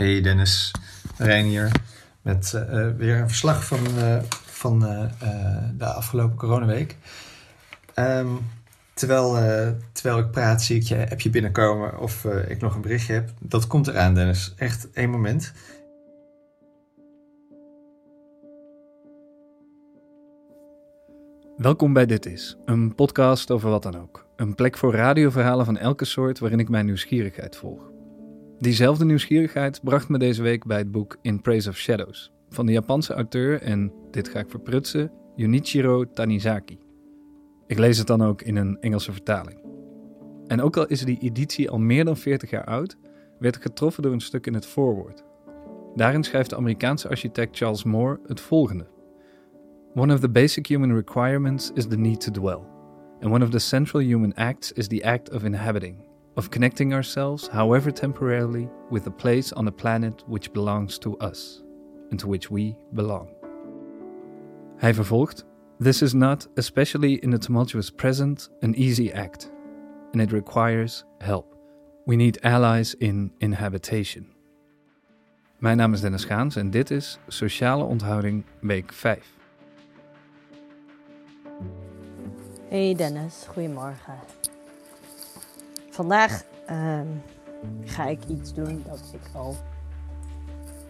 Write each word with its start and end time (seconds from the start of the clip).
Hey 0.00 0.20
Dennis, 0.20 0.72
Rijn 1.16 1.44
hier. 1.44 1.70
Met 2.22 2.52
uh, 2.54 2.88
weer 2.96 3.16
een 3.16 3.28
verslag 3.28 3.64
van, 3.64 3.78
uh, 3.98 4.22
van 4.46 4.78
de 5.78 5.84
afgelopen 5.84 6.36
coronaweek. 6.36 6.96
Um, 7.94 8.38
terwijl, 8.94 9.32
terwijl 9.92 10.18
ik 10.18 10.30
praat, 10.30 10.62
zie 10.62 10.76
ik 10.76 10.82
je 10.82 11.10
appje 11.10 11.30
binnenkomen 11.30 11.98
of 11.98 12.24
ik 12.24 12.60
nog 12.60 12.74
een 12.74 12.80
berichtje 12.80 13.12
heb. 13.12 13.30
Dat 13.38 13.66
komt 13.66 13.86
eraan, 13.86 14.14
Dennis. 14.14 14.54
Echt 14.56 14.90
één 14.90 15.10
moment. 15.10 15.52
Welkom 21.56 21.92
bij 21.92 22.06
Dit 22.06 22.26
Is, 22.26 22.56
een 22.64 22.94
podcast 22.94 23.50
over 23.50 23.70
wat 23.70 23.82
dan 23.82 24.00
ook. 24.00 24.26
Een 24.36 24.54
plek 24.54 24.76
voor 24.76 24.94
radioverhalen 24.94 25.64
van 25.64 25.78
elke 25.78 26.04
soort 26.04 26.38
waarin 26.38 26.58
ik 26.58 26.68
mijn 26.68 26.86
nieuwsgierigheid 26.86 27.56
volg. 27.56 27.89
Diezelfde 28.60 29.04
nieuwsgierigheid 29.04 29.80
bracht 29.82 30.08
me 30.08 30.18
deze 30.18 30.42
week 30.42 30.64
bij 30.64 30.78
het 30.78 30.90
boek 30.90 31.16
In 31.22 31.40
Praise 31.40 31.68
of 31.68 31.76
Shadows 31.76 32.32
van 32.48 32.66
de 32.66 32.72
Japanse 32.72 33.14
auteur 33.14 33.62
en, 33.62 33.92
dit 34.10 34.28
ga 34.28 34.38
ik 34.38 34.50
verprutsen, 34.50 35.12
Junichiro 35.36 36.04
Tanizaki. 36.04 36.78
Ik 37.66 37.78
lees 37.78 37.98
het 37.98 38.06
dan 38.06 38.22
ook 38.22 38.42
in 38.42 38.56
een 38.56 38.80
Engelse 38.80 39.12
vertaling. 39.12 39.58
En 40.46 40.62
ook 40.62 40.76
al 40.76 40.86
is 40.86 41.04
die 41.04 41.18
editie 41.18 41.70
al 41.70 41.78
meer 41.78 42.04
dan 42.04 42.16
40 42.16 42.50
jaar 42.50 42.64
oud, 42.64 42.96
werd 43.38 43.56
ik 43.56 43.62
getroffen 43.62 44.02
door 44.02 44.12
een 44.12 44.20
stuk 44.20 44.46
in 44.46 44.54
het 44.54 44.66
voorwoord. 44.66 45.24
Daarin 45.94 46.24
schrijft 46.24 46.50
de 46.50 46.56
Amerikaanse 46.56 47.08
architect 47.08 47.56
Charles 47.56 47.84
Moore 47.84 48.20
het 48.26 48.40
volgende. 48.40 48.86
One 49.94 50.14
of 50.14 50.20
the 50.20 50.30
basic 50.30 50.66
human 50.66 50.94
requirements 50.94 51.70
is 51.74 51.86
the 51.86 51.98
need 51.98 52.20
to 52.20 52.30
dwell, 52.30 52.60
and 53.20 53.32
one 53.32 53.44
of 53.44 53.50
the 53.50 53.58
central 53.58 54.02
human 54.02 54.34
acts 54.34 54.72
is 54.72 54.86
the 54.86 55.04
act 55.04 55.30
of 55.30 55.44
inhabiting, 55.44 55.96
of 56.36 56.50
connecting 56.50 56.92
ourselves, 56.92 57.48
however 57.48 57.90
temporarily, 57.90 58.68
with 58.90 59.06
a 59.06 59.10
place 59.10 59.52
on 59.52 59.64
the 59.64 59.72
planet 59.72 60.22
which 60.26 60.52
belongs 60.52 60.98
to 60.98 61.16
us, 61.18 61.62
and 62.10 62.18
to 62.18 62.28
which 62.28 62.50
we 62.50 62.76
belong. 62.92 63.28
Hij 64.76 64.94
vervolgt: 64.94 65.44
This 65.78 66.02
is 66.02 66.14
not, 66.14 66.48
especially 66.56 67.14
in 67.22 67.30
the 67.30 67.38
tumultuous 67.38 67.90
present, 67.90 68.50
an 68.62 68.74
easy 68.74 69.12
act, 69.12 69.50
and 70.12 70.22
it 70.22 70.32
requires 70.32 71.04
help. 71.18 71.56
We 72.06 72.16
need 72.16 72.38
allies 72.42 72.94
in 72.94 73.32
inhabitation. 73.38 74.26
Mijn 75.58 75.76
naam 75.76 75.92
is 75.92 76.00
Dennis 76.00 76.24
Gaans 76.24 76.56
en 76.56 76.70
dit 76.70 76.90
is 76.90 77.18
Sociale 77.28 77.84
Onthouding 77.84 78.44
Week 78.60 78.92
5. 78.92 79.38
Hey 82.68 82.94
Dennis, 82.94 83.44
goedemorgen. 83.48 84.14
Vandaag 85.90 86.42
uh, 86.70 87.00
ga 87.84 88.06
ik 88.06 88.20
iets 88.28 88.54
doen 88.54 88.84
dat 88.88 89.00
ik 89.12 89.30
al 89.34 89.56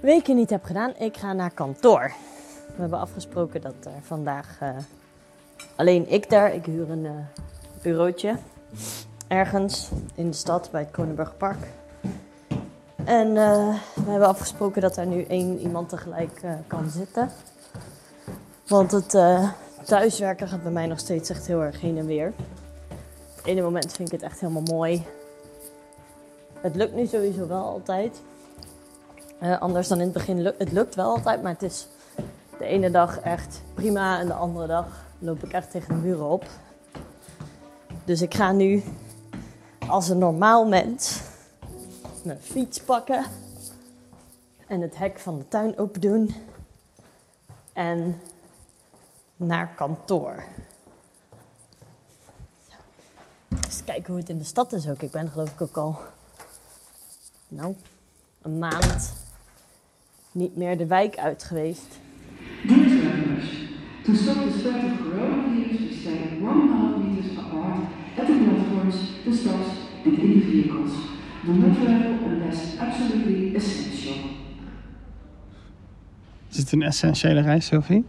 weken 0.00 0.36
niet 0.36 0.50
heb 0.50 0.64
gedaan. 0.64 0.92
Ik 0.98 1.16
ga 1.16 1.32
naar 1.32 1.50
kantoor. 1.50 2.12
We 2.74 2.80
hebben 2.80 2.98
afgesproken 2.98 3.60
dat 3.60 3.74
er 3.84 4.02
vandaag 4.02 4.58
uh, 4.62 4.68
alleen 5.76 6.10
ik 6.10 6.30
daar. 6.30 6.54
Ik 6.54 6.64
huur 6.64 6.90
een 6.90 7.04
uh, 7.04 7.10
bureautje 7.82 8.36
ergens 9.28 9.90
in 10.14 10.30
de 10.30 10.36
stad 10.36 10.68
bij 10.70 10.80
het 10.80 10.90
Kronenburgpark. 10.90 11.66
En 13.04 13.28
uh, 13.28 13.74
we 13.94 14.10
hebben 14.10 14.28
afgesproken 14.28 14.82
dat 14.82 14.96
er 14.96 15.06
nu 15.06 15.22
één 15.22 15.58
iemand 15.58 15.88
tegelijk 15.88 16.40
kan 16.66 16.90
zitten. 16.90 17.30
Want 18.66 18.90
het 18.90 19.10
thuiswerken 19.84 20.48
gaat 20.48 20.62
bij 20.62 20.72
mij 20.72 20.86
nog 20.86 20.98
steeds 20.98 21.30
echt 21.30 21.46
heel 21.46 21.62
erg 21.62 21.80
heen 21.80 21.98
en 21.98 22.06
weer. 22.06 22.32
Het 23.40 23.48
ene 23.48 23.62
moment 23.62 23.92
vind 23.92 24.12
ik 24.12 24.20
het 24.20 24.30
echt 24.30 24.40
helemaal 24.40 24.62
mooi. 24.62 25.06
Het 26.60 26.76
lukt 26.76 26.94
nu 26.94 27.06
sowieso 27.06 27.46
wel 27.46 27.62
altijd. 27.62 28.20
Uh, 29.42 29.60
anders 29.60 29.88
dan 29.88 29.98
in 29.98 30.04
het 30.04 30.12
begin, 30.12 30.42
lukt, 30.42 30.58
het 30.58 30.72
lukt 30.72 30.94
wel 30.94 31.10
altijd, 31.10 31.42
maar 31.42 31.52
het 31.52 31.62
is 31.62 31.86
de 32.58 32.64
ene 32.64 32.90
dag 32.90 33.20
echt 33.20 33.62
prima 33.74 34.18
en 34.18 34.26
de 34.26 34.32
andere 34.32 34.66
dag 34.66 35.04
loop 35.18 35.44
ik 35.44 35.52
echt 35.52 35.70
tegen 35.70 35.88
de 35.88 36.00
muren 36.00 36.30
op. 36.30 36.44
Dus 38.04 38.22
ik 38.22 38.34
ga 38.34 38.52
nu 38.52 38.82
als 39.88 40.08
een 40.08 40.18
normaal 40.18 40.66
mens 40.66 41.20
mijn 42.22 42.38
fiets 42.40 42.80
pakken 42.80 43.24
en 44.66 44.80
het 44.80 44.98
hek 44.98 45.18
van 45.18 45.38
de 45.38 45.48
tuin 45.48 45.78
open 45.78 46.00
doen 46.00 46.34
en 47.72 48.20
naar 49.36 49.74
kantoor. 49.76 50.44
Eens 53.70 53.84
kijken 53.84 54.06
hoe 54.06 54.20
het 54.20 54.28
in 54.28 54.38
de 54.38 54.44
stad 54.44 54.72
is 54.72 54.88
ook. 54.88 55.02
Ik 55.02 55.10
ben 55.10 55.28
geloof 55.28 55.50
ik 55.50 55.60
ook 55.60 55.76
al, 55.76 55.98
nou, 57.48 57.74
een 58.42 58.58
maand 58.58 59.12
niet 60.32 60.56
meer 60.56 60.78
de 60.78 60.86
wijk 60.86 61.18
uit 61.18 61.42
geweest. 61.42 61.98
To 64.04 64.14
stop 64.14 64.34
the 64.34 64.58
spread 64.58 64.84
of 64.84 64.98
coronavirus, 65.02 65.78
we 65.78 65.96
stand 66.00 66.42
one 66.42 66.60
and 66.60 66.70
a 66.70 66.74
half 66.74 66.96
meters 66.96 67.38
apart 67.38 67.78
at 68.18 68.26
the 68.26 68.44
platforms, 68.44 68.96
the 69.24 69.34
stops 69.34 69.68
and 70.04 70.18
in 70.18 70.40
the 70.40 70.46
vehicles. 70.46 70.92
Do 71.44 71.52
not 71.52 71.74
travel 71.74 72.26
unless 72.26 72.78
absolutely 72.78 73.54
essential. 73.54 74.14
Is 76.48 76.56
het 76.56 76.72
een 76.72 76.82
essentiële 76.82 77.40
reis, 77.40 77.66
Sophie? 77.66 78.04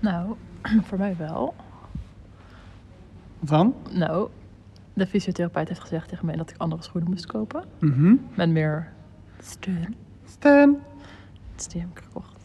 Nou, 0.00 0.36
voor 0.88 0.98
mij 0.98 1.16
wel. 1.16 1.54
Wat 3.38 3.48
dan? 3.48 3.74
Nou, 3.92 4.28
de 4.94 5.06
fysiotherapeut 5.06 5.68
heeft 5.68 5.80
gezegd 5.80 6.08
tegen 6.08 6.26
mij 6.26 6.36
dat 6.36 6.50
ik 6.50 6.56
andere 6.56 6.82
schoenen 6.82 7.10
moest 7.10 7.26
kopen. 7.26 7.64
Mhm. 7.78 8.14
Met 8.34 8.50
meer 8.50 8.92
steun. 9.38 9.94
Steun. 10.24 10.78
Dus 11.54 11.68
die 11.68 11.80
heb 11.80 11.90
ik 11.90 12.04
gekocht. 12.04 12.44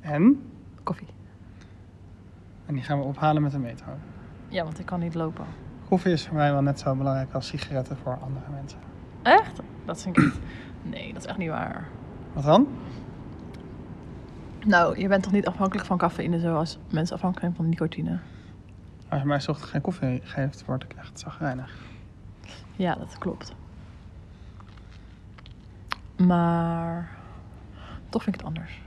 En? 0.00 0.42
Koffie. 0.82 1.08
En 2.66 2.74
die 2.74 2.82
gaan 2.82 2.98
we 2.98 3.04
ophalen 3.04 3.42
met 3.42 3.54
een 3.54 3.60
metro. 3.60 3.92
Ja, 4.48 4.64
want 4.64 4.78
ik 4.78 4.86
kan 4.86 5.00
niet 5.00 5.14
lopen. 5.14 5.44
Koffie 5.88 6.12
is 6.12 6.26
voor 6.26 6.36
mij 6.36 6.52
wel 6.52 6.62
net 6.62 6.78
zo 6.80 6.94
belangrijk 6.94 7.32
als 7.32 7.46
sigaretten 7.46 7.96
voor 7.96 8.18
andere 8.18 8.44
mensen. 8.50 8.78
Echt? 9.22 9.60
Dat 9.84 10.02
vind 10.02 10.16
ik 10.18 10.24
niet. 10.24 10.40
Nee, 10.82 11.12
dat 11.12 11.22
is 11.22 11.28
echt 11.28 11.38
niet 11.38 11.48
waar. 11.48 11.88
Wat 12.32 12.44
dan? 12.44 12.68
Nou, 14.66 14.98
je 14.98 15.08
bent 15.08 15.22
toch 15.22 15.32
niet 15.32 15.46
afhankelijk 15.46 15.86
van 15.86 15.98
cafeïne 15.98 16.38
zoals 16.38 16.78
mensen 16.90 17.16
afhankelijk 17.16 17.40
zijn 17.40 17.54
van 17.54 17.68
nicotine? 17.68 18.18
Als 19.12 19.20
je 19.20 19.26
mij 19.26 19.36
ochtend 19.36 19.70
geen 19.70 19.80
koffie 19.80 20.20
geeft, 20.24 20.64
word 20.64 20.84
ik 20.84 20.94
echt 20.98 21.18
zagrijnig. 21.18 21.74
Ja, 22.76 22.94
dat 22.94 23.18
klopt. 23.18 23.54
Maar 26.16 27.08
toch 28.08 28.22
vind 28.22 28.34
ik 28.34 28.40
het 28.40 28.50
anders. 28.50 28.80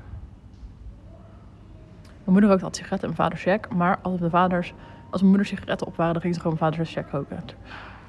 Mijn 2.03 2.31
moeder 2.31 2.49
rookte 2.49 2.65
altijd 2.65 2.75
sigaretten 2.75 3.09
en 3.09 3.15
mijn 3.17 3.29
vader 3.29 3.43
check. 3.43 3.73
Maar 3.73 3.99
als, 4.01 4.19
mijn 4.19 4.31
vaders, 4.31 4.73
als 5.09 5.21
mijn 5.21 5.27
moeder 5.27 5.45
sigaretten 5.47 5.87
op 5.87 5.95
waren, 5.95 6.13
dan 6.13 6.21
ging 6.21 6.33
ze 6.33 6.41
gewoon 6.41 6.57
mijn 6.59 6.71
vader 6.71 6.87
check 6.87 7.09
roken. 7.09 7.39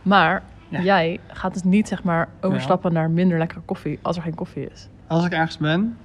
Maar 0.02 0.42
jij 0.68 1.20
gaat 1.26 1.52
dus 1.52 1.62
niet 1.62 1.88
zeg 1.88 2.02
maar 2.02 2.28
overstappen 2.40 2.92
naar 2.92 3.10
minder 3.10 3.38
lekkere 3.38 3.60
koffie 3.60 3.98
als 4.02 4.16
er 4.16 4.22
geen 4.22 4.34
koffie 4.34 4.70
is. 4.70 4.88
Als 5.06 5.24
ik 5.24 5.32
ergens 5.32 5.58
ben 5.58 5.98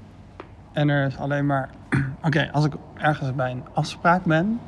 en 0.71 0.89
er 0.89 1.07
is 1.07 1.17
alleen 1.17 1.45
maar... 1.45 1.69
Oké, 2.25 2.49
als 2.51 2.65
ik 2.65 2.73
ergens 2.93 3.35
bij 3.35 3.51
een 3.51 3.63
afspraak 3.73 4.23
ben... 4.23 4.59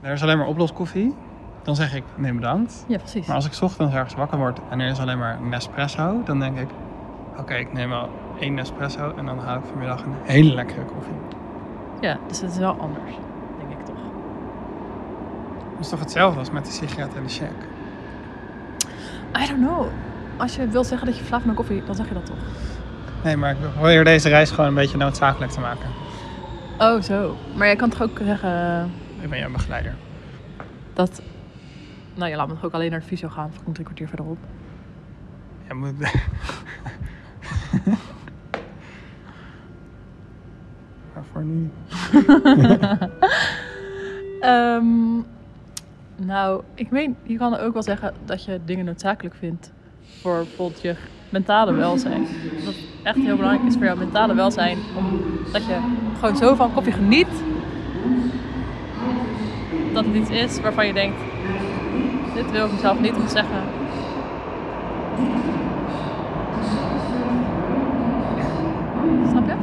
Er 0.00 0.12
is 0.12 0.22
alleen 0.22 0.38
maar 0.38 0.46
oploskoffie. 0.46 1.14
Dan 1.62 1.76
zeg 1.76 1.94
ik 1.94 2.02
nee 2.16 2.32
bedankt. 2.32 2.84
Ja, 2.88 2.98
precies. 2.98 3.26
Maar 3.26 3.36
als 3.36 3.46
ik 3.46 3.62
ochtends 3.62 3.94
ergens 3.94 4.14
wakker 4.14 4.38
word 4.38 4.60
en 4.70 4.80
er 4.80 4.88
is 4.88 4.98
alleen 4.98 5.18
maar 5.18 5.38
Nespresso... 5.42 6.22
Dan 6.24 6.38
denk 6.38 6.58
ik, 6.58 6.68
oké, 7.38 7.54
ik 7.54 7.72
neem 7.72 7.88
wel 7.88 8.08
één 8.40 8.54
Nespresso... 8.54 9.12
En 9.16 9.26
dan 9.26 9.38
haal 9.38 9.58
ik 9.58 9.64
vanmiddag 9.70 10.02
een 10.02 10.14
hele 10.22 10.54
lekkere 10.54 10.84
koffie. 10.84 11.14
Ja, 12.00 12.18
dus 12.26 12.40
het 12.40 12.50
is 12.50 12.58
wel 12.58 12.76
anders, 12.80 13.14
denk 13.58 13.78
ik 13.78 13.86
toch. 13.86 14.02
Het 15.70 15.80
is 15.80 15.88
toch 15.88 16.00
hetzelfde 16.00 16.38
als 16.38 16.50
met 16.50 16.64
de 16.64 16.72
sigaret 16.72 17.14
en 17.14 17.22
de 17.22 17.28
check? 17.28 17.68
I 19.42 19.46
don't 19.46 19.66
know. 19.66 19.86
Als 20.36 20.56
je 20.56 20.68
wil 20.68 20.84
zeggen 20.84 21.06
dat 21.06 21.18
je 21.18 21.24
bent 21.30 21.48
aan 21.48 21.54
koffie, 21.54 21.84
dan 21.84 21.94
zeg 21.94 22.08
je 22.08 22.14
dat 22.14 22.26
toch? 22.26 22.36
Nee, 23.24 23.36
maar 23.36 23.50
ik 23.50 23.56
probeer 23.74 24.04
deze 24.04 24.28
reis 24.28 24.50
gewoon 24.50 24.66
een 24.66 24.74
beetje 24.74 24.98
noodzakelijk 24.98 25.52
te 25.52 25.60
maken. 25.60 25.88
Oh, 26.78 27.02
zo. 27.02 27.36
Maar 27.56 27.66
jij 27.66 27.76
kan 27.76 27.90
toch 27.90 28.02
ook 28.02 28.20
zeggen... 28.24 28.90
Ik 29.20 29.30
ben 29.30 29.38
jouw 29.38 29.50
begeleider. 29.50 29.94
Dat... 30.92 31.22
Nou, 32.14 32.30
je 32.30 32.36
laat 32.36 32.48
me 32.48 32.54
toch 32.54 32.64
ook 32.64 32.72
alleen 32.72 32.90
naar 32.90 33.00
de 33.00 33.06
fysio 33.06 33.28
gaan. 33.28 33.46
Of 33.48 33.56
ik 33.56 33.62
drie 33.72 33.84
kwartier 33.84 34.08
verderop. 34.08 34.38
Ja, 35.68 35.74
moet... 35.74 35.92
Waarvoor 41.14 41.44
niet? 41.44 41.70
um, 44.42 45.26
nou, 46.32 46.62
ik 46.74 46.90
meen, 46.90 47.16
je 47.22 47.36
kan 47.36 47.56
ook 47.56 47.72
wel 47.72 47.82
zeggen 47.82 48.14
dat 48.24 48.44
je 48.44 48.60
dingen 48.64 48.84
noodzakelijk 48.84 49.34
vindt 49.34 49.72
voor 50.20 50.36
bijvoorbeeld 50.36 50.80
je 50.80 50.96
mentale 51.28 51.72
welzijn. 51.72 52.26
Dat 52.64 52.74
het 52.74 52.84
echt 53.02 53.16
heel 53.16 53.36
belangrijk 53.36 53.68
is 53.68 53.74
voor 53.74 53.84
jouw 53.84 53.96
mentale 53.96 54.34
welzijn. 54.34 54.78
Omdat 54.96 55.66
je 55.66 55.78
gewoon 56.18 56.36
zo 56.36 56.54
van 56.54 56.72
koffie 56.72 56.92
geniet. 56.92 57.28
Dat 59.92 60.04
het 60.04 60.14
iets 60.14 60.30
is 60.30 60.60
waarvan 60.60 60.86
je 60.86 60.92
denkt, 60.92 61.16
dit 62.34 62.50
wil 62.50 62.66
ik 62.66 62.72
mezelf 62.72 63.00
niet 63.00 63.14
zeggen. 63.26 63.62
Snap 69.28 69.46
je? 69.46 69.54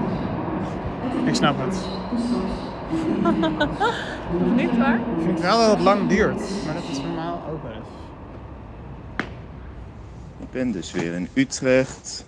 Ik 1.25 1.35
snap 1.35 1.55
het. 1.59 1.77
Of 4.41 4.55
niet 4.55 4.77
waar? 4.77 4.95
Ik 4.95 5.23
vind 5.23 5.39
wel 5.39 5.57
dat 5.57 5.69
het 5.69 5.79
lang 5.79 6.09
duurt, 6.09 6.39
maar 6.65 6.73
dat 6.73 6.83
het 6.87 7.03
normaal 7.03 7.41
open 7.51 7.69
is. 7.69 7.87
Ik 10.39 10.51
ben 10.51 10.71
dus 10.71 10.91
weer 10.91 11.13
in 11.13 11.29
Utrecht. 11.33 12.25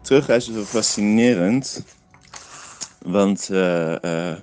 Terugreizen 0.00 0.50
is 0.52 0.56
wel 0.56 0.66
fascinerend. 0.66 1.84
Want 2.98 3.48
eh, 3.50 4.30
eh, 4.30 4.38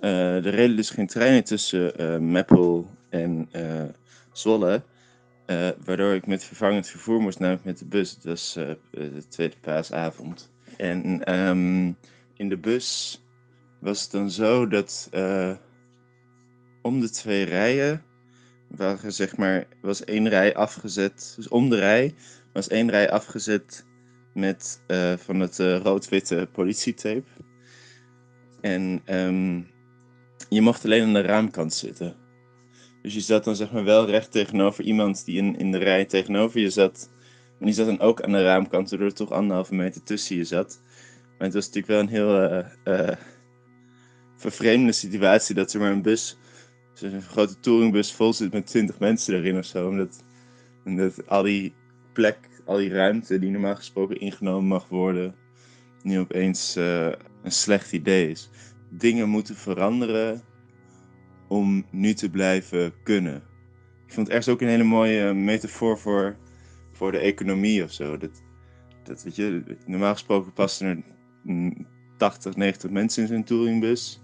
er 0.00 0.50
reden 0.50 0.76
dus 0.76 0.90
geen 0.90 1.06
treinen 1.06 1.44
tussen 1.44 1.96
eh 1.96 2.18
Meppel 2.18 2.90
en 3.08 3.48
eh, 3.50 3.84
Zwolle. 4.32 4.82
eh, 5.46 5.68
waardoor 5.84 6.14
ik 6.14 6.26
met 6.26 6.44
vervangend 6.44 6.86
vervoer 6.86 7.20
moest, 7.20 7.38
namelijk 7.38 7.64
met 7.64 7.78
de 7.78 7.84
bus. 7.84 8.10
Het 8.10 8.24
was 8.24 8.56
eh, 8.56 8.70
de 8.90 9.28
tweede 9.28 9.56
paasavond. 9.60 10.50
En 10.76 11.24
ehm, 11.24 11.92
in 12.36 12.48
de 12.48 12.56
bus 12.56 13.20
was 13.80 14.02
het 14.02 14.10
dan 14.10 14.30
zo 14.30 14.66
dat 14.68 15.08
eh, 15.10 15.52
om 16.82 17.00
de 17.00 17.10
twee 17.10 17.44
rijen 17.44 18.02
waren 18.68 19.12
zeg 19.12 19.36
maar, 19.36 19.66
was 19.80 20.04
één 20.04 20.28
rij 20.28 20.54
afgezet, 20.54 21.32
dus 21.36 21.48
om 21.48 21.70
de 21.70 21.76
rij 21.78 22.14
was 22.52 22.68
één 22.68 22.90
rij 22.90 23.10
afgezet 23.10 23.84
met 24.34 24.82
eh, 24.86 25.12
van 25.16 25.40
het 25.40 25.58
eh, 25.60 25.76
rood-witte 25.80 26.48
politietape. 26.52 27.22
En 28.60 29.02
ehm, 29.04 29.60
je 30.48 30.60
mocht 30.60 30.84
alleen 30.84 31.02
aan 31.02 31.12
de 31.12 31.20
raamkant 31.20 31.74
zitten. 31.74 32.16
Dus 33.02 33.14
je 33.14 33.20
zat 33.20 33.44
dan 33.44 33.56
zeg 33.56 33.72
maar 33.72 33.84
wel 33.84 34.06
recht 34.06 34.32
tegenover 34.32 34.84
iemand 34.84 35.24
die 35.24 35.36
in, 35.36 35.58
in 35.58 35.72
de 35.72 35.78
rij 35.78 36.04
tegenover 36.04 36.60
je 36.60 36.70
zat. 36.70 37.10
Maar 37.58 37.66
die 37.68 37.76
zat 37.76 37.86
dan 37.86 38.00
ook 38.00 38.22
aan 38.22 38.32
de 38.32 38.42
raamkant, 38.42 38.90
waardoor 38.90 39.08
er 39.08 39.14
toch 39.14 39.30
anderhalve 39.30 39.74
meter 39.74 40.02
tussen 40.02 40.36
je 40.36 40.44
zat. 40.44 40.80
Maar 41.38 41.46
het 41.46 41.54
was 41.54 41.66
natuurlijk 41.66 41.86
wel 41.86 42.00
een 42.00 42.08
heel 42.08 42.62
eh, 42.84 43.16
vervreemdende 44.36 44.92
situatie 44.92 45.54
dat 45.54 45.72
er 45.72 45.80
maar 45.80 45.92
een 45.92 46.02
bus 46.02 46.38
een 47.02 47.22
grote 47.22 47.60
touringbus 47.60 48.12
vol 48.12 48.32
zit 48.32 48.52
met 48.52 48.66
20 48.66 48.98
mensen 48.98 49.34
erin 49.34 49.58
of 49.58 49.64
zo. 49.64 49.88
Omdat, 49.88 50.24
omdat 50.84 51.28
al 51.28 51.42
die 51.42 51.74
plek, 52.12 52.38
al 52.64 52.76
die 52.76 52.90
ruimte 52.90 53.38
die 53.38 53.50
normaal 53.50 53.76
gesproken 53.76 54.20
ingenomen 54.20 54.68
mag 54.68 54.88
worden, 54.88 55.34
nu 56.02 56.18
opeens 56.18 56.76
eh, 56.76 57.12
een 57.42 57.52
slecht 57.52 57.92
idee 57.92 58.30
is. 58.30 58.50
Dingen 58.90 59.28
moeten 59.28 59.54
veranderen 59.54 60.42
om 61.48 61.86
nu 61.90 62.14
te 62.14 62.30
blijven 62.30 62.92
kunnen. 63.02 63.36
Ik 64.06 64.14
vond 64.14 64.28
ergens 64.28 64.48
ook 64.48 64.60
een 64.60 64.68
hele 64.68 64.84
mooie 64.84 65.32
metafoor 65.32 65.98
voor, 65.98 66.36
voor 66.92 67.12
de 67.12 67.18
economie 67.18 67.82
of 67.82 67.92
zo. 67.92 68.16
Dat, 68.16 68.42
dat 69.04 69.22
weet 69.22 69.36
je, 69.36 69.76
normaal 69.86 70.12
gesproken 70.12 70.52
passen 70.52 70.86
er 70.86 71.02
mm, 71.42 71.86
80, 72.16 72.56
90 72.56 72.90
mensen 72.90 73.22
in 73.22 73.28
zo'n 73.28 73.44
touringbus. 73.44 74.20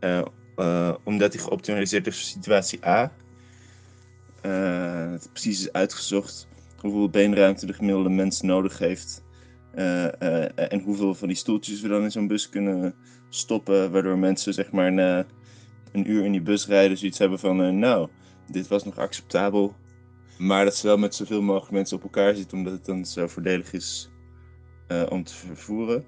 Eh, 0.00 0.22
eh, 0.56 0.94
omdat 1.04 1.32
hij 1.32 1.42
geoptimaliseerd 1.42 2.06
is 2.06 2.14
voor 2.14 2.24
situatie 2.24 2.86
A. 2.86 3.12
Eh, 4.40 5.10
het 5.10 5.28
precies 5.32 5.60
is 5.60 5.72
uitgezocht 5.72 6.48
hoeveel 6.80 7.10
beenruimte 7.10 7.66
de 7.66 7.72
gemiddelde 7.72 8.08
mens 8.08 8.40
nodig 8.40 8.78
heeft. 8.78 9.24
Eh, 9.78 10.20
eh, 10.22 10.72
en 10.72 10.80
hoeveel 10.80 11.14
van 11.14 11.28
die 11.28 11.36
stoeltjes 11.36 11.80
we 11.80 11.88
dan 11.88 12.02
in 12.02 12.10
zo'n 12.10 12.26
bus 12.26 12.48
kunnen 12.48 12.94
stoppen. 13.28 13.90
Waardoor 13.90 14.18
mensen 14.18 14.54
zeg 14.54 14.70
maar 14.70 14.92
na 14.92 15.26
een 15.92 16.10
uur 16.10 16.24
in 16.24 16.32
die 16.32 16.42
bus 16.42 16.66
rijden 16.66 16.98
zoiets 16.98 17.18
hebben 17.18 17.38
van... 17.38 17.62
eh, 17.62 17.70
nou, 17.70 18.08
dit 18.50 18.68
was 18.68 18.84
nog 18.84 18.98
acceptabel. 18.98 19.74
Maar 20.38 20.64
dat 20.64 20.76
ze 20.76 20.86
wel 20.86 20.98
met 20.98 21.14
zoveel 21.14 21.42
mogelijk 21.42 21.72
mensen 21.72 21.96
op 21.96 22.02
elkaar 22.02 22.34
zitten. 22.34 22.58
Omdat 22.58 22.72
het 22.72 22.84
dan 22.84 23.04
zo 23.04 23.26
voordelig 23.26 23.72
is 23.72 24.10
om 25.08 25.24
te 25.24 25.34
vervoeren. 25.34 26.04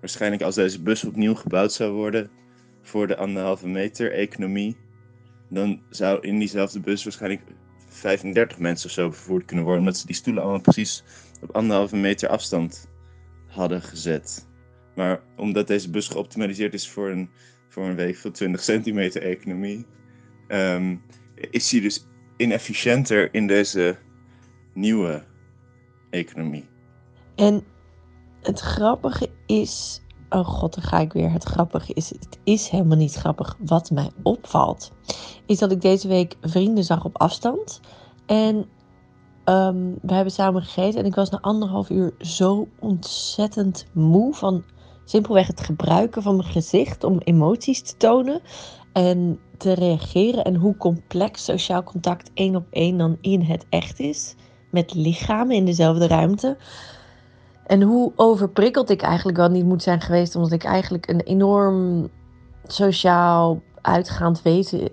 Waarschijnlijk 0.00 0.42
als 0.42 0.54
deze 0.54 0.82
bus 0.82 1.04
opnieuw 1.04 1.34
gebouwd 1.34 1.72
zou 1.72 1.92
worden 1.92 2.30
voor 2.82 3.06
de 3.06 3.16
anderhalve 3.16 3.68
meter 3.68 4.12
economie, 4.12 4.76
dan 5.50 5.80
zou 5.90 6.20
in 6.20 6.38
diezelfde 6.38 6.80
bus 6.80 7.04
waarschijnlijk 7.04 7.42
35 7.88 8.58
mensen 8.58 8.86
of 8.86 8.92
zo 8.92 9.10
vervoerd 9.10 9.44
kunnen 9.44 9.64
worden, 9.64 9.82
omdat 9.82 9.98
ze 9.98 10.06
die 10.06 10.14
stoelen 10.14 10.42
allemaal 10.42 10.60
precies 10.60 11.04
op 11.44 11.56
anderhalve 11.56 11.96
meter 11.96 12.28
afstand 12.28 12.88
hadden 13.46 13.82
gezet. 13.82 14.48
Maar 14.94 15.22
omdat 15.36 15.66
deze 15.66 15.90
bus 15.90 16.08
geoptimaliseerd 16.08 16.74
is 16.74 16.88
voor 16.88 17.10
een, 17.10 17.30
voor 17.68 17.84
een 17.84 17.96
week 17.96 18.16
van 18.16 18.32
20 18.32 18.62
centimeter 18.62 19.22
economie, 19.22 19.86
ehm, 20.48 20.96
is 21.50 21.70
hij 21.70 21.80
dus 21.80 22.06
inefficiënter 22.36 23.34
in 23.34 23.46
deze 23.46 23.96
nieuwe 24.74 25.24
economie. 26.10 26.68
En 27.34 27.64
het 28.42 28.60
grappige 28.60 29.30
is. 29.46 30.02
Oh 30.28 30.46
god, 30.46 30.74
dan 30.74 30.84
ga 30.84 30.98
ik 30.98 31.12
weer. 31.12 31.30
Het 31.30 31.44
grappige 31.44 31.92
is. 31.92 32.10
Het 32.10 32.38
is 32.44 32.68
helemaal 32.68 32.96
niet 32.96 33.14
grappig. 33.14 33.56
Wat 33.58 33.90
mij 33.90 34.10
opvalt. 34.22 34.92
Is 35.46 35.58
dat 35.58 35.72
ik 35.72 35.80
deze 35.80 36.08
week 36.08 36.36
vrienden 36.40 36.84
zag 36.84 37.04
op 37.04 37.18
afstand. 37.18 37.80
En 38.26 38.66
ehm, 39.44 39.92
we 40.02 40.14
hebben 40.14 40.32
samen 40.32 40.62
gegeten. 40.62 41.00
En 41.00 41.06
ik 41.06 41.14
was 41.14 41.30
na 41.30 41.38
anderhalf 41.40 41.90
uur 41.90 42.14
zo 42.18 42.68
ontzettend 42.78 43.86
moe. 43.92 44.34
Van 44.34 44.64
simpelweg 45.04 45.46
het 45.46 45.60
gebruiken 45.60 46.22
van 46.22 46.36
mijn 46.36 46.48
gezicht. 46.48 47.04
Om 47.04 47.18
emoties 47.18 47.82
te 47.82 47.96
tonen. 47.96 48.40
En 48.92 49.38
te 49.58 49.72
reageren. 49.72 50.44
En 50.44 50.54
hoe 50.54 50.76
complex 50.76 51.44
sociaal 51.44 51.82
contact 51.82 52.30
één 52.34 52.56
op 52.56 52.66
één 52.70 52.98
dan 52.98 53.18
in 53.20 53.40
het 53.40 53.66
echt 53.68 54.00
is. 54.00 54.34
Met 54.70 54.94
lichamen 54.94 55.56
in 55.56 55.64
dezelfde 55.64 56.06
ruimte. 56.06 56.56
En 57.66 57.82
hoe 57.82 58.12
overprikkeld 58.16 58.90
ik 58.90 59.02
eigenlijk 59.02 59.36
wel 59.36 59.48
niet 59.48 59.64
moet 59.64 59.82
zijn 59.82 60.00
geweest, 60.00 60.36
omdat 60.36 60.52
ik 60.52 60.64
eigenlijk 60.64 61.08
een 61.08 61.20
enorm 61.20 62.08
sociaal 62.66 63.62
uitgaand 63.80 64.42
wezen 64.42 64.90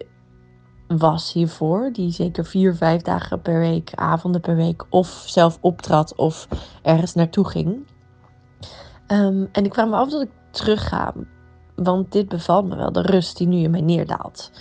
was 0.97 1.33
hiervoor. 1.33 1.89
Die 1.93 2.11
zeker 2.11 2.45
vier, 2.45 2.75
vijf 2.75 3.01
dagen 3.01 3.41
per 3.41 3.59
week, 3.59 3.91
avonden 3.95 4.41
per 4.41 4.55
week, 4.55 4.85
of 4.89 5.23
zelf 5.25 5.57
optrad 5.61 6.15
of 6.15 6.47
ergens 6.81 7.13
naartoe 7.13 7.47
ging. 7.47 7.87
Ehm, 9.07 9.45
en 9.51 9.65
ik 9.65 9.73
vraag 9.73 9.87
me 9.87 9.95
af 9.95 10.09
dat 10.09 10.21
ik 10.21 10.29
terug 10.51 10.87
ga, 10.87 11.13
want 11.75 12.11
dit 12.11 12.29
bevalt 12.29 12.67
me 12.67 12.75
wel, 12.75 12.91
de 12.91 13.01
rust 13.01 13.37
die 13.37 13.47
nu 13.47 13.57
in 13.57 13.71
mij 13.71 13.81
neerdaalt. 13.81 14.51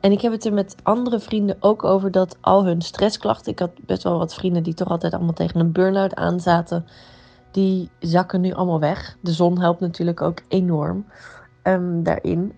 En 0.00 0.12
ik 0.12 0.20
heb 0.20 0.32
het 0.32 0.44
er 0.44 0.52
met 0.52 0.76
andere 0.82 1.20
vrienden 1.20 1.56
ook 1.60 1.84
over 1.84 2.10
dat 2.10 2.36
al 2.40 2.64
hun 2.64 2.82
stressklachten. 2.82 3.52
Ik 3.52 3.58
had 3.58 3.70
best 3.86 4.02
wel 4.02 4.18
wat 4.18 4.34
vrienden 4.34 4.62
die 4.62 4.74
toch 4.74 4.88
altijd 4.88 5.14
allemaal 5.14 5.32
tegen 5.32 5.60
een 5.60 5.72
burn-out 5.72 6.14
aanzaten 6.14 6.86
die 7.50 7.90
zakken 7.98 8.40
nu 8.40 8.52
allemaal 8.52 8.80
weg. 8.80 9.16
De 9.20 9.32
zon 9.32 9.60
helpt 9.60 9.80
natuurlijk 9.80 10.22
ook 10.22 10.42
enorm 10.48 11.06
ehm, 11.62 12.02
daarin. 12.02 12.52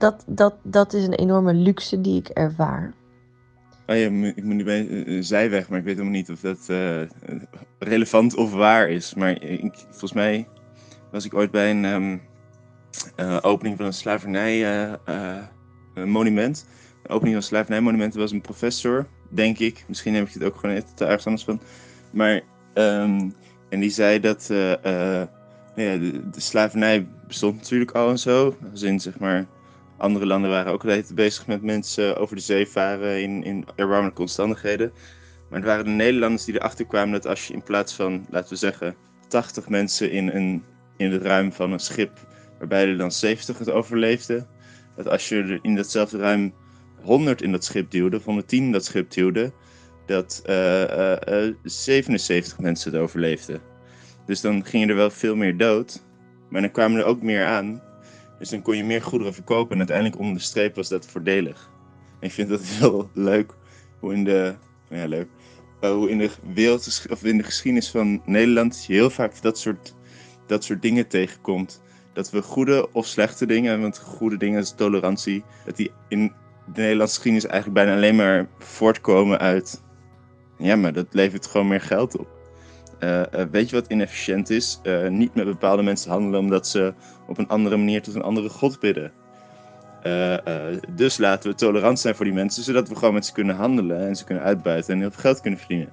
Dat, 0.00 0.24
dat, 0.26 0.54
dat 0.62 0.92
is 0.92 1.06
een 1.06 1.14
enorme 1.14 1.54
luxe 1.54 2.00
die 2.00 2.18
ik 2.18 2.28
ervaar. 2.28 2.92
Oh 3.86 3.96
ja, 3.96 4.04
ik 4.04 4.44
moet 4.44 4.54
nu 4.54 4.64
bij 4.64 4.80
een 4.80 5.10
een 5.10 5.24
zijweg, 5.24 5.68
maar 5.68 5.78
ik 5.78 5.84
weet 5.84 5.94
helemaal 5.94 6.18
niet 6.18 6.30
of 6.30 6.40
dat 6.40 6.68
eh, 6.68 7.00
relevant 7.78 8.36
of 8.36 8.52
waar 8.52 8.88
is. 8.88 9.14
Maar 9.14 9.42
ik, 9.42 9.74
volgens 9.88 10.12
mij 10.12 10.48
was 11.10 11.24
ik 11.24 11.34
ooit 11.34 11.50
bij 11.50 11.70
een 11.70 12.20
eh, 13.16 13.38
opening 13.40 13.76
van 13.76 13.86
een 13.86 13.92
slavernij-monument. 13.92 16.66
de 17.02 17.08
opening 17.08 17.34
van 17.34 17.34
een 17.34 17.42
slavernijmonument 17.42 18.14
was 18.14 18.32
een 18.32 18.40
professor, 18.40 19.06
denk 19.28 19.58
ik. 19.58 19.84
Misschien 19.86 20.14
heb 20.14 20.26
ik 20.26 20.32
het 20.32 20.44
ook 20.44 20.56
gewoon 20.56 20.74
net 20.74 20.92
ergens 20.96 21.26
anders 21.26 21.44
van. 21.44 21.60
Maar, 22.10 22.40
ehm, 22.74 23.30
en 23.68 23.80
die 23.80 23.90
zei 23.90 24.20
dat 24.20 24.48
eh, 24.50 24.72
eh, 24.72 25.28
nou 25.76 25.88
ja, 25.88 25.98
de, 25.98 26.30
de 26.30 26.40
slavernij 26.40 27.06
bestond 27.26 27.56
natuurlijk 27.56 27.90
al 27.90 28.10
en 28.10 28.18
zo. 28.18 28.56
Als 28.70 28.82
in, 28.82 29.00
zeg 29.00 29.18
maar, 29.18 29.46
andere 30.00 30.26
landen 30.26 30.50
waren 30.50 30.72
ook 30.72 31.14
bezig 31.14 31.46
met 31.46 31.62
mensen 31.62 32.16
over 32.16 32.36
de 32.36 32.42
zee 32.42 32.66
varen 32.66 33.22
in, 33.22 33.44
in 33.44 33.66
erbarmelijke 33.76 34.20
omstandigheden. 34.20 34.92
Maar 35.48 35.58
het 35.58 35.68
waren 35.68 35.84
de 35.84 35.90
Nederlanders 35.90 36.44
die 36.44 36.54
erachter 36.54 36.86
kwamen 36.86 37.12
dat 37.12 37.26
als 37.26 37.46
je 37.46 37.54
in 37.54 37.62
plaats 37.62 37.94
van, 37.94 38.26
laten 38.30 38.48
we 38.48 38.56
zeggen, 38.56 38.94
80 39.28 39.68
mensen 39.68 40.10
in, 40.10 40.28
een, 40.28 40.64
in 40.96 41.12
het 41.12 41.22
ruim 41.22 41.52
van 41.52 41.72
een 41.72 41.78
schip, 41.78 42.10
waarbij 42.58 42.88
er 42.88 42.96
dan 42.96 43.12
70 43.12 43.58
het 43.58 43.70
overleefden, 43.70 44.48
dat 44.96 45.08
als 45.08 45.28
je 45.28 45.36
er 45.36 45.58
in 45.62 45.74
datzelfde 45.74 46.18
ruim 46.18 46.54
100 47.02 47.42
in 47.42 47.52
dat 47.52 47.64
schip 47.64 47.90
duwde, 47.90 48.16
of 48.16 48.24
110 48.24 48.64
in 48.64 48.72
dat 48.72 48.84
schip 48.84 49.10
duwde, 49.10 49.52
dat 50.06 50.42
eh, 50.44 50.82
eh, 50.82 51.46
eh, 51.46 51.54
77 51.62 52.58
mensen 52.58 52.92
het 52.92 53.00
overleefden. 53.00 53.60
Dus 54.26 54.40
dan 54.40 54.64
gingen 54.64 54.88
er 54.88 54.96
wel 54.96 55.10
veel 55.10 55.36
meer 55.36 55.56
dood, 55.56 56.02
maar 56.48 56.60
dan 56.60 56.70
kwamen 56.70 56.98
er 57.00 57.04
ook 57.06 57.22
meer 57.22 57.44
aan. 57.44 57.82
Dus 58.40 58.48
dan 58.48 58.62
kon 58.62 58.76
je 58.76 58.84
meer 58.84 59.02
goederen 59.02 59.34
verkopen 59.34 59.72
en 59.72 59.78
uiteindelijk 59.78 60.18
onder 60.18 60.34
de 60.34 60.40
streep 60.40 60.74
was 60.74 60.88
dat 60.88 61.06
voordelig. 61.06 61.70
En 62.20 62.26
ik 62.26 62.32
vind 62.32 62.48
dat 62.48 62.64
heel 62.78 63.10
leuk 63.12 63.52
hoe 63.98 64.14
in 64.14 64.24
de, 64.24 64.54
ja, 64.88 65.06
leuk, 65.06 65.28
uh, 65.80 65.90
hoe 65.90 66.10
in 66.10 66.18
de 66.18 66.30
wereld 66.52 67.06
of 67.10 67.24
in 67.24 67.36
de 67.36 67.42
geschiedenis 67.42 67.90
van 67.90 68.22
Nederland 68.24 68.84
je 68.86 68.92
heel 68.92 69.10
vaak 69.10 69.42
dat 69.42 69.58
soort, 69.58 69.94
dat 70.46 70.64
soort 70.64 70.82
dingen 70.82 71.08
tegenkomt. 71.08 71.82
Dat 72.12 72.30
we 72.30 72.42
goede 72.42 72.92
of 72.92 73.06
slechte 73.06 73.46
dingen, 73.46 73.80
want 73.80 73.98
goede 73.98 74.36
dingen 74.36 74.60
is 74.60 74.74
tolerantie, 74.74 75.44
dat 75.64 75.76
die 75.76 75.90
in 76.08 76.32
de 76.66 76.80
Nederlandse 76.80 77.14
geschiedenis 77.14 77.50
eigenlijk 77.50 77.84
bijna 77.84 77.96
alleen 77.96 78.16
maar 78.16 78.48
voortkomen 78.58 79.38
uit 79.38 79.82
Ja, 80.58 80.76
maar 80.76 80.92
dat 80.92 81.06
levert 81.10 81.46
gewoon 81.46 81.68
meer 81.68 81.80
geld 81.80 82.18
op. 82.18 82.39
Uh, 83.00 83.20
uh, 83.20 83.24
weet 83.50 83.70
je 83.70 83.76
wat 83.76 83.90
inefficiënt 83.90 84.50
is? 84.50 84.80
Uh, 84.82 85.08
niet 85.08 85.34
met 85.34 85.44
bepaalde 85.44 85.82
mensen 85.82 86.10
handelen 86.10 86.40
omdat 86.40 86.66
ze 86.66 86.94
op 87.26 87.38
een 87.38 87.48
andere 87.48 87.76
manier 87.76 88.02
tot 88.02 88.14
een 88.14 88.22
andere 88.22 88.48
god 88.48 88.80
bidden. 88.80 89.12
dus 90.94 91.18
laten 91.18 91.50
we 91.50 91.56
tolerant 91.56 92.00
zijn 92.00 92.14
voor 92.14 92.24
die 92.24 92.34
mensen, 92.34 92.62
zodat 92.62 92.88
we 92.88 92.96
gewoon 92.96 93.14
met 93.14 93.26
ze 93.26 93.32
kunnen 93.32 93.56
handelen 93.56 94.06
en 94.08 94.16
ze 94.16 94.24
kunnen 94.24 94.44
uitbuiten 94.44 94.94
en 94.94 95.00
heel 95.00 95.10
veel 95.10 95.20
geld 95.20 95.40
kunnen 95.40 95.58
verdienen. 95.58 95.92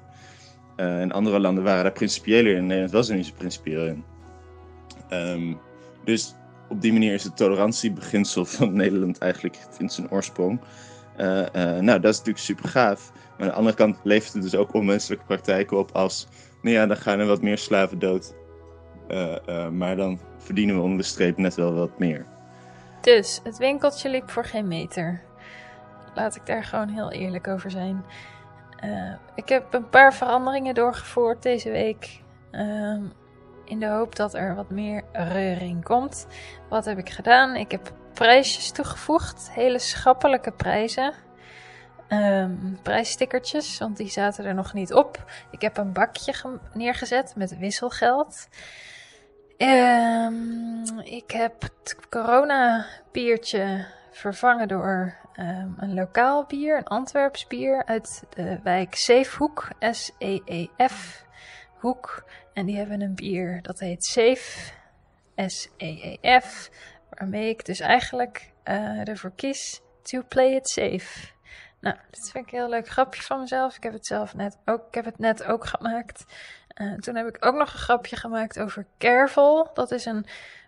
in 1.02 1.12
andere 1.12 1.40
landen 1.40 1.64
waren 1.64 1.84
daar 1.84 1.92
principiëler 1.92 2.56
in, 2.56 2.66
Nederland 2.66 2.92
was 2.92 3.10
er 3.10 3.16
niet 3.16 3.26
zo 3.26 3.34
principieel 3.38 3.86
in. 3.86 4.04
Um, 5.10 5.60
dus 6.04 6.36
op 6.70 6.82
die 6.82 6.94
manier 6.94 7.14
is 7.14 7.24
het 7.24 7.38
tolerantiebeginsel 7.38 8.46
van 8.46 8.74
Nederland 8.84 9.18
eigenlijk 9.18 9.58
in 9.78 9.90
zijn 9.90 10.12
oorsprong. 10.12 10.60
nou, 11.82 12.00
dat 12.00 12.12
is 12.12 12.18
natuurlijk 12.18 12.38
super 12.38 12.70
gaaf. 12.70 13.12
Maar 13.14 13.48
aan 13.48 13.54
de 13.54 13.60
andere 13.60 13.76
kant 13.76 13.98
levert 14.04 14.34
het 14.34 14.42
dus 14.42 14.56
ook 14.56 14.74
onmenselijke 14.74 15.26
praktijken 15.26 15.78
op 15.78 15.92
als 15.92 16.28
nou 16.68 16.80
ja, 16.80 16.86
dan 16.86 16.98
gaan 16.98 17.20
er 17.20 17.26
wat 17.26 17.42
meer 17.42 17.58
slaven 17.58 18.00
dood. 18.00 18.34
Uh, 19.10 19.36
uh, 19.50 19.70
maar 19.70 19.96
dan 19.96 20.20
verdienen 20.38 20.76
we 20.76 20.82
onder 20.82 20.98
de 20.98 21.04
streep 21.04 21.38
net 21.38 21.56
wel 21.56 21.74
wat 21.74 22.00
meer. 22.00 22.26
Dus 23.02 23.40
het 23.44 23.58
winkeltje 23.58 24.10
liep 24.10 24.30
voor 24.30 24.46
geen 24.46 24.68
meter. 24.68 25.22
Laat 26.16 26.36
ik 26.36 26.46
daar 26.46 26.64
gewoon 26.64 26.90
heel 26.90 27.12
eerlijk 27.12 27.48
over 27.48 27.72
zijn. 27.72 28.06
Uh, 28.84 29.14
ik 29.36 29.50
heb 29.50 29.74
een 29.74 29.90
paar 29.90 30.14
veranderingen 30.14 30.76
doorgevoerd 30.76 31.44
deze 31.44 31.72
week. 31.72 32.22
Ehm, 32.52 33.02
in 33.66 33.80
de 33.80 33.88
hoop 33.88 34.16
dat 34.16 34.34
er 34.34 34.56
wat 34.56 34.70
meer 34.70 35.04
reuring 35.12 35.84
komt. 35.84 36.28
Wat 36.70 36.86
heb 36.86 36.98
ik 36.98 37.10
gedaan? 37.10 37.56
Ik 37.56 37.72
heb 37.72 37.92
prijsjes 38.14 38.72
toegevoegd. 38.72 39.52
Hele 39.52 39.80
schappelijke 39.80 40.52
prijzen 40.52 41.14
um, 42.10 42.80
prijsstickertjes, 42.82 43.78
want 43.78 43.98
die 43.98 44.10
zaten 44.10 44.46
er 44.46 44.54
nog 44.54 44.74
niet 44.74 44.94
op. 44.94 45.32
Ik 45.52 45.62
heb 45.62 45.78
een 45.78 45.94
bakje 45.94 46.60
neergezet 46.74 47.34
met 47.36 47.58
wisselgeld. 47.58 48.48
Um, 49.58 51.00
ik 51.00 51.32
heb 51.32 51.62
het 51.62 51.96
corona 52.10 52.86
biertje 53.12 53.86
vervangen 54.12 54.68
door 54.68 55.16
um, 55.40 55.76
een 55.78 55.94
lokaal 55.94 56.46
bier, 56.46 56.78
een 56.78 56.88
Antwerps 56.88 57.48
bier 57.48 57.86
uit 57.86 58.24
de 58.30 58.60
wijk 58.64 58.96
Zeefhoek, 58.96 59.68
S-E-E-F 59.92 61.26
Hoek. 61.78 62.24
En 62.54 62.66
die 62.66 62.78
hebben 62.78 63.02
een 63.02 63.16
bier 63.16 63.62
dat 63.62 63.80
heet 63.80 64.06
Safe, 64.06 64.72
S-E-E-F, 65.36 66.70
waarmee 67.10 67.50
ik 67.50 67.66
dus 67.66 67.80
eigenlijk 67.80 68.52
uh, 68.66 69.08
ervoor 69.08 69.32
kies 69.36 69.82
to 70.02 70.22
play 70.28 70.56
it 70.56 70.70
safe. 70.70 71.36
Nou, 71.80 71.96
dit 72.12 72.30
vind 72.32 72.46
ik 72.48 72.52
een 72.52 72.60
heel 72.60 72.70
leuk 72.70 72.88
grapje 72.88 73.22
van 73.22 73.40
mezelf. 73.40 73.76
Ik 73.76 73.84
heb 73.84 73.94
het 73.94 74.06
zelf 74.06 74.34
net 74.34 74.58
ook, 74.66 74.88
ik 74.88 74.94
heb 74.94 75.06
het 75.06 75.20
net 75.20 75.44
ook 75.44 75.66
gemaakt. 75.66 76.26
Uh, 76.76 76.94
toen 76.94 77.16
heb 77.16 77.28
ik 77.28 77.46
ook 77.46 77.56
nog 77.56 77.74
een 77.74 77.80
grapje 77.80 78.16
gemaakt 78.16 78.60
over 78.60 78.86
Careful. 78.98 79.70
Dat 79.74 79.92
is 79.92 80.06
een 80.06 80.26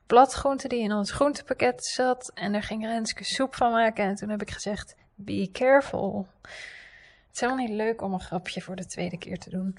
bladgroente 0.07 0.67
die 0.67 0.83
in 0.83 0.91
ons 0.91 1.11
groentepakket 1.11 1.85
zat. 1.85 2.31
En 2.33 2.51
daar 2.51 2.63
ging 2.63 2.85
Renske 2.85 3.23
soep 3.23 3.55
van 3.55 3.71
maken. 3.71 4.05
En 4.05 4.15
toen 4.15 4.29
heb 4.29 4.41
ik 4.41 4.51
gezegd, 4.51 4.95
be 5.15 5.49
careful. 5.51 6.27
Het 6.41 7.33
is 7.33 7.39
helemaal 7.39 7.65
niet 7.65 7.75
leuk 7.75 8.01
om 8.01 8.13
een 8.13 8.19
grapje 8.21 8.61
voor 8.61 8.75
de 8.75 8.85
tweede 8.85 9.17
keer 9.17 9.39
te 9.39 9.49
doen. 9.49 9.77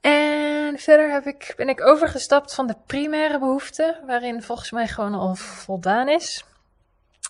En 0.00 0.78
verder 0.78 1.10
heb 1.12 1.26
ik, 1.26 1.54
ben 1.56 1.68
ik 1.68 1.80
overgestapt 1.80 2.54
van 2.54 2.66
de 2.66 2.76
primaire 2.86 3.38
behoeften, 3.38 3.96
waarin 4.06 4.42
volgens 4.42 4.70
mij 4.70 4.88
gewoon 4.88 5.14
al 5.14 5.34
voldaan 5.34 6.08
is. 6.08 6.44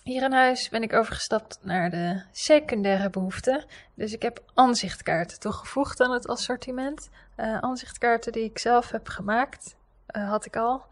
Hier 0.03 0.23
in 0.23 0.31
huis 0.31 0.69
ben 0.69 0.83
ik 0.83 0.93
overgestapt 0.93 1.59
naar 1.61 1.89
de 1.89 2.21
secundaire 2.31 3.09
behoeften. 3.09 3.65
Dus 3.93 4.13
ik 4.13 4.21
heb 4.21 4.43
aanzichtkaarten 4.53 5.39
toegevoegd 5.39 5.99
aan 5.99 6.11
het 6.11 6.27
assortiment. 6.27 7.09
Uh, 7.37 7.57
aanzichtkaarten 7.57 8.31
die 8.31 8.43
ik 8.43 8.59
zelf 8.59 8.91
heb 8.91 9.07
gemaakt, 9.07 9.75
uh, 10.15 10.29
had 10.29 10.45
ik 10.45 10.55
al. 10.55 10.85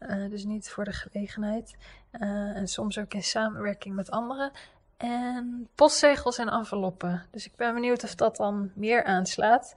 Uh, 0.00 0.30
dus 0.30 0.44
niet 0.44 0.70
voor 0.70 0.84
de 0.84 0.92
gelegenheid. 0.92 1.76
en 2.10 2.66
soms 2.66 2.98
ook 2.98 3.14
in 3.14 3.22
samenwerking 3.22 3.94
met 3.94 4.10
anderen. 4.10 4.52
En 4.96 5.68
postzegels 5.74 6.38
en 6.38 6.48
enveloppen. 6.48 7.26
Dus 7.30 7.46
ik 7.46 7.56
ben 7.56 7.74
benieuwd 7.74 8.04
of 8.04 8.14
dat 8.14 8.36
dan 8.36 8.72
meer 8.74 9.04
aanslaat. 9.04 9.74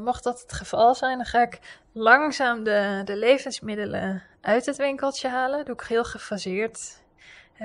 mocht 0.00 0.24
dat 0.24 0.40
het 0.40 0.52
geval 0.52 0.94
zijn, 0.94 1.16
dan 1.16 1.26
ga 1.26 1.42
ik 1.42 1.58
langzaam 1.92 2.64
de, 2.64 3.00
de 3.04 3.16
levensmiddelen 3.16 4.22
uit 4.40 4.66
het 4.66 4.76
winkeltje 4.76 5.28
halen. 5.28 5.64
Doe 5.64 5.74
ik 5.74 5.80
heel 5.80 6.04
gefaseerd 6.04 7.06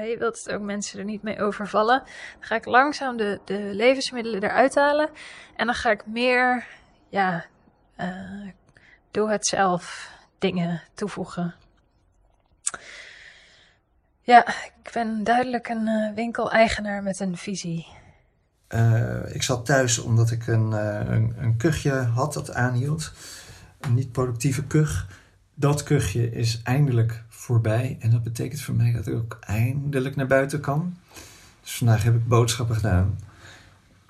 je 0.01 0.15
wilt 0.19 0.51
ook 0.51 0.61
mensen 0.61 0.99
er 0.99 1.05
niet 1.05 1.23
mee 1.23 1.41
overvallen. 1.41 1.99
Dan 1.99 2.43
ga 2.47 2.55
ik 2.55 2.65
langzaam 2.65 3.17
de, 3.17 3.39
de 3.45 3.59
levensmiddelen 3.59 4.43
eruit 4.43 4.75
halen. 4.75 5.09
En 5.55 5.65
dan 5.65 5.75
ga 5.75 5.91
ik 5.91 6.05
meer, 6.05 6.67
ja, 7.09 7.45
uh, 7.97 8.47
doe 9.11 9.31
het 9.31 9.47
zelf 9.47 10.11
dingen 10.39 10.81
toevoegen. 10.93 11.55
Ja, 14.21 14.47
ik 14.47 14.89
ben 14.93 15.23
duidelijk 15.23 15.67
een 15.67 15.87
uh, 15.87 16.13
winkeleigenaar 16.15 17.03
met 17.03 17.19
een 17.19 17.37
visie. 17.37 17.87
Uh, 18.69 19.35
ik 19.35 19.43
zat 19.43 19.65
thuis 19.65 19.99
omdat 19.99 20.31
ik 20.31 20.47
een, 20.47 20.71
een, 20.71 21.35
een 21.37 21.57
kuchje 21.57 21.91
had 21.91 22.33
dat 22.33 22.53
aanhield. 22.53 23.13
Een 23.79 23.93
niet 23.93 24.11
productieve 24.11 24.63
kuch. 24.63 25.07
Dat 25.53 25.83
kuchje 25.83 26.31
is 26.31 26.61
eindelijk 26.63 27.23
voorbij. 27.43 27.97
En 27.99 28.09
dat 28.09 28.23
betekent 28.23 28.61
voor 28.61 28.75
mij 28.75 28.91
dat 28.91 29.07
ik 29.07 29.13
ook 29.13 29.37
eindelijk 29.39 30.15
naar 30.15 30.27
buiten 30.27 30.59
kan. 30.59 30.97
Dus 31.61 31.77
vandaag 31.77 32.03
heb 32.03 32.15
ik 32.15 32.27
boodschappen 32.27 32.75
gedaan. 32.75 33.19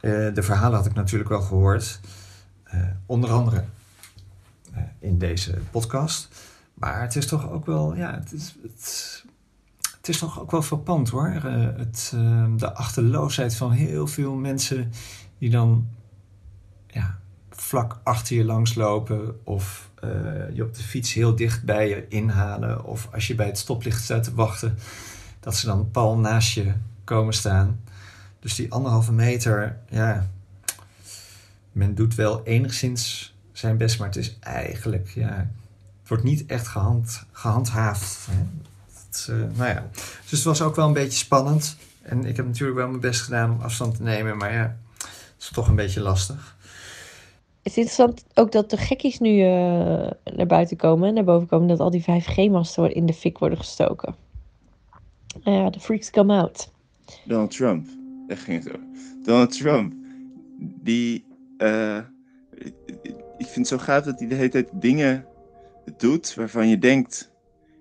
Uh, 0.01 0.33
de 0.33 0.43
verhalen 0.43 0.77
had 0.77 0.85
ik 0.85 0.93
natuurlijk 0.93 1.29
wel 1.29 1.41
gehoord. 1.41 1.99
Uh, 2.73 2.81
onder 3.05 3.29
andere 3.31 3.63
uh, 4.75 4.79
in 4.99 5.17
deze 5.17 5.57
podcast. 5.71 6.29
Maar 6.73 7.01
het 7.01 7.15
is 7.15 7.27
toch 7.27 7.49
ook 7.49 7.65
wel, 7.65 7.95
ja, 7.95 8.13
het 8.13 8.31
is, 8.31 8.55
het, 9.91 10.07
is 10.09 10.17
toch 10.17 10.39
ook 10.39 10.51
wel 10.51 10.61
verpand 10.61 11.09
hoor. 11.09 11.27
het, 11.27 12.13
de 12.57 12.73
achterloosheid 12.73 13.55
van 13.55 13.71
heel 13.71 14.07
veel 14.07 14.33
mensen 14.33 14.91
die 15.37 15.49
dan 15.49 15.87
ja, 16.87 17.19
vlak 17.49 17.99
achter 18.03 18.35
je 18.35 18.43
langs 18.43 18.75
lopen 18.75 19.45
of 19.45 19.91
uh, 20.03 20.55
je 20.55 20.63
op 20.63 20.75
de 20.75 20.83
fiets 20.83 21.13
heel 21.13 21.35
dicht 21.35 21.63
bij 21.63 21.89
je 21.89 22.05
inhalen 22.07 22.85
of 22.85 23.07
als 23.13 23.27
je 23.27 23.35
bij 23.35 23.45
het 23.45 23.57
stoplicht 23.57 24.03
staat 24.03 24.23
te 24.23 24.33
wachten, 24.33 24.77
dat 25.39 25.55
ze 25.55 25.65
dan 25.65 25.91
pal 25.91 26.17
naast 26.17 26.53
je 26.53 26.73
komen 27.03 27.33
staan. 27.33 27.79
Dus 28.39 28.55
die 28.55 28.71
anderhalve 28.71 29.11
meter, 29.11 29.77
ja, 29.89 30.29
men 31.71 31.95
doet 31.95 32.15
wel 32.15 32.43
enigszins 32.43 33.33
zijn 33.51 33.77
best, 33.77 33.99
maar 33.99 34.07
het 34.07 34.17
is 34.17 34.37
eigenlijk, 34.39 35.09
ja, 35.15 35.49
het 35.99 36.07
wordt 36.07 36.23
niet 36.23 36.45
echt 36.45 36.67
gehand, 36.67 37.23
gehandhaafd. 37.31 38.27
Hè. 38.31 38.45
Uh, 39.29 39.57
nou 39.57 39.69
ja, 39.69 39.89
dus 40.21 40.31
het 40.31 40.43
was 40.43 40.61
ook 40.61 40.75
wel 40.75 40.87
een 40.87 40.93
beetje 40.93 41.17
spannend. 41.17 41.77
En 42.01 42.25
ik 42.25 42.35
heb 42.35 42.45
natuurlijk 42.45 42.77
wel 42.77 42.87
mijn 42.87 42.99
best 42.99 43.21
gedaan 43.21 43.51
om 43.51 43.61
afstand 43.61 43.95
te 43.95 44.03
nemen, 44.03 44.37
maar 44.37 44.53
ja, 44.53 44.75
het 44.97 45.35
is 45.39 45.49
toch 45.53 45.67
een 45.67 45.75
beetje 45.75 46.01
lastig. 46.01 46.55
Het 47.63 47.71
is 47.71 47.77
interessant 47.77 48.25
ook 48.33 48.51
dat 48.51 48.69
de 48.69 48.77
gekkies 48.77 49.19
nu 49.19 49.29
uh, 49.29 49.45
naar 50.23 50.45
buiten 50.47 50.77
komen 50.77 51.07
en 51.07 51.13
naar 51.13 51.23
boven 51.23 51.47
komen. 51.47 51.67
Dat 51.67 51.79
al 51.79 51.89
die 51.89 52.01
5G-masten 52.01 52.93
in 52.93 53.05
de 53.05 53.13
fik 53.13 53.37
worden 53.37 53.57
gestoken. 53.57 54.15
Nou 55.43 55.57
ja, 55.57 55.69
de 55.69 55.79
freaks 55.79 56.09
come 56.09 56.37
out. 56.37 56.71
Donald 57.25 57.51
Trump. 57.51 57.87
Daar 58.27 58.37
ging 58.37 58.63
het 58.63 58.73
over. 58.73 58.87
Donald 59.23 59.57
Trump. 59.57 59.93
Die... 60.59 61.25
Uh, 61.57 61.97
ik 63.37 63.47
vind 63.47 63.55
het 63.55 63.67
zo 63.67 63.77
gaaf 63.77 64.03
dat 64.03 64.19
hij 64.19 64.27
de 64.27 64.35
hele 64.35 64.49
tijd 64.49 64.69
dingen 64.73 65.25
doet 65.97 66.33
waarvan 66.33 66.67
je 66.67 66.77
denkt... 66.77 67.31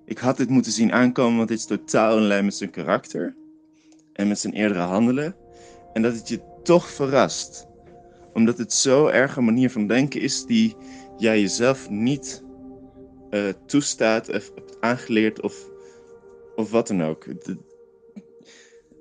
Ik 0.05 0.19
had 0.19 0.37
dit 0.37 0.49
moeten 0.49 0.73
zien 0.73 0.93
aankomen, 0.93 1.37
want 1.37 1.49
dit 1.49 1.59
is 1.59 1.67
totaal 1.67 2.17
in 2.17 2.23
lijn 2.23 2.45
met 2.45 2.55
zijn 2.55 2.71
karakter. 2.71 3.35
En 4.12 4.29
met 4.29 4.39
zijn 4.39 4.53
eerdere 4.53 4.81
handelen. 4.81 5.35
En 5.93 6.03
dat 6.03 6.15
het 6.15 6.29
je 6.29 6.41
toch 6.62 6.89
verrast 6.91 7.67
omdat 8.33 8.59
het 8.59 8.73
zo 8.73 9.07
erg 9.07 9.37
een 9.37 9.45
manier 9.45 9.71
van 9.71 9.87
denken 9.87 10.21
is 10.21 10.47
die 10.47 10.77
jij 11.17 11.41
jezelf 11.41 11.91
niet 11.91 12.43
uh, 13.31 13.49
toestaat, 13.67 14.29
of 14.29 14.51
hebt 14.55 14.77
aangeleerd 14.81 15.41
of, 15.41 15.69
of 16.57 16.71
wat 16.71 16.87
dan 16.89 17.03
ook. 17.03 17.25
Het, 17.25 17.57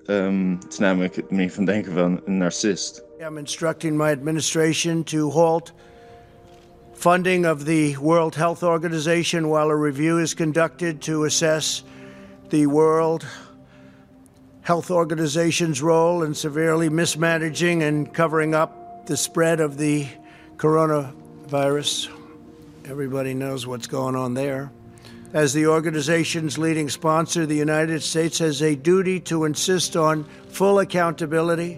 um, 0.06 0.58
het 0.60 0.72
is 0.72 0.78
namelijk 0.78 1.14
de 1.14 1.26
manier 1.30 1.52
van 1.52 1.66
denken 1.66 1.94
van 1.94 2.22
een 2.26 2.38
narcist. 2.38 3.04
I'm 3.20 3.38
instructing 3.38 3.98
my 3.98 4.12
administration 4.12 5.04
to 5.04 5.32
halt 5.32 5.74
funding 6.94 7.46
of 7.46 7.64
the 7.64 7.96
World 8.00 8.36
Health 8.36 8.64
Organization 8.64 9.50
while 9.50 9.70
a 9.70 9.76
review 9.76 10.20
is 10.20 10.34
conducted 10.34 11.02
to 11.02 11.26
assess 11.26 11.84
the 12.50 12.66
World 12.66 13.26
Health 14.62 14.90
Organization's 14.90 15.82
role 15.82 16.26
in 16.26 16.36
severely 16.36 16.90
mismanaging 16.90 17.84
and 17.84 18.14
covering 18.14 18.54
up 18.54 18.81
the 19.06 19.18
spread 19.18 19.60
of 19.60 19.78
the 19.78 20.08
coronavirus. 20.58 22.10
Everybody 22.86 23.34
knows 23.34 23.66
what's 23.66 23.88
going 23.88 24.16
on 24.16 24.34
there. 24.34 24.72
As 25.34 25.54
the 25.54 25.68
organization's 25.68 26.58
leading 26.58 26.90
sponsor, 26.90 27.46
the 27.46 27.56
United 27.56 28.04
States 28.04 28.40
has 28.40 28.62
a 28.62 28.76
duty 28.76 29.20
to 29.22 29.46
insist 29.46 29.96
on 29.96 30.26
full 30.50 30.80
accountability. 30.80 31.76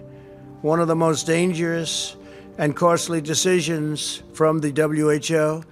One 0.62 0.80
of 0.80 0.88
the 0.88 0.96
most 0.96 1.28
dangerous 1.28 2.16
and 2.58 2.76
costly 2.76 3.22
decisions 3.22 4.24
from 4.34 4.60
the 4.60 4.72
WHO 4.72 5.64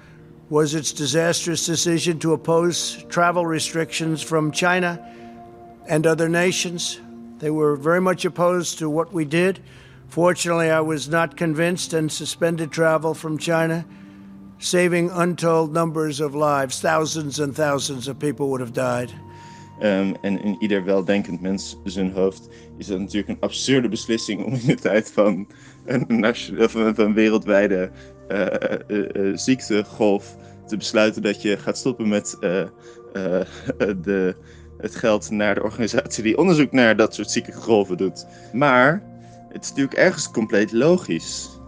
was 0.50 0.76
its 0.76 0.92
disastrous 0.92 1.66
decision 1.66 2.20
to 2.20 2.34
oppose 2.34 3.04
travel 3.10 3.46
restrictions 3.46 4.22
from 4.22 4.52
China 4.52 5.00
and 5.88 6.06
other 6.06 6.30
nations. 6.30 7.00
They 7.40 7.50
were 7.50 7.76
very 7.76 8.02
much 8.02 8.26
opposed 8.26 8.80
to 8.80 8.90
what 8.90 9.12
we 9.12 9.26
did. 9.26 9.60
Fortunately, 10.12 10.70
I 10.70 10.82
was 10.82 11.08
not 11.08 11.38
convinced 11.38 11.94
and 11.94 12.12
suspended 12.12 12.70
travel 12.70 13.14
from 13.14 13.38
China, 13.38 13.86
saving 14.58 15.10
untold 15.10 15.72
numbers 15.72 16.20
of 16.20 16.36
lives. 16.36 16.82
Thousands 16.82 17.40
and 17.40 17.56
thousands 17.56 18.10
of 18.10 18.20
people 18.20 18.50
would 18.50 18.60
have 18.60 18.74
died. 18.74 19.14
Um, 19.82 20.16
en 20.22 20.42
in 20.44 20.56
ieder 20.60 20.84
weldenkend 20.84 21.42
mens 21.42 21.78
zijn 21.84 22.12
hoofd 22.12 22.50
is 22.78 22.88
dat 22.88 23.00
natuurlijk 23.00 23.30
een 23.30 23.40
absurde 23.40 23.90
beslissing 23.90 24.46
om 24.46 24.54
in 24.54 24.66
de 24.66 24.76
tijd 24.76 25.12
van 25.12 25.48
een, 25.86 26.26
een 26.96 27.14
wereldwijde 27.14 27.92
uh, 28.32 28.46
uh, 28.88 29.06
uh, 29.14 29.38
ziektegolf 29.38 30.36
te 30.68 30.78
besluiten 30.78 31.22
dat 31.22 31.42
je 31.42 31.58
gaat 31.58 31.78
stoppen 31.78 32.08
met 32.08 32.38
de, 34.02 34.36
het 34.78 34.96
geld 34.96 35.30
naar 35.30 35.56
de 35.56 35.64
organisatie 35.64 36.24
die 36.24 36.38
onderzoek 36.38 36.72
naar 36.72 36.96
dat 36.96 37.16
soort 37.16 37.32
ziektegolven 37.32 37.98
doet. 37.98 38.26
Maar 38.54 39.10
het 39.52 39.64
is 39.64 39.70
natuurlijk 39.70 39.98
ergens 39.98 40.32
compleet 40.32 40.72
logisch. 40.72 41.60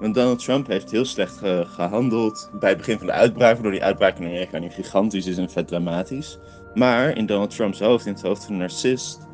Want 0.00 0.14
Donald 0.14 0.44
Trump 0.44 0.66
heeft 0.66 0.90
heel 0.90 1.04
slecht 1.04 1.38
gehandeld 1.66 2.50
bij 2.60 2.68
het 2.68 2.78
begin 2.78 2.98
van 2.98 3.06
de 3.06 3.12
uitbraak, 3.12 3.54
waardoor 3.54 3.72
die 3.72 3.82
uitbraak 3.82 4.18
in 4.18 4.24
Amerika 4.24 4.58
nu 4.58 4.70
gigantisch 4.70 5.26
is 5.26 5.38
en 5.38 5.50
vet 5.50 5.68
dramatisch. 5.68 6.38
Maar 6.74 7.16
in 7.16 7.26
Donald 7.26 7.50
Trumps 7.50 7.80
hoofd, 7.80 8.06
in 8.06 8.12
het 8.12 8.22
hoofd 8.22 8.44
van 8.44 8.52
een 8.52 8.58
narcist, 8.58 9.26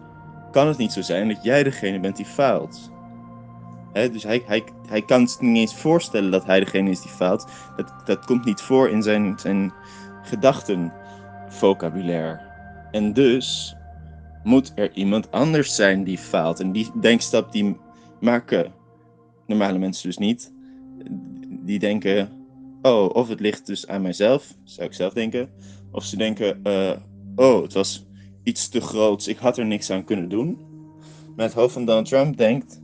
kan 0.51 0.67
het 0.67 0.79
niet 0.79 0.93
zo 0.93 1.01
zijn 1.01 1.29
dat 1.29 1.43
jij 1.43 1.63
degene 1.63 2.01
bent 2.01 2.17
die 2.17 2.27
faalt. 2.27 2.91
dus 3.93 4.23
hij, 4.23 4.43
hij, 4.47 4.65
hij 4.89 5.03
kan 5.03 5.29
zich 5.29 5.41
niet 5.41 5.57
eens 5.57 5.77
voorstellen 5.77 6.31
dat 6.31 6.45
hij 6.45 6.61
degene 6.61 6.91
is 6.91 7.01
die 7.01 7.11
faalt. 7.11 7.47
Dat, 7.77 7.93
dat 8.05 8.25
komt 8.25 8.45
niet 8.45 8.61
voor 8.61 8.89
in 8.89 9.03
zijn, 9.03 9.39
zijn 9.39 9.73
gedachtenvocabulaire. 10.23 12.41
En 12.91 13.13
dus 13.13 13.77
moet 14.43 14.73
er 14.75 14.93
iemand 14.93 15.31
anders 15.31 15.75
zijn 15.75 16.05
die 16.05 16.19
faalt. 16.19 16.61
En 16.61 16.73
die 16.73 16.91
denkstap 17.01 17.53
die 17.53 17.79
maken 18.21 18.73
normale 19.47 19.79
mensen 19.79 20.09
dus 20.09 20.19
niet. 20.19 20.53
Die 21.49 21.79
denken, 21.79 22.29
oh, 22.83 23.09
of 23.09 23.29
het 23.29 23.41
ligt 23.41 23.67
dus 23.67 23.87
aan 23.87 24.03
mijzelf, 24.03 24.55
zou 24.65 24.89
ik 24.89 24.95
zelf 24.95 25.13
denken. 25.13 25.49
Of 25.91 26.05
ze 26.05 26.17
denken, 26.17 26.61
uh, 26.67 26.93
oh, 27.37 27.63
het 27.63 27.73
was 27.73 28.07
iets 28.43 28.69
te 28.69 28.81
groots, 28.81 29.29
ik 29.29 29.37
had 29.37 29.59
er 29.59 29.67
niks 29.67 29.91
aan 29.91 30.05
kunnen 30.05 30.29
doen. 30.29 30.59
Maar 31.37 31.47
het 31.47 31.55
hoofd 31.55 31.73
van 31.73 31.85
Donald 31.85 32.09
Trump 32.09 32.37
denkt, 32.37 32.81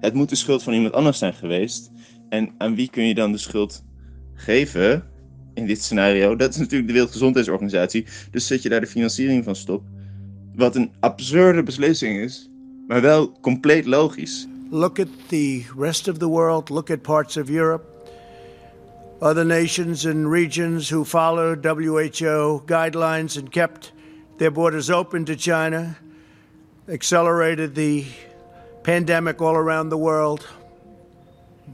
het 0.00 0.14
moet 0.14 0.28
de 0.28 0.36
schuld 0.36 0.62
van 0.62 0.72
iemand 0.72 0.94
anders 0.94 1.18
zijn 1.18 1.34
geweest. 1.34 1.90
En 2.28 2.50
aan 2.58 2.74
wie 2.74 2.90
kun 2.90 3.04
je 3.04 3.14
dan 3.14 3.32
de 3.32 3.38
schuld 3.38 3.84
geven 4.34 5.04
in 5.54 5.66
dit 5.66 5.82
scenario? 5.82 6.36
Dat 6.36 6.50
is 6.50 6.56
natuurlijk 6.56 6.86
de 6.86 6.92
Wereldgezondheidsorganisatie. 6.92 8.06
Dus 8.30 8.46
zet 8.46 8.62
je 8.62 8.68
daar 8.68 8.80
de 8.80 8.86
financiering 8.86 9.44
van 9.44 9.56
stop. 9.56 9.84
Wat 10.54 10.76
een 10.76 10.92
absurde 11.00 11.62
beslissing 11.62 12.20
is, 12.20 12.49
maar 12.90 13.00
wel 13.00 13.32
compleet 13.40 13.86
logisch. 13.86 14.46
Look 14.70 14.98
at 14.98 15.08
the 15.28 15.64
rest 15.76 16.08
of 16.08 16.18
the 16.18 16.28
world, 16.28 16.70
look 16.70 16.90
at 16.90 17.02
parts 17.02 17.36
of 17.36 17.48
Europe. 17.48 17.90
other 19.22 19.44
nations 19.44 20.06
and 20.06 20.30
regions 20.30 20.88
who 20.88 21.04
followed 21.04 21.64
WHO 21.64 22.62
guidelines 22.66 23.36
and 23.36 23.52
kept 23.52 23.92
their 24.38 24.50
borders 24.50 24.88
open 24.88 25.26
to 25.26 25.36
China, 25.36 25.96
accelerated 26.88 27.74
the 27.74 28.06
pandemic 28.82 29.42
all 29.42 29.54
around 29.54 29.90
the 29.90 29.98
world. 29.98 30.48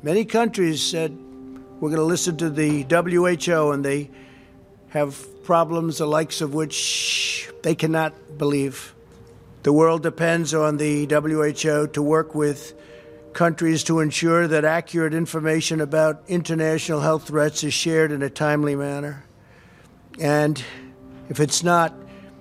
Many 0.03 0.25
countries 0.25 0.83
said, 0.83 1.17
We're 1.81 1.91
going 1.91 2.01
to 2.01 2.03
listen 2.03 2.37
to 2.39 2.51
the 2.51 2.83
WHO, 2.83 3.71
and 3.71 3.85
they 3.85 4.11
have 4.89 5.17
problems 5.45 5.99
the 5.99 6.07
likes 6.07 6.41
of 6.41 6.53
which 6.53 7.49
they 7.63 7.77
cannot 7.77 8.13
believe. 8.39 8.96
The 9.67 9.73
world 9.73 10.05
depends 10.05 10.55
on 10.55 10.77
the 10.77 11.07
WHO 11.07 11.89
to 11.89 12.01
work 12.01 12.37
with 12.37 12.73
countries 13.33 13.83
to 13.83 13.99
ensure 13.99 14.47
that 14.47 14.65
accurate 14.65 15.13
information 15.13 15.81
about 15.81 16.23
international 16.29 17.01
health 17.01 17.27
threats 17.27 17.65
is 17.65 17.75
shared 17.75 18.13
in 18.13 18.23
a 18.23 18.31
timely 18.31 18.77
manner. 18.77 19.25
And 20.21 20.63
if 21.29 21.41
it's 21.41 21.65
not, 21.65 21.93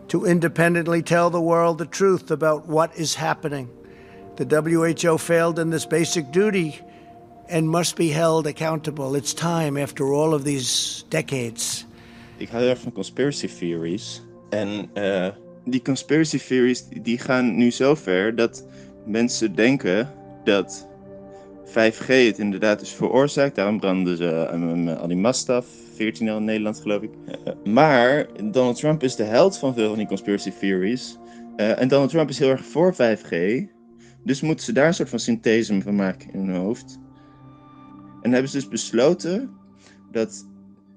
to 0.10 0.26
independently 0.26 1.02
tell 1.02 1.32
the 1.32 1.42
world 1.42 1.80
the 1.80 1.88
truth 1.88 2.30
about 2.30 2.68
what 2.68 2.96
is 2.96 3.16
happening. 3.16 3.72
The 4.36 4.46
WHO 4.46 5.18
failed 5.18 5.58
in 5.58 5.72
this 5.72 5.88
basic 5.88 6.32
duty 6.32 6.80
and 7.50 7.68
must 7.68 7.96
be 7.96 8.10
held 8.10 8.46
accountable. 8.46 9.16
It's 9.16 9.34
time 9.34 9.78
after 9.78 10.14
all 10.14 10.36
of 10.36 10.44
these 10.44 11.06
decades. 11.10 11.86
Ik 12.38 12.50
hou 12.50 12.76
conspiracy 12.94 13.48
theories. 13.48 14.22
En 14.52 14.92
uh, 14.96 15.30
die 15.66 15.82
conspiracy 15.82 16.38
theories 16.38 16.88
die 17.02 17.18
gaan 17.18 17.56
nu 17.56 17.72
zo 17.72 17.96
ver 17.96 18.36
dat 18.36 18.66
mensen 19.06 19.56
denken 19.56 20.10
dat 20.44 20.88
5G 21.66 22.06
het 22.06 22.40
inderdaad 22.40 22.82
is 22.82 22.94
veroorzaakt. 22.94 23.56
Daarom 23.56 23.80
branden 23.80 24.18
ze 24.18 24.50
uh, 24.54 25.02
al 25.02 25.08
die 25.08 25.18
mast 25.18 25.50
af. 25.50 25.66
14 25.96 26.28
in 26.28 26.44
Nederland, 26.44 26.80
geloof 26.80 27.02
ik. 27.02 27.12
Maar 27.64 28.28
Donald 28.52 28.78
Trump 28.78 29.04
is 29.04 29.16
de 29.16 29.24
held 29.24 29.58
van 29.58 29.74
veel 29.74 29.88
van 29.90 29.98
die 29.98 30.08
conspiracy 30.08 30.52
theories. 30.60 31.18
Uh, 31.58 31.82
en 31.82 31.88
Donald 31.88 32.10
Trump 32.10 32.30
is 32.30 32.40
heel 32.40 32.50
erg 32.50 32.66
voor 32.66 32.94
5G. 32.94 33.36
Dus 34.24 34.42
moeten 34.42 34.66
ze 34.66 34.74
daar 34.74 34.88
een 34.88 34.94
soort 34.94 35.10
van 35.10 35.20
synthese 35.20 35.82
van 35.82 35.96
maken 35.96 36.34
in 36.34 36.40
hun 36.40 36.56
hoofd. 36.56 37.00
En 38.22 38.32
hebben 38.32 38.52
ze 38.52 38.58
dus 38.58 38.68
besloten 38.68 39.50
dat. 40.12 40.48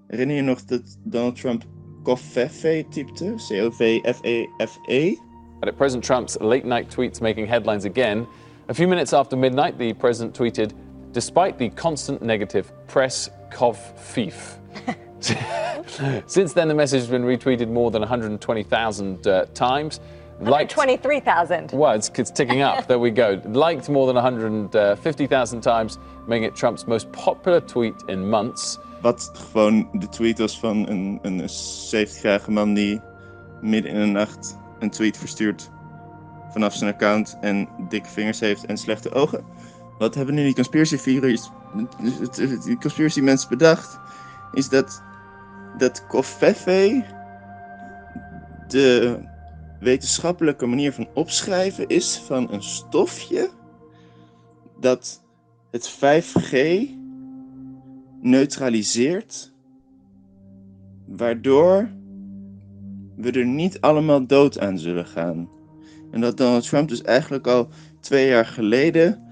Herinner 0.07 0.37
je 0.37 0.43
nog 0.43 0.65
dat 0.65 0.99
Donald 1.05 1.41
Trump 1.41 1.65
Covfefe 2.09 2.89
typte? 2.89 3.39
C-O-V-F-E-F-E? 3.39 5.19
At 5.63 5.77
President 5.77 6.03
Trump's 6.03 6.41
late 6.41 6.65
night 6.65 6.89
tweets 6.89 7.21
making 7.21 7.47
headlines 7.47 7.85
again. 7.85 8.27
A 8.69 8.75
few 8.75 8.89
minutes 8.89 9.13
after 9.13 9.37
midnight, 9.37 9.77
the 9.77 9.93
president 9.93 10.35
tweeted, 10.35 10.73
Despite 11.13 11.59
the 11.59 11.69
constant 11.69 12.23
negative 12.23 12.73
press, 12.87 13.29
cov. 13.51 13.79
Since 16.27 16.53
then, 16.55 16.69
the 16.69 16.75
message 16.75 17.01
has 17.01 17.11
been 17.11 17.25
retweeted 17.25 17.69
more 17.69 17.91
than 17.91 18.01
120,000 18.01 19.27
uh, 19.27 19.45
times. 19.53 20.01
123,000. 20.39 21.73
Well, 21.73 21.93
it's, 21.93 22.11
it's 22.15 22.31
ticking 22.31 22.63
up. 22.63 22.87
there 22.87 22.99
we 22.99 23.11
go. 23.11 23.39
Liked 23.45 23.91
more 23.91 24.07
than 24.07 24.15
150,000 24.15 25.61
times, 25.61 25.99
making 26.27 26.45
it 26.45 26.55
Trump's 26.57 26.87
most 26.87 27.13
popular 27.13 27.61
tweet 27.61 27.97
in 28.09 28.27
months. 28.27 28.79
Wat 29.01 29.31
gewoon 29.51 29.89
de 29.93 30.09
tweet 30.09 30.39
was 30.39 30.59
van 30.59 30.89
een, 30.89 31.19
een 31.23 31.41
70-jarige 32.07 32.51
man 32.51 32.75
die 32.75 33.01
midden 33.61 33.93
in 33.93 34.01
de 34.01 34.07
nacht 34.07 34.59
een 34.79 34.91
tweet 34.91 35.17
verstuurt 35.17 35.71
vanaf 36.51 36.75
zijn 36.75 36.93
account 36.93 37.37
en 37.41 37.69
dikke 37.89 38.09
vingers 38.09 38.41
heeft 38.41 38.67
en 38.67 38.77
slechte 38.77 39.13
ogen. 39.13 39.45
Wat 39.99 40.15
hebben 40.15 40.35
nu 40.35 40.45
die 40.45 40.55
conspiracy 40.55 40.97
theories, 40.97 41.51
die 42.65 42.79
conspiracy 42.79 43.21
mensen 43.21 43.49
bedacht? 43.49 43.99
Is 44.53 44.69
dat, 44.69 45.03
dat 45.79 46.05
de 48.69 49.19
wetenschappelijke 49.81 50.67
manier 50.67 50.93
van 50.93 51.09
opschrijven 51.15 51.87
is 51.87 52.23
van 52.27 52.53
een 52.53 52.63
stofje 52.63 53.51
dat 54.81 55.23
het 55.71 55.91
5G 55.91 56.57
neutraliseert, 58.21 59.53
waardoor 61.07 61.91
we 63.17 63.31
er 63.31 63.47
niet 63.47 63.81
allemaal 63.81 64.27
dood 64.27 64.59
aan 64.59 64.79
zullen 64.79 65.07
gaan. 65.07 65.49
En 66.11 66.21
dat 66.21 66.37
Donald 66.37 66.69
Trump 66.69 66.89
dus 66.89 67.03
eigenlijk 67.03 67.47
al 67.47 67.69
twee 68.01 68.29
jaar 68.29 68.47
geleden 68.47 69.23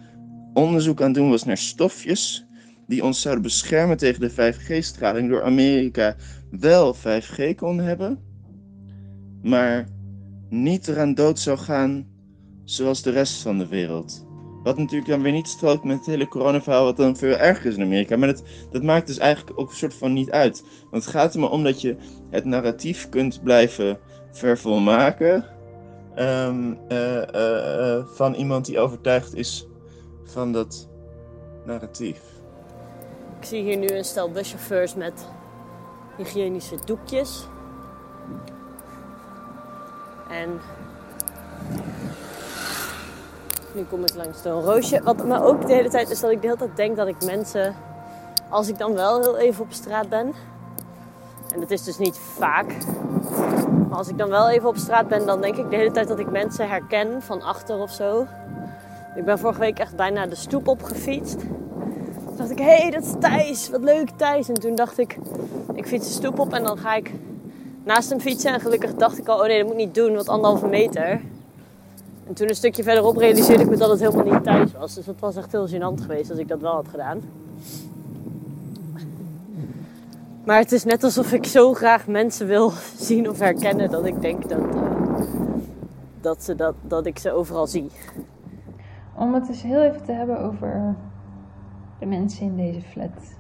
onderzoek 0.55 1.03
aan 1.03 1.13
doen 1.13 1.31
was 1.31 1.45
naar 1.45 1.57
stofjes 1.57 2.47
die 2.87 3.05
ons 3.05 3.21
zouden 3.21 3.43
beschermen 3.43 3.97
tegen 3.97 4.21
de 4.21 4.55
5G-straling, 4.55 5.29
door 5.29 5.43
Amerika 5.43 6.17
wel 6.51 6.95
5G 6.95 7.55
kon 7.57 7.79
hebben, 7.79 8.19
maar 9.43 9.89
niet 10.49 10.89
eraan 10.89 11.15
dood 11.15 11.39
zou 11.39 11.59
gaan 11.59 12.07
zoals 12.65 13.03
de 13.03 13.11
rest 13.11 13.43
van 13.43 13.59
de 13.59 13.67
wereld. 13.67 14.26
Wat 14.67 14.79
natuurlijk 14.79 15.11
dan 15.11 15.23
weer 15.23 15.33
niet 15.33 15.49
strookt 15.49 15.85
met 15.85 15.97
het 15.97 16.07
hele 16.07 16.29
coronaverhaal, 16.29 16.85
wat 16.85 16.97
dan 16.97 17.17
veel 17.17 17.37
erger 17.37 17.67
is 17.67 17.77
in 17.77 17.83
Amerika. 17.83 18.17
Maar 18.17 18.29
dat, 18.29 18.43
dat 18.71 18.83
maakt 18.83 19.07
dus 19.07 19.19
eigenlijk 19.19 19.59
ook 19.61 19.71
een 19.71 19.77
soort 19.77 19.95
van 19.95 20.13
niet 20.13 20.31
uit. 20.31 20.65
Want 20.91 21.05
het 21.05 21.13
gaat 21.13 21.35
er 21.35 21.41
maar 21.41 21.51
om 21.51 21.65
dat 21.65 21.81
je 21.81 21.97
het 22.31 22.45
narratief 22.45 23.09
kunt 23.09 23.43
blijven 23.43 23.99
vervolmaken 24.33 25.45
um, 26.19 26.79
uh, 26.89 27.23
uh, 27.35 28.07
van 28.07 28.35
iemand 28.35 28.67
die 28.67 28.79
overtuigd 28.79 29.35
is 29.35 29.67
van 30.25 30.53
dat 30.53 30.89
narratief. 31.65 32.21
Ik 33.41 33.45
zie 33.45 33.63
hier 33.63 33.77
nu 33.77 33.87
een 33.87 34.05
stel 34.05 34.31
buschauffeurs 34.31 34.95
met 34.95 35.27
hygiënische 36.17 36.77
doekjes. 36.85 37.47
En 40.31 40.61
Nu 43.77 43.85
kom 43.85 44.03
ik 44.03 44.15
langs 44.15 44.43
Toon 44.43 44.63
Roosje. 44.63 45.03
Wat 45.03 45.25
me 45.25 45.43
ook 45.43 45.67
de 45.67 45.73
hele 45.73 45.89
tijd 45.89 46.11
is 46.11 46.21
dat 46.21 46.31
ik 46.31 46.41
de 46.41 46.47
hele 46.47 46.59
tijd 46.59 46.77
denk 46.77 46.97
dat 46.97 47.07
ik 47.07 47.25
mensen... 47.25 47.75
Als 48.51 48.69
ik 48.69 48.79
dan 48.79 48.95
wel 48.95 49.21
heel 49.21 49.37
even 49.37 49.65
op 49.65 49.73
straat 49.73 50.09
ben... 50.09 50.33
En 51.55 51.61
dat 51.61 51.71
is 51.71 51.85
dus 51.85 51.99
niet 51.99 52.19
vaak. 52.19 52.67
Maar 53.89 53.99
als 53.99 54.09
ik 54.09 54.19
dan 54.19 54.29
wel 54.29 54.51
even 54.51 54.69
op 54.69 54.77
straat 54.77 55.09
ben, 55.09 55.27
dan 55.27 55.41
denk 55.41 55.57
ik 55.57 55.71
de 55.71 55.77
hele 55.77 55.91
tijd 55.91 56.09
dat 56.09 56.19
ik 56.19 56.31
mensen 56.31 56.69
herken 56.69 57.23
van 57.23 57.43
achter 57.43 57.79
of 57.79 57.91
zo. 57.91 58.27
Ik 59.17 59.25
ben 59.25 59.39
vorige 59.39 59.61
week 59.61 59.79
echt 59.79 59.97
bijna 59.97 60.27
de 60.27 60.35
stoep 60.35 60.69
opgefietst. 60.69 61.39
Toen 61.39 62.37
dacht 62.37 62.51
ik, 62.51 62.59
hé, 62.59 62.77
hey, 62.77 62.91
dat 62.91 63.03
is 63.03 63.15
Thijs. 63.19 63.71
Wat 63.71 63.83
leuk, 63.83 64.11
Thijs. 64.17 64.49
En 64.49 64.55
toen 64.55 64.75
dacht 64.75 64.99
ik, 64.99 65.19
ik 65.75 65.87
fiets 65.87 66.07
de 66.07 66.13
stoep 66.13 66.39
op 66.39 66.53
en 66.53 66.63
dan 66.63 66.79
ga 66.79 66.95
ik 66.95 67.13
naast 67.85 68.11
hem 68.11 68.21
fietsen. 68.21 68.53
En 68.53 68.61
gelukkig 68.61 68.95
dacht 68.95 69.19
ik 69.19 69.29
al, 69.29 69.39
oh 69.39 69.47
nee, 69.47 69.59
dat 69.59 69.67
moet 69.67 69.77
ik 69.77 69.87
niet 69.87 69.95
doen, 69.95 70.15
want 70.15 70.29
anderhalve 70.29 70.67
meter. 70.67 71.21
En 72.27 72.35
toen 72.35 72.49
een 72.49 72.55
stukje 72.55 72.83
verderop 72.83 73.17
realiseerde 73.17 73.63
ik 73.63 73.69
me 73.69 73.77
dat 73.77 73.91
het 73.91 74.01
helemaal 74.01 74.33
niet 74.33 74.45
Thijs 74.45 74.73
was. 74.73 74.95
Dus 74.95 75.05
dat 75.05 75.21
was 75.21 75.37
echt 75.37 75.53
heel 75.53 75.69
gênant 75.69 76.01
geweest 76.01 76.31
als 76.31 76.39
ik 76.39 76.49
dat 76.49 76.61
wel 76.61 76.73
had 76.73 76.89
gedaan. 76.89 77.21
Maar 80.45 80.59
het 80.59 80.73
is 80.73 80.85
net 80.85 81.05
alsof 81.05 81.33
ik 81.33 81.47
zo 81.47 81.75
graag 81.75 82.07
mensen 82.07 82.47
wil 82.47 82.71
zien 83.09 83.29
of 83.29 83.39
herkennen 83.39 83.91
dat 83.91 84.07
ik 84.07 84.21
denk 84.21 84.49
dat, 84.49 84.75
uh, 84.75 85.21
dat, 86.21 86.45
ze 86.45 86.55
dat, 86.55 86.75
dat 86.83 87.07
ik 87.07 87.19
ze 87.19 87.33
overal 87.33 87.67
zie. 87.67 87.91
Om 89.15 89.35
het 89.35 89.49
eens 89.49 89.63
heel 89.63 89.83
even 89.83 90.05
te 90.05 90.13
hebben 90.13 90.41
over 90.41 90.95
de 91.99 92.07
mensen 92.07 92.47
in 92.47 92.57
deze 92.57 92.81
flat. 92.81 93.35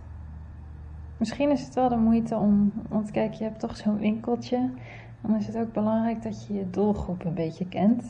Misschien 1.16 1.50
is 1.50 1.64
het 1.64 1.74
wel 1.74 1.88
de 1.88 1.96
moeite 1.96 2.34
om, 2.34 2.72
want 2.88 3.10
kijk, 3.10 3.32
je 3.32 3.44
hebt 3.44 3.60
toch 3.60 3.76
zo'n 3.76 3.98
winkeltje. 3.98 4.70
Dan 5.20 5.36
is 5.36 5.46
het 5.46 5.56
ook 5.56 5.72
belangrijk 5.72 6.22
dat 6.22 6.46
je 6.46 6.54
je 6.54 6.70
doelgroep 6.70 7.24
een 7.24 7.34
beetje 7.34 7.68
kent. 7.68 8.02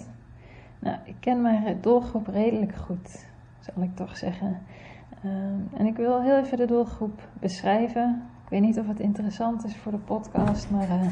Nou, 0.79 0.97
ik 1.05 1.17
ken 1.21 1.43
mijn 1.43 1.81
doelgroep 1.81 2.27
redelijk 2.27 2.75
goed, 2.75 3.27
zal 3.61 3.83
ik 3.83 3.97
toch 3.97 4.17
zeggen. 4.17 4.59
Um, 5.25 5.69
en 5.77 5.87
ik 5.87 5.97
wil 5.97 6.23
heel 6.23 6.37
even 6.37 6.57
de 6.57 6.67
doelgroep 6.67 7.29
beschrijven. 7.41 8.23
Ik 8.45 8.51
weet 8.51 8.61
niet 8.61 8.79
of 8.79 8.87
het 8.87 9.01
interessant 9.01 9.65
is 9.65 9.77
voor 9.77 9.93
de 9.93 9.99
podcast, 9.99 10.71
maar 10.71 10.89
uh, 10.89 11.07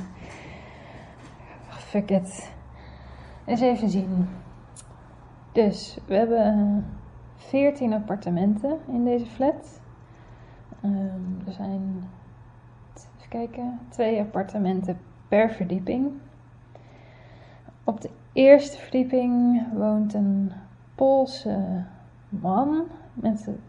fuck 1.68 2.10
it. 2.10 2.52
Eens 3.44 3.60
even 3.60 3.88
zien. 3.88 4.28
Dus 5.52 5.98
we 6.06 6.14
hebben 6.14 6.84
14 7.36 7.92
appartementen 7.92 8.78
in 8.86 9.04
deze 9.04 9.26
flat. 9.26 9.80
Um, 10.84 11.42
er 11.46 11.52
zijn, 11.52 12.08
even 12.94 13.28
kijken, 13.28 13.78
twee 13.88 14.20
appartementen 14.20 14.98
per 15.28 15.50
verdieping. 15.50 16.12
Op 17.84 18.00
de 18.00 18.10
eerste 18.34 18.78
verdieping 18.78 19.62
woont 19.72 20.14
een 20.14 20.52
Poolse 20.94 21.84
man 22.28 22.82
met 23.14 23.46
een 23.46 23.60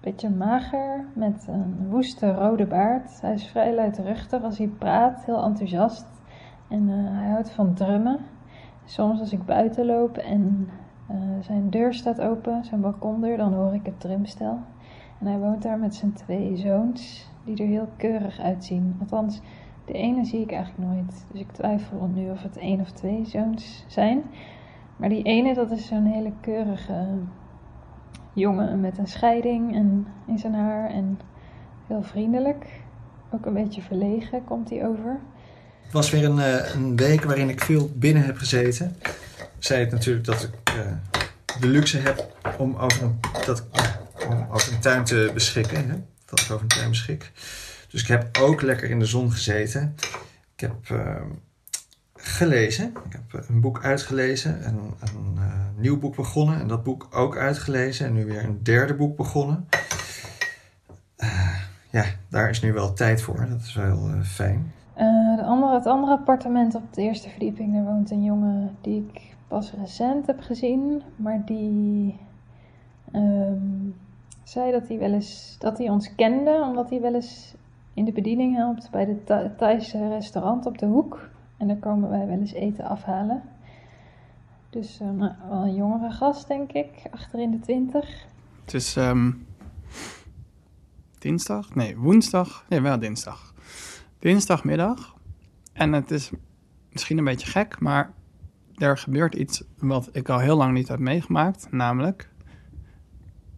beetje 0.00 0.30
mager, 0.30 1.04
met 1.12 1.46
een 1.48 1.88
woeste 1.88 2.32
rode 2.32 2.66
baard. 2.66 3.20
Hij 3.20 3.32
is 3.32 3.46
vrij 3.46 3.74
luidruchtig 3.74 4.42
als 4.42 4.58
hij 4.58 4.66
praat, 4.66 5.24
heel 5.24 5.42
enthousiast. 5.42 6.06
En 6.68 6.88
uh, 6.88 6.94
hij 6.96 7.30
houdt 7.30 7.50
van 7.50 7.74
drummen. 7.74 8.18
Soms 8.84 9.20
als 9.20 9.32
ik 9.32 9.44
buiten 9.44 9.86
loop 9.86 10.16
en 10.16 10.68
uh, 11.10 11.16
zijn 11.40 11.70
deur 11.70 11.94
staat 11.94 12.20
open, 12.20 12.64
zijn 12.64 12.80
balkondeur, 12.80 13.36
dan 13.36 13.52
hoor 13.52 13.74
ik 13.74 13.86
het 13.86 14.00
drumstel. 14.00 14.58
En 15.20 15.26
hij 15.26 15.38
woont 15.38 15.62
daar 15.62 15.78
met 15.78 15.94
zijn 15.94 16.12
twee 16.12 16.56
zoons, 16.56 17.30
die 17.44 17.62
er 17.62 17.68
heel 17.68 17.88
keurig 17.96 18.40
uitzien. 18.40 18.96
Althans, 19.00 19.40
de 19.92 19.98
ene 19.98 20.24
zie 20.24 20.40
ik 20.40 20.52
eigenlijk 20.52 20.90
nooit. 20.90 21.24
Dus 21.30 21.40
ik 21.40 21.52
twijfel 21.52 22.10
nu 22.14 22.30
of 22.30 22.42
het 22.42 22.56
één 22.56 22.80
of 22.80 22.90
twee 22.90 23.24
zoons 23.26 23.84
zijn. 23.88 24.22
Maar 24.96 25.08
die 25.08 25.22
ene, 25.22 25.54
dat 25.54 25.70
is 25.70 25.86
zo'n 25.86 26.04
hele 26.04 26.32
keurige 26.40 27.06
jongen 28.32 28.80
met 28.80 28.98
een 28.98 29.06
scheiding 29.06 29.74
en 29.74 30.06
in 30.26 30.38
zijn 30.38 30.54
haar. 30.54 30.90
En 30.90 31.20
heel 31.86 32.02
vriendelijk. 32.02 32.66
Ook 33.30 33.46
een 33.46 33.54
beetje 33.54 33.82
verlegen 33.82 34.44
komt 34.44 34.70
hij 34.70 34.86
over. 34.86 35.20
Het 35.82 35.92
was 35.92 36.10
weer 36.10 36.24
een, 36.24 36.38
uh, 36.38 36.74
een 36.74 36.96
week 36.96 37.24
waarin 37.24 37.48
ik 37.48 37.60
veel 37.60 37.90
binnen 37.94 38.24
heb 38.24 38.36
gezeten. 38.36 38.96
Ik 39.38 39.54
zei 39.58 39.80
het 39.80 39.90
natuurlijk 39.90 40.26
dat 40.26 40.42
ik 40.42 40.74
uh, 40.76 40.80
de 41.60 41.66
luxe 41.66 41.98
heb 41.98 42.36
om 42.58 42.76
over 42.76 43.02
een, 43.02 43.20
dat, 43.46 43.66
om 44.28 44.80
tuin 44.80 45.04
te 45.04 45.30
beschikken. 45.34 45.88
Hè? 45.90 45.96
Dat 46.24 46.40
ik 46.40 46.50
over 46.50 46.62
een 46.62 46.68
tuin 46.68 46.88
beschik. 46.88 47.32
Dus 47.92 48.02
ik 48.02 48.08
heb 48.08 48.38
ook 48.40 48.62
lekker 48.62 48.90
in 48.90 48.98
de 48.98 49.04
zon 49.04 49.30
gezeten. 49.30 49.94
Ik 50.54 50.60
heb 50.60 50.88
uh, 50.92 51.22
gelezen. 52.14 52.88
Ik 52.88 53.12
heb 53.12 53.48
een 53.48 53.60
boek 53.60 53.84
uitgelezen 53.84 54.64
en 54.64 54.78
een 55.00 55.34
uh, 55.34 55.54
nieuw 55.76 55.98
boek 55.98 56.16
begonnen. 56.16 56.60
En 56.60 56.68
dat 56.68 56.82
boek 56.82 57.08
ook 57.10 57.36
uitgelezen. 57.36 58.06
En 58.06 58.12
nu 58.12 58.24
weer 58.24 58.44
een 58.44 58.62
derde 58.62 58.94
boek 58.94 59.16
begonnen. 59.16 59.68
Uh, 61.16 61.56
ja, 61.90 62.04
daar 62.28 62.50
is 62.50 62.62
nu 62.62 62.72
wel 62.72 62.92
tijd 62.92 63.22
voor. 63.22 63.46
Dat 63.48 63.60
is 63.60 63.74
wel 63.74 64.08
uh, 64.08 64.22
fijn. 64.22 64.72
de 65.36 65.42
andere, 65.44 65.74
het 65.74 65.86
andere 65.86 66.12
appartement 66.12 66.74
op 66.74 66.94
de 66.94 67.02
eerste 67.02 67.28
verdieping, 67.28 67.74
daar 67.74 67.84
woont 67.84 68.10
een 68.10 68.24
jongen 68.24 68.76
die 68.80 69.06
ik 69.12 69.20
pas 69.48 69.72
recent 69.80 70.26
heb 70.26 70.40
gezien. 70.40 71.02
Maar 71.16 71.42
die 71.44 72.18
um, 73.12 73.94
zei 74.44 74.72
dat 74.72 74.88
hij 74.88 74.98
wel 74.98 75.12
eens 75.12 75.56
dat 75.58 75.78
hij 75.78 75.88
ons 75.88 76.14
kende, 76.14 76.64
omdat 76.68 76.90
hij 76.90 77.00
wel 77.00 77.14
eens 77.14 77.54
in 77.94 78.04
de 78.04 78.12
bediening 78.12 78.56
helpt 78.56 78.90
bij 78.90 79.04
de 79.04 79.50
Thaise 79.56 80.08
restaurant 80.08 80.66
op 80.66 80.78
de 80.78 80.86
hoek. 80.86 81.28
En 81.56 81.68
daar 81.68 81.76
komen 81.76 82.10
wij 82.10 82.26
wel 82.26 82.38
eens 82.38 82.52
eten 82.52 82.84
afhalen. 82.84 83.42
Dus 84.70 85.00
uh, 85.00 85.10
nou, 85.10 85.32
wel 85.48 85.62
een 85.62 85.74
jongere 85.74 86.10
gast, 86.10 86.48
denk 86.48 86.72
ik, 86.72 86.88
achter 87.10 87.40
in 87.40 87.50
de 87.50 87.60
twintig. 87.60 88.26
Het 88.64 88.74
is 88.74 88.96
um, 88.96 89.46
dinsdag? 91.18 91.74
Nee, 91.74 91.96
woensdag. 91.96 92.64
Nee, 92.68 92.80
wel 92.80 92.98
dinsdag. 92.98 93.54
Dinsdagmiddag. 94.18 95.16
En 95.72 95.92
het 95.92 96.10
is 96.10 96.30
misschien 96.92 97.18
een 97.18 97.24
beetje 97.24 97.46
gek, 97.46 97.80
maar 97.80 98.12
er 98.76 98.98
gebeurt 98.98 99.34
iets 99.34 99.64
wat 99.78 100.08
ik 100.12 100.28
al 100.28 100.38
heel 100.38 100.56
lang 100.56 100.72
niet 100.72 100.88
heb 100.88 100.98
meegemaakt. 100.98 101.70
Namelijk, 101.70 102.28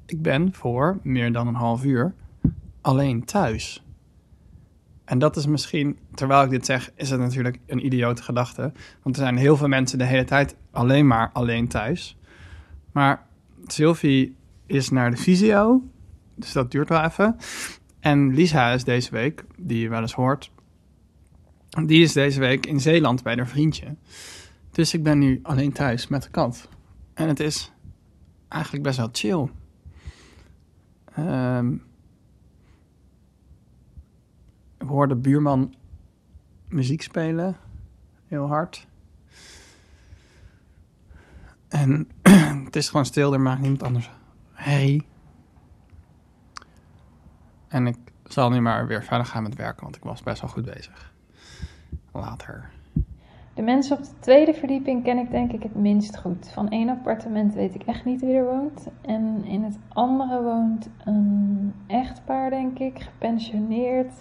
ik 0.06 0.22
ben 0.22 0.52
voor 0.52 0.98
meer 1.02 1.32
dan 1.32 1.46
een 1.46 1.54
half 1.54 1.84
uur 1.84 2.14
alleen 2.80 3.24
thuis. 3.24 3.83
En 5.04 5.18
dat 5.18 5.36
is 5.36 5.46
misschien, 5.46 5.98
terwijl 6.14 6.42
ik 6.42 6.50
dit 6.50 6.66
zeg, 6.66 6.90
is 6.94 7.10
het 7.10 7.20
natuurlijk 7.20 7.58
een 7.66 7.86
idiote 7.86 8.22
gedachte. 8.22 8.72
Want 9.02 9.16
er 9.16 9.22
zijn 9.22 9.36
heel 9.36 9.56
veel 9.56 9.68
mensen 9.68 9.98
de 9.98 10.04
hele 10.04 10.24
tijd 10.24 10.56
alleen 10.70 11.06
maar 11.06 11.30
alleen 11.32 11.68
thuis. 11.68 12.16
Maar 12.92 13.26
Sylvie 13.66 14.36
is 14.66 14.90
naar 14.90 15.10
de 15.10 15.16
visio, 15.16 15.82
dus 16.34 16.52
dat 16.52 16.70
duurt 16.70 16.88
wel 16.88 17.02
even. 17.02 17.36
En 18.00 18.34
Lisa 18.34 18.72
is 18.72 18.84
deze 18.84 19.10
week, 19.10 19.44
die 19.56 19.80
je 19.80 19.88
wel 19.88 20.00
eens 20.00 20.14
hoort, 20.14 20.50
die 21.86 22.02
is 22.02 22.12
deze 22.12 22.40
week 22.40 22.66
in 22.66 22.80
Zeeland 22.80 23.22
bij 23.22 23.34
haar 23.34 23.48
vriendje. 23.48 23.96
Dus 24.70 24.94
ik 24.94 25.02
ben 25.02 25.18
nu 25.18 25.40
alleen 25.42 25.72
thuis 25.72 26.08
met 26.08 26.22
de 26.22 26.30
kat. 26.30 26.68
En 27.14 27.28
het 27.28 27.40
is 27.40 27.72
eigenlijk 28.48 28.84
best 28.84 28.96
wel 28.96 29.08
chill. 29.12 29.48
Um, 31.18 31.82
ik 34.84 34.90
hoorde 34.90 35.16
buurman 35.16 35.74
muziek 36.68 37.02
spelen, 37.02 37.56
heel 38.26 38.46
hard. 38.46 38.86
En 41.68 42.08
het 42.64 42.76
is 42.76 42.88
gewoon 42.88 43.04
stil, 43.04 43.32
er 43.32 43.40
maakt 43.40 43.60
niemand 43.60 43.82
anders 43.82 44.10
herrie. 44.52 45.06
En 47.68 47.86
ik 47.86 47.96
zal 48.24 48.50
nu 48.50 48.60
maar 48.60 48.86
weer 48.86 49.04
verder 49.04 49.26
gaan 49.26 49.42
met 49.42 49.54
werken, 49.54 49.82
want 49.82 49.96
ik 49.96 50.02
was 50.02 50.22
best 50.22 50.40
wel 50.40 50.50
goed 50.50 50.64
bezig. 50.64 51.12
Later. 52.12 52.70
De 53.54 53.62
mensen 53.62 53.96
op 53.96 54.04
de 54.04 54.18
tweede 54.20 54.54
verdieping 54.54 55.04
ken 55.04 55.18
ik 55.18 55.30
denk 55.30 55.52
ik 55.52 55.62
het 55.62 55.74
minst 55.74 56.18
goed. 56.18 56.48
Van 56.48 56.68
één 56.68 56.88
appartement 56.88 57.54
weet 57.54 57.74
ik 57.74 57.82
echt 57.82 58.04
niet 58.04 58.20
wie 58.20 58.34
er 58.34 58.44
woont. 58.44 58.88
En 59.00 59.44
in 59.44 59.62
het 59.62 59.78
andere 59.88 60.42
woont 60.42 60.88
een 61.04 61.72
echtpaar, 61.86 62.50
denk 62.50 62.78
ik, 62.78 63.00
gepensioneerd 63.00 64.12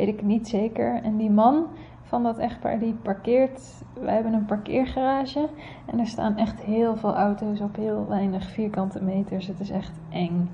weet 0.00 0.14
ik 0.14 0.22
niet 0.22 0.48
zeker. 0.48 1.02
En 1.02 1.16
die 1.16 1.30
man 1.30 1.66
van 2.02 2.22
dat 2.22 2.38
echtpaar 2.38 2.78
die 2.78 2.94
parkeert. 2.94 3.82
Wij 4.00 4.14
hebben 4.14 4.32
een 4.32 4.44
parkeergarage 4.44 5.48
en 5.86 5.98
er 5.98 6.06
staan 6.06 6.36
echt 6.36 6.60
heel 6.60 6.96
veel 6.96 7.14
auto's 7.14 7.60
op 7.60 7.76
heel 7.76 8.06
weinig 8.08 8.44
vierkante 8.44 9.02
meters. 9.02 9.46
Het 9.46 9.60
is 9.60 9.70
echt 9.70 10.00
eng. 10.08 10.50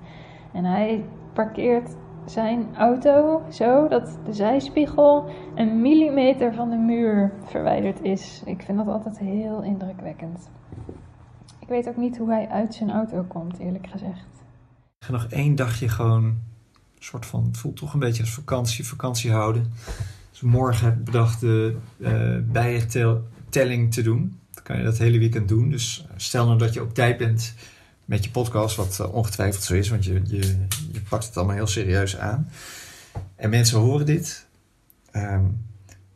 En 0.53 0.65
hij 0.65 1.05
parkeert 1.33 1.97
zijn 2.25 2.67
auto 2.77 3.43
zo 3.51 3.89
dat 3.89 4.19
de 4.25 4.33
zijspiegel 4.33 5.25
een 5.55 5.81
millimeter 5.81 6.55
van 6.55 6.71
de 6.71 6.77
muur 6.77 7.33
verwijderd 7.45 8.03
is. 8.03 8.43
Ik 8.47 8.63
vind 8.63 8.79
dat 8.79 8.89
altijd 8.89 9.19
heel 9.19 9.63
indrukwekkend. 9.63 10.51
Ik 11.61 11.69
weet 11.69 11.89
ook 11.89 11.97
niet 11.97 12.19
hoe 12.19 12.31
hij 12.31 12.49
uit 12.49 12.75
zijn 12.75 12.91
auto 12.91 13.25
komt, 13.29 13.59
eerlijk 13.59 13.87
gezegd. 13.87 14.45
Nog 15.11 15.27
één 15.27 15.55
dagje 15.55 15.89
gewoon 15.89 16.35
soort 16.99 17.27
van, 17.27 17.45
het 17.45 17.57
voelt 17.57 17.77
toch 17.77 17.93
een 17.93 18.01
beetje 18.01 18.23
als 18.23 18.33
vakantie, 18.33 18.87
vakantie 18.87 19.31
houden. 19.31 19.73
Dus 20.31 20.41
morgen 20.41 20.85
heb 20.85 20.97
ik 20.97 21.05
bedacht 21.05 21.41
de 21.41 21.77
uh, 21.97 22.37
bijentelling 22.53 23.93
te 23.95 24.03
doen. 24.03 24.39
Dan 24.55 24.63
kan 24.63 24.79
je 24.79 24.85
dat 24.85 24.99
hele 24.99 25.19
weekend 25.19 25.49
doen. 25.49 25.71
Dus 25.71 26.07
stel 26.17 26.47
nou 26.47 26.59
dat 26.59 26.75
je 26.75 26.83
op 26.83 26.95
tijd 26.95 27.17
bent 27.17 27.55
met 28.05 28.25
je 28.25 28.31
podcast, 28.31 28.77
wat 28.77 29.01
eh, 29.01 29.15
ongetwijfeld 29.15 29.65
zo 29.65 29.75
is, 29.75 29.89
want 29.89 30.05
je, 30.05 30.23
je, 30.25 30.67
je 30.93 31.01
pakt 31.09 31.25
het 31.25 31.37
allemaal 31.37 31.55
heel 31.55 31.67
serieus 31.67 32.17
aan. 32.17 32.51
En 33.37 33.51
mensen 33.51 33.79
horen 33.79 34.07
dit. 34.07 34.47
Ehm, 35.11 35.45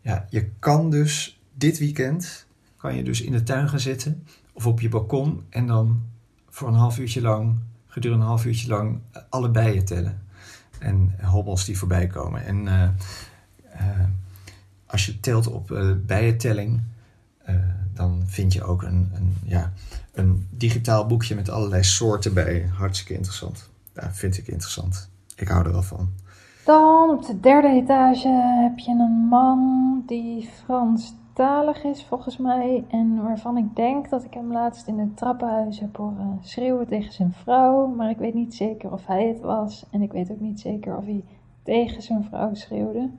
ja, 0.01 0.27
je 0.31 0.49
kan 0.59 0.91
dus 0.91 1.41
dit 1.55 1.79
weekend, 1.79 2.47
kan 2.77 2.97
je 2.97 3.03
dus 3.03 3.21
in 3.21 3.33
de 3.33 3.43
tuin 3.43 3.69
gaan 3.69 3.81
zitten 3.81 4.27
of 4.53 4.67
op 4.67 4.81
je 4.81 4.89
balkon 4.89 5.43
en 5.49 5.67
dan 5.67 6.03
voor 6.49 6.69
een 6.69 6.75
half 6.75 6.99
uurtje 6.99 7.21
lang, 7.21 7.59
gedurende 7.87 8.23
een 8.23 8.31
half 8.31 8.45
uurtje 8.45 8.69
lang, 8.69 9.01
alle 9.29 9.51
bijen 9.51 9.85
tellen. 9.85 10.23
En 10.81 11.15
hobbels 11.23 11.65
die 11.65 11.79
voorbij 11.79 12.07
komen. 12.07 12.45
En 12.45 12.69
eh, 12.69 12.83
eh, 13.73 14.09
als 14.87 15.07
je 15.07 15.21
telt 15.21 15.47
op 15.47 15.71
uh, 15.71 15.93
bijentelling, 16.07 16.83
dan 17.95 18.23
vind 18.27 18.53
je 18.53 18.63
ook 18.63 18.83
een, 18.83 19.11
een, 19.15 19.37
ja, 19.45 19.73
een 20.13 20.49
digitaal 20.51 21.07
boekje 21.07 21.35
met 21.35 21.49
allerlei 21.49 21.85
soorten 21.85 22.35
bij. 22.35 22.71
Hartstikke 22.73 23.15
interessant. 23.15 23.69
Ja, 23.95 24.13
vind 24.13 24.39
ik 24.39 24.47
interessant. 24.47 25.09
Ik 25.37 25.49
hou 25.49 25.65
er 25.65 25.73
wel 25.73 25.83
van. 25.83 26.09
Dan 26.65 27.11
op 27.11 27.27
de 27.27 27.41
derde 27.41 27.69
etage 27.69 28.29
heb 28.63 28.79
je 28.79 28.91
een 28.91 29.27
man 29.29 30.03
die 30.07 30.49
Franstalig 31.35 31.85
is 31.85 32.05
volgens 32.05 32.37
mij. 32.37 32.85
En 32.89 33.23
waarvan 33.23 33.57
ik 33.57 33.77
denk 33.77 34.09
dat 34.09 34.25
ik 34.25 34.35
hem 34.35 34.53
laatst 34.53 34.87
in 34.87 34.99
het 34.99 35.17
trappenhuis 35.17 35.81
heb 35.81 35.97
horen 35.97 36.39
schreeuwen 36.41 36.87
tegen 36.87 37.13
zijn 37.13 37.33
vrouw. 37.33 37.87
Maar 37.87 38.11
ik 38.11 38.19
weet 38.19 38.35
niet 38.35 38.55
zeker 38.55 38.93
of 38.93 39.07
hij 39.07 39.29
het 39.29 39.41
was. 39.41 39.87
En 39.91 40.03
ik 40.03 40.13
weet 40.13 40.31
ook 40.31 40.41
niet 40.41 40.61
zeker 40.61 40.97
of 40.97 41.05
hij 41.05 41.25
tegen 41.63 42.03
zijn 42.03 42.25
vrouw 42.25 42.55
schreeuwde. 42.55 43.11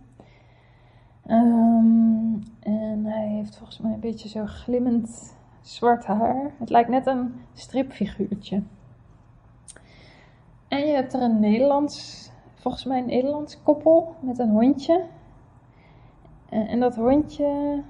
Um, 1.28 2.44
en 2.60 3.06
hij 3.06 3.28
heeft 3.28 3.58
volgens 3.58 3.80
mij 3.80 3.94
een 3.94 4.00
beetje 4.00 4.30
zo 4.30 4.46
glimmend 4.46 5.38
zwart 5.62 6.06
haar. 6.06 6.52
Het 6.58 6.70
lijkt 6.70 6.90
net 6.90 7.08
een 7.08 7.34
stripfiguurtje. 7.54 8.64
En 10.68 10.88
je 10.88 10.94
hebt 10.94 11.14
er 11.14 11.22
een 11.22 11.40
Nederlands, 11.40 12.30
volgens 12.56 12.86
mij 12.86 13.00
een 13.00 13.06
Nederlands 13.06 13.64
koppel 13.64 14.16
met 14.20 14.40
een 14.40 14.50
hondje. 14.50 15.06
En 16.50 16.80
dat 16.80 16.96
hondje, 16.96 17.82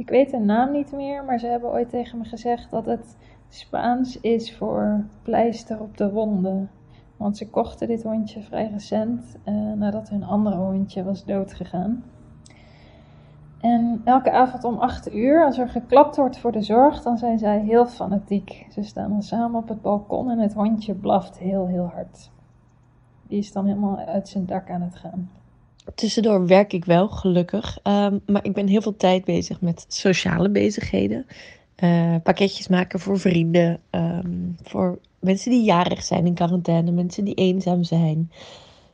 ik 0.00 0.08
weet 0.08 0.30
de 0.30 0.38
naam 0.38 0.72
niet 0.72 0.92
meer, 0.92 1.24
maar 1.24 1.38
ze 1.38 1.46
hebben 1.46 1.70
ooit 1.70 1.88
tegen 1.88 2.18
me 2.18 2.24
gezegd 2.24 2.70
dat 2.70 2.86
het 2.86 3.16
Spaans 3.48 4.20
is 4.20 4.56
voor 4.56 5.04
pleister 5.22 5.80
op 5.80 5.96
de 5.96 6.10
wonden. 6.10 6.70
Want 7.16 7.36
ze 7.36 7.50
kochten 7.50 7.88
dit 7.88 8.02
hondje 8.02 8.42
vrij 8.42 8.68
recent 8.70 9.36
uh, 9.44 9.72
nadat 9.72 10.08
hun 10.08 10.24
andere 10.24 10.56
hondje 10.56 11.04
was 11.04 11.24
doodgegaan. 11.24 12.04
En 13.60 14.00
elke 14.04 14.30
avond 14.30 14.64
om 14.64 14.78
8 14.78 15.14
uur, 15.14 15.44
als 15.44 15.58
er 15.58 15.68
geklapt 15.68 16.16
wordt 16.16 16.38
voor 16.38 16.52
de 16.52 16.62
zorg, 16.62 17.02
dan 17.02 17.18
zijn 17.18 17.38
zij 17.38 17.60
heel 17.60 17.86
fanatiek. 17.86 18.66
Ze 18.70 18.82
staan 18.82 19.10
dan 19.10 19.22
samen 19.22 19.60
op 19.60 19.68
het 19.68 19.82
balkon 19.82 20.30
en 20.30 20.38
het 20.38 20.54
hondje 20.54 20.94
blaft 20.94 21.38
heel, 21.38 21.66
heel 21.66 21.90
hard. 21.94 22.30
Die 23.26 23.38
is 23.38 23.52
dan 23.52 23.66
helemaal 23.66 23.98
uit 23.98 24.28
zijn 24.28 24.46
dak 24.46 24.70
aan 24.70 24.82
het 24.82 24.96
gaan. 24.96 25.39
Tussendoor 25.94 26.46
werk 26.46 26.72
ik 26.72 26.84
wel, 26.84 27.08
gelukkig. 27.08 27.78
Um, 27.82 28.20
maar 28.26 28.44
ik 28.44 28.52
ben 28.52 28.66
heel 28.66 28.82
veel 28.82 28.96
tijd 28.96 29.24
bezig 29.24 29.60
met 29.60 29.84
sociale 29.88 30.50
bezigheden. 30.50 31.26
Uh, 31.84 32.14
pakketjes 32.22 32.68
maken 32.68 33.00
voor 33.00 33.18
vrienden. 33.18 33.80
Um, 33.90 34.56
voor 34.62 34.98
mensen 35.18 35.50
die 35.50 35.64
jarig 35.64 36.02
zijn 36.02 36.26
in 36.26 36.34
quarantaine. 36.34 36.90
Mensen 36.90 37.24
die 37.24 37.34
eenzaam 37.34 37.84
zijn. 37.84 38.30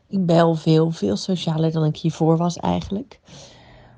Ik 0.09 0.27
bel 0.27 0.55
veel, 0.55 0.91
veel 0.91 1.17
socialer 1.17 1.73
dan 1.73 1.85
ik 1.85 1.97
hiervoor 1.97 2.37
was 2.37 2.57
eigenlijk. 2.57 3.21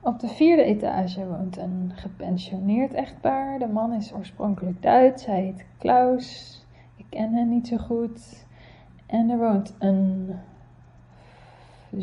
Op 0.03 0.21
de 0.21 0.29
vierde 0.29 0.63
etage 0.63 1.27
woont 1.27 1.57
een 1.59 1.93
gepensioneerd 1.95 2.93
echtpaar. 2.93 3.59
De 3.59 3.67
man 3.67 3.93
is 3.93 4.13
oorspronkelijk 4.13 4.83
Duits, 4.83 5.27
hij 5.27 5.43
heet 5.43 5.65
Klaus. 5.79 6.61
Ik 6.97 7.05
ken 7.09 7.33
hem 7.33 7.49
niet 7.49 7.69
zo 7.69 7.77
goed. 7.77 8.47
En 9.07 9.31
er 9.31 9.39
woont 9.39 9.75
een 9.79 10.31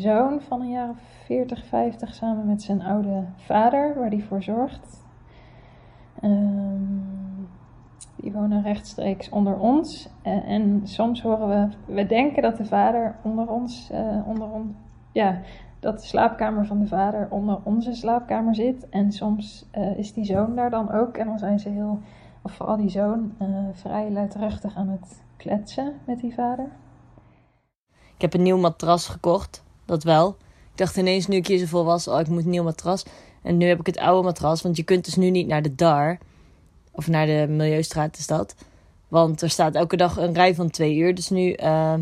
zoon 0.00 0.40
van 0.40 0.60
een 0.60 0.70
jaar 0.70 0.88
of 0.88 0.98
40, 1.24 1.66
50 1.66 2.14
samen 2.14 2.46
met 2.46 2.62
zijn 2.62 2.82
oude 2.82 3.24
vader, 3.36 3.94
waar 3.94 4.10
hij 4.10 4.20
voor 4.20 4.42
zorgt. 4.42 5.04
Um, 6.22 7.48
die 8.16 8.32
wonen 8.32 8.62
rechtstreeks 8.62 9.28
onder 9.28 9.58
ons. 9.58 10.08
En, 10.22 10.44
en, 10.44 10.80
soms 10.84 11.22
horen 11.22 11.48
we, 11.48 11.92
we 11.94 12.06
denken 12.06 12.42
dat 12.42 12.56
de 12.56 12.64
vader 12.64 13.16
onder 13.22 13.48
ons, 13.48 13.90
uh, 13.92 14.28
onder 14.28 14.48
ons, 14.50 14.74
ja, 15.12 15.40
dat 15.80 16.00
de 16.00 16.06
slaapkamer 16.06 16.66
van 16.66 16.78
de 16.78 16.86
vader 16.86 17.26
onder 17.30 17.58
onze 17.62 17.94
slaapkamer 17.94 18.54
zit. 18.54 18.88
En 18.88 19.12
soms 19.12 19.66
uh, 19.78 19.98
is 19.98 20.12
die 20.12 20.24
zoon 20.24 20.54
daar 20.54 20.70
dan 20.70 20.92
ook. 20.92 21.16
En 21.16 21.26
dan 21.26 21.38
zijn 21.38 21.58
ze 21.58 21.68
heel, 21.68 21.98
of 22.42 22.52
vooral 22.52 22.76
die 22.76 22.88
zoon, 22.88 23.32
uh, 23.42 23.48
vrij 23.72 24.10
luidruchtig 24.10 24.76
aan 24.76 24.88
het 24.88 25.22
kletsen 25.36 25.92
met 26.04 26.20
die 26.20 26.34
vader. 26.34 26.68
Ik 28.14 28.22
heb 28.22 28.34
een 28.34 28.42
nieuw 28.42 28.58
matras 28.58 29.08
gekocht, 29.08 29.64
dat 29.86 30.02
wel. 30.02 30.28
Ik 30.72 30.78
dacht 30.78 30.96
ineens 30.96 31.26
nu 31.26 31.36
ik 31.36 31.46
hier 31.46 31.58
zoveel 31.58 31.84
was, 31.84 32.08
oh 32.08 32.20
ik 32.20 32.28
moet 32.28 32.44
een 32.44 32.50
nieuw 32.50 32.62
matras. 32.62 33.04
En 33.42 33.56
nu 33.56 33.66
heb 33.66 33.80
ik 33.80 33.86
het 33.86 33.98
oude 33.98 34.22
matras, 34.22 34.62
want 34.62 34.76
je 34.76 34.82
kunt 34.82 35.04
dus 35.04 35.14
nu 35.14 35.30
niet 35.30 35.46
naar 35.46 35.62
de 35.62 35.74
DAR. 35.74 36.18
Of 36.92 37.08
naar 37.08 37.26
de 37.26 37.46
Milieustraat 37.48 38.18
is 38.18 38.26
dat. 38.26 38.54
Want 39.08 39.42
er 39.42 39.50
staat 39.50 39.74
elke 39.74 39.96
dag 39.96 40.16
een 40.16 40.34
rij 40.34 40.54
van 40.54 40.70
twee 40.70 40.96
uur. 40.96 41.14
Dus 41.14 41.28
nu... 41.28 41.56
Uh, 41.62 41.94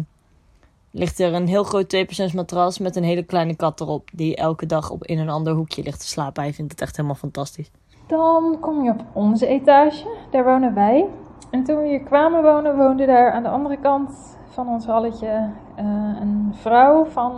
ligt 0.94 1.20
er 1.20 1.34
een 1.34 1.46
heel 1.46 1.64
groot 1.64 1.96
2% 2.30 2.34
matras 2.34 2.78
met 2.78 2.96
een 2.96 3.04
hele 3.04 3.22
kleine 3.22 3.56
kat 3.56 3.80
erop. 3.80 4.08
Die 4.12 4.36
elke 4.36 4.66
dag 4.66 4.90
op 4.90 5.04
in 5.04 5.18
een 5.18 5.28
ander 5.28 5.52
hoekje 5.52 5.82
ligt 5.82 6.00
te 6.00 6.06
slapen. 6.06 6.42
Hij 6.42 6.52
vindt 6.52 6.72
het 6.72 6.80
echt 6.80 6.96
helemaal 6.96 7.16
fantastisch. 7.16 7.70
Dan 8.06 8.56
kom 8.60 8.84
je 8.84 8.90
op 8.90 9.04
onze 9.12 9.46
etage. 9.46 10.06
Daar 10.30 10.44
wonen 10.44 10.74
wij. 10.74 11.06
En 11.50 11.64
toen 11.64 11.82
we 11.82 11.88
hier 11.88 12.00
kwamen 12.00 12.42
wonen, 12.42 12.76
woonde 12.76 13.06
daar 13.06 13.32
aan 13.32 13.42
de 13.42 13.48
andere 13.48 13.78
kant 13.78 14.10
van 14.54 14.68
ons 14.68 14.86
halletje 14.86 15.50
uh, 15.78 16.16
een 16.20 16.50
vrouw 16.52 17.04
van, 17.04 17.32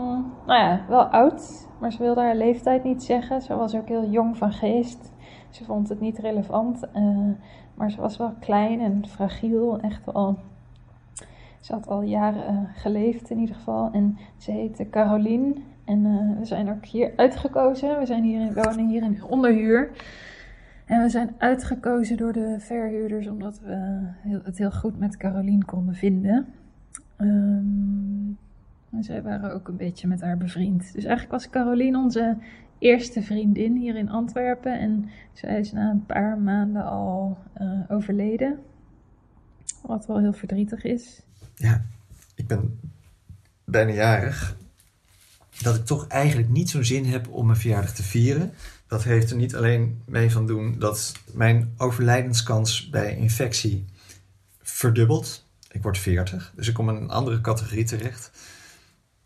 nou 0.46 0.60
ja, 0.60 0.80
wel 0.88 1.04
oud. 1.04 1.68
Maar 1.80 1.92
ze 1.92 2.02
wilde 2.02 2.20
haar 2.20 2.36
leeftijd 2.36 2.84
niet 2.84 3.02
zeggen. 3.02 3.42
Ze 3.42 3.54
was 3.54 3.74
ook 3.74 3.88
heel 3.88 4.08
jong 4.08 4.36
van 4.36 4.52
geest. 4.52 5.12
Ze 5.50 5.64
vond 5.64 5.88
het 5.88 6.00
niet 6.00 6.18
relevant. 6.18 6.82
Uh, 6.96 7.30
maar 7.74 7.90
ze 7.90 8.00
was 8.00 8.16
wel 8.16 8.32
klein 8.40 8.80
en 8.80 9.06
fragiel. 9.08 9.80
Echt 9.80 10.04
wel 10.04 10.38
ze 11.60 11.72
had 11.72 11.88
al 11.88 12.02
jaren 12.02 12.52
uh, 12.52 12.60
geleefd 12.74 13.30
in 13.30 13.38
ieder 13.38 13.54
geval. 13.54 13.90
En 13.92 14.18
ze 14.36 14.50
heette 14.50 14.88
Caroline. 14.88 15.54
En 15.84 16.02
we 16.38 16.44
zijn 16.44 16.70
ook 16.70 16.84
hier 16.84 17.12
uitgekozen. 17.16 17.98
We 17.98 18.06
zijn 18.06 18.22
hier 18.22 18.40
in, 18.40 18.54
wonen 18.54 18.88
hier 18.88 19.02
in 19.02 19.24
onderhuur. 19.24 19.90
En 20.84 21.02
we 21.02 21.08
zijn 21.08 21.34
uitgekozen 21.38 22.16
door 22.16 22.32
de 22.32 22.56
verhuurders 22.58 23.28
omdat 23.28 23.60
we 23.60 24.06
het 24.44 24.58
heel 24.58 24.70
goed 24.70 24.98
met 24.98 25.16
Caroline 25.16 25.64
konden 25.64 25.94
vinden. 25.94 26.46
Um, 27.20 28.38
en 28.90 29.04
zij 29.04 29.22
waren 29.22 29.52
ook 29.54 29.68
een 29.68 29.76
beetje 29.76 30.08
met 30.08 30.20
haar 30.20 30.36
bevriend. 30.36 30.80
Dus 30.92 31.04
eigenlijk 31.04 31.30
was 31.30 31.50
Caroline 31.50 31.98
onze 31.98 32.36
eerste 32.78 33.22
vriendin 33.22 33.76
hier 33.76 33.96
in 33.96 34.10
Antwerpen. 34.10 34.78
En 34.78 35.08
zij 35.32 35.60
is 35.60 35.72
na 35.72 35.90
een 35.90 36.06
paar 36.06 36.38
maanden 36.38 36.84
al 36.84 37.38
uh, 37.60 37.80
overleden. 37.88 38.58
Wat 39.82 40.06
wel 40.06 40.18
heel 40.18 40.32
verdrietig 40.32 40.84
is 40.84 41.24
ja, 41.56 41.84
ik 42.34 42.46
ben 42.46 42.80
bijna 43.64 43.92
jarig, 43.92 44.56
dat 45.62 45.76
ik 45.76 45.84
toch 45.84 46.06
eigenlijk 46.06 46.48
niet 46.48 46.70
zo'n 46.70 46.84
zin 46.84 47.04
heb 47.04 47.28
om 47.28 47.46
mijn 47.46 47.58
verjaardag 47.58 47.92
te 47.92 48.02
vieren. 48.02 48.52
Dat 48.86 49.04
heeft 49.04 49.30
er 49.30 49.36
niet 49.36 49.56
alleen 49.56 50.02
mee 50.06 50.30
van 50.30 50.46
doen 50.46 50.78
dat 50.78 51.12
mijn 51.32 51.74
overlijdenskans 51.76 52.88
bij 52.88 53.16
infectie 53.16 53.84
verdubbelt. 54.62 55.45
Ik 55.76 55.82
word 55.82 55.98
40, 55.98 56.52
dus 56.54 56.68
ik 56.68 56.74
kom 56.74 56.88
in 56.88 56.96
een 56.96 57.10
andere 57.10 57.40
categorie 57.40 57.84
terecht. 57.84 58.30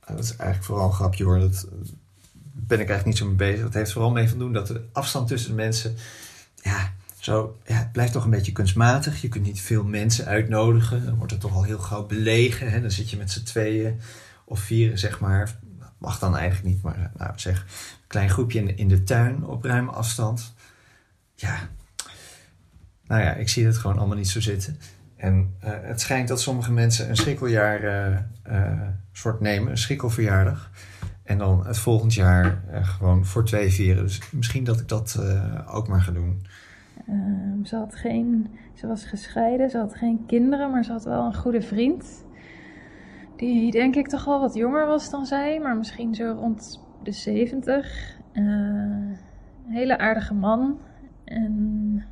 Dat 0.06 0.18
is 0.18 0.36
eigenlijk 0.36 0.64
vooral 0.64 0.86
een 0.86 0.92
grapje 0.92 1.24
hoor. 1.24 1.38
Dat 1.38 1.68
ben 2.52 2.80
ik 2.80 2.88
eigenlijk 2.88 3.06
niet 3.06 3.16
zo 3.16 3.26
mee 3.26 3.34
bezig. 3.34 3.64
Het 3.64 3.74
heeft 3.74 3.92
vooral 3.92 4.10
mee 4.10 4.28
van 4.28 4.38
doen 4.38 4.52
dat 4.52 4.66
de 4.66 4.84
afstand 4.92 5.28
tussen 5.28 5.54
mensen. 5.54 5.96
Ja, 6.62 6.92
zo, 7.18 7.58
ja, 7.64 7.74
het 7.74 7.92
blijft 7.92 8.12
toch 8.12 8.24
een 8.24 8.30
beetje 8.30 8.52
kunstmatig. 8.52 9.20
Je 9.20 9.28
kunt 9.28 9.44
niet 9.44 9.60
veel 9.60 9.84
mensen 9.84 10.26
uitnodigen. 10.26 11.04
Dan 11.04 11.16
wordt 11.16 11.32
het 11.32 11.40
toch 11.40 11.54
al 11.54 11.62
heel 11.62 11.78
gauw 11.78 12.06
belegen. 12.06 12.70
Hè? 12.70 12.80
Dan 12.80 12.90
zit 12.90 13.10
je 13.10 13.16
met 13.16 13.30
z'n 13.30 13.42
tweeën 13.42 14.00
of 14.44 14.60
vieren, 14.60 14.98
zeg 14.98 15.20
maar. 15.20 15.58
Mag 15.98 16.18
dan 16.18 16.36
eigenlijk 16.36 16.74
niet, 16.74 16.82
maar 16.82 17.10
nou, 17.16 17.32
zeg, 17.36 17.60
een 17.60 18.06
klein 18.06 18.30
groepje 18.30 18.58
in, 18.58 18.76
in 18.76 18.88
de 18.88 19.02
tuin 19.02 19.44
op 19.44 19.64
ruime 19.64 19.90
afstand. 19.90 20.54
Ja, 21.34 21.68
nou 23.06 23.22
ja, 23.22 23.34
ik 23.34 23.48
zie 23.48 23.66
het 23.66 23.78
gewoon 23.78 23.98
allemaal 23.98 24.16
niet 24.16 24.28
zo 24.28 24.40
zitten. 24.40 24.78
En 25.20 25.54
uh, 25.64 25.70
het 25.82 26.00
schijnt 26.00 26.28
dat 26.28 26.40
sommige 26.40 26.72
mensen 26.72 27.08
een 27.08 27.16
schrikkeljaar 27.16 27.84
uh, 27.84 28.18
uh, 28.52 28.80
soort 29.12 29.40
nemen, 29.40 29.70
een 29.70 29.78
schrikkelverjaardag. 29.78 30.70
En 31.22 31.38
dan 31.38 31.66
het 31.66 31.78
volgend 31.78 32.14
jaar 32.14 32.62
gewoon 32.82 33.24
voor 33.24 33.44
twee 33.44 33.70
vieren. 33.70 34.02
Dus 34.02 34.32
misschien 34.32 34.64
dat 34.64 34.80
ik 34.80 34.88
dat 34.88 35.22
ook 35.66 35.88
maar 35.88 36.00
ga 36.00 36.12
doen. 36.12 36.46
Um, 37.08 37.64
ze 37.64 37.76
had 37.76 37.94
geen, 37.94 38.50
ze 38.74 38.86
was 38.86 39.04
gescheiden, 39.04 39.70
ze 39.70 39.78
had 39.78 39.94
geen 39.94 40.24
kinderen, 40.26 40.70
maar 40.70 40.84
ze 40.84 40.92
had 40.92 41.04
wel 41.04 41.24
een 41.24 41.34
goede 41.34 41.62
vriend. 41.62 42.24
Die 43.36 43.70
denk 43.70 43.96
ik 43.96 44.08
toch 44.08 44.26
al 44.26 44.40
wat 44.40 44.54
jonger 44.54 44.86
was 44.86 45.10
dan 45.10 45.26
zij, 45.26 45.60
maar 45.60 45.76
misschien 45.76 46.14
zo 46.14 46.32
rond 46.32 46.80
de 47.02 47.12
70. 47.12 48.16
Uh, 48.32 49.16
hele 49.68 49.98
aardige 49.98 50.34
man. 50.34 50.78
En 51.24 52.04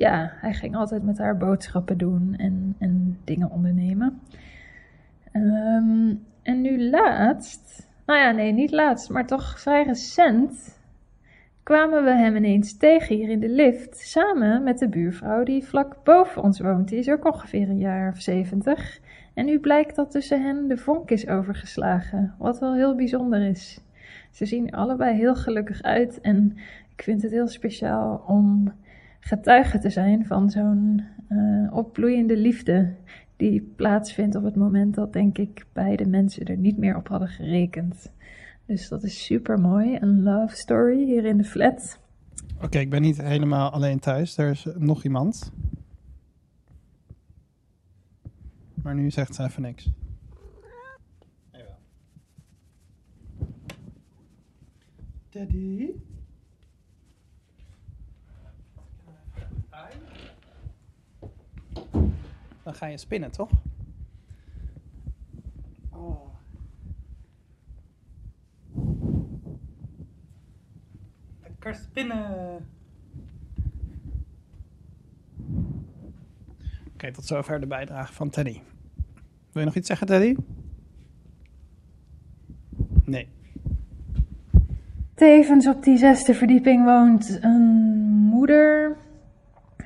ja, 0.00 0.32
hij 0.34 0.52
ging 0.52 0.76
altijd 0.76 1.02
met 1.02 1.18
haar 1.18 1.36
boodschappen 1.36 1.98
doen 1.98 2.34
en, 2.36 2.76
en 2.78 3.18
dingen 3.24 3.50
ondernemen. 3.50 4.20
Ehm, 5.32 6.14
en 6.42 6.60
nu 6.60 6.90
laatst, 6.90 7.88
nou 8.06 8.18
ja, 8.20 8.30
nee, 8.30 8.52
niet 8.52 8.70
laatst, 8.70 9.10
maar 9.10 9.26
toch 9.26 9.60
vrij 9.60 9.84
recent, 9.84 10.80
kwamen 11.62 12.04
we 12.04 12.10
hem 12.10 12.36
ineens 12.36 12.76
tegen 12.76 13.16
hier 13.16 13.28
in 13.28 13.40
de 13.40 13.48
lift. 13.48 13.98
Samen 13.98 14.62
met 14.62 14.78
de 14.78 14.88
buurvrouw 14.88 15.42
die 15.42 15.64
vlak 15.64 16.04
boven 16.04 16.42
ons 16.42 16.60
woont. 16.60 16.88
Die 16.88 16.98
is 16.98 17.08
ook 17.08 17.24
ongeveer 17.24 17.68
een 17.68 17.78
jaar 17.78 18.12
of 18.12 18.20
zeventig. 18.20 19.00
En 19.34 19.44
nu 19.44 19.58
blijkt 19.58 19.96
dat 19.96 20.10
tussen 20.10 20.42
hen 20.42 20.68
de 20.68 20.76
vonk 20.76 21.10
is 21.10 21.28
overgeslagen. 21.28 22.34
Wat 22.38 22.58
wel 22.58 22.74
heel 22.74 22.94
bijzonder 22.94 23.48
is. 23.48 23.80
Ze 24.30 24.46
zien 24.46 24.70
allebei 24.70 25.16
heel 25.16 25.34
gelukkig 25.34 25.82
uit. 25.82 26.20
En 26.20 26.56
ik 26.96 27.02
vind 27.02 27.22
het 27.22 27.30
heel 27.30 27.48
speciaal 27.48 28.24
om 28.26 28.72
getuige 29.20 29.78
te 29.78 29.90
zijn 29.90 30.26
van 30.26 30.50
zo'n 30.50 31.02
uh, 31.28 31.76
opbloeiende 31.76 32.36
liefde. 32.36 32.94
Die 33.36 33.72
plaatsvindt 33.76 34.34
op 34.34 34.44
het 34.44 34.56
moment 34.56 34.94
dat, 34.94 35.12
denk 35.12 35.38
ik, 35.38 35.66
beide 35.72 36.06
mensen 36.06 36.44
er 36.44 36.56
niet 36.56 36.76
meer 36.78 36.96
op 36.96 37.08
hadden 37.08 37.28
gerekend. 37.28 38.12
Dus 38.66 38.88
dat 38.88 39.02
is 39.02 39.24
super 39.24 39.60
mooi. 39.60 39.96
Een 40.00 40.22
love 40.22 40.56
story 40.56 41.04
hier 41.04 41.24
in 41.24 41.36
de 41.36 41.44
flat. 41.44 42.00
Oké, 42.62 42.78
ik 42.78 42.90
ben 42.90 43.02
niet 43.02 43.22
helemaal 43.22 43.70
alleen 43.70 43.98
thuis. 43.98 44.38
Er 44.38 44.50
is 44.50 44.66
nog 44.76 45.04
iemand. 45.04 45.52
Maar 48.82 48.94
nu 48.94 49.10
zegt 49.10 49.34
ze 49.34 49.42
even 49.42 49.62
niks. 49.62 49.90
Daddy? 55.30 55.90
Dan 62.62 62.74
ga 62.74 62.86
je 62.86 62.96
spinnen, 62.96 63.30
toch? 63.30 63.50
Oh. 65.90 66.28
Lekker 71.42 71.74
spinnen. 71.74 72.68
Oké, 76.92 77.12
tot 77.12 77.26
zover 77.26 77.60
de 77.60 77.66
bijdrage 77.66 78.12
van 78.12 78.30
Teddy. 78.30 78.60
Wil 79.52 79.62
je 79.62 79.64
nog 79.64 79.74
iets 79.74 79.86
zeggen, 79.86 80.06
Teddy? 80.06 80.36
Nee. 83.04 83.28
Tevens 85.14 85.66
op 85.66 85.82
die 85.82 85.96
zesde 85.96 86.34
verdieping 86.34 86.84
woont 86.84 87.38
een 87.42 87.62
moeder 88.30 88.96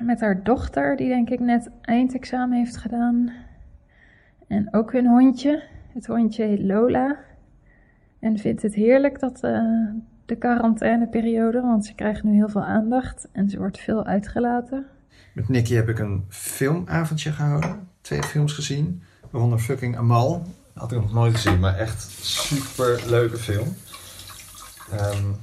met 0.01 0.19
haar 0.19 0.43
dochter, 0.43 0.95
die 0.95 1.07
denk 1.07 1.29
ik 1.29 1.39
net 1.39 1.69
eindexamen 1.81 2.57
heeft 2.57 2.77
gedaan. 2.77 3.31
En 4.47 4.73
ook 4.73 4.91
hun 4.91 5.07
hondje. 5.07 5.63
Het 5.93 6.05
hondje 6.05 6.43
heet 6.43 6.61
Lola. 6.61 7.17
En 8.19 8.37
vindt 8.37 8.61
het 8.61 8.73
heerlijk 8.73 9.19
dat 9.19 9.43
uh, 9.43 9.61
de 10.25 10.35
quarantaineperiode, 10.35 11.61
want 11.61 11.85
ze 11.85 11.95
krijgt 11.95 12.23
nu 12.23 12.33
heel 12.33 12.49
veel 12.49 12.63
aandacht 12.63 13.27
en 13.31 13.49
ze 13.49 13.57
wordt 13.57 13.79
veel 13.79 14.05
uitgelaten. 14.05 14.85
Met 15.33 15.49
Nicky 15.49 15.73
heb 15.73 15.89
ik 15.89 15.99
een 15.99 16.25
filmavondje 16.29 17.31
gehouden. 17.31 17.87
Twee 18.01 18.23
films 18.23 18.53
gezien. 18.53 19.03
Waaronder 19.29 19.59
fucking 19.59 19.97
Amal. 19.97 20.41
Had 20.73 20.91
ik 20.91 21.01
nog 21.01 21.13
nooit 21.13 21.35
gezien, 21.35 21.59
maar 21.59 21.77
echt 21.77 22.01
super 22.21 23.03
leuke 23.07 23.37
film. 23.37 23.67
Um, 24.93 25.35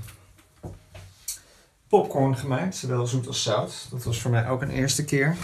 popcorn 1.92 2.36
gemaakt, 2.36 2.76
zowel 2.76 3.06
zoet 3.06 3.26
als 3.26 3.42
zout. 3.42 3.86
Dat 3.90 4.04
was 4.04 4.20
voor 4.20 4.30
mij 4.30 4.48
ook 4.48 4.62
een 4.62 4.70
eerste 4.70 5.04
keer. 5.04 5.36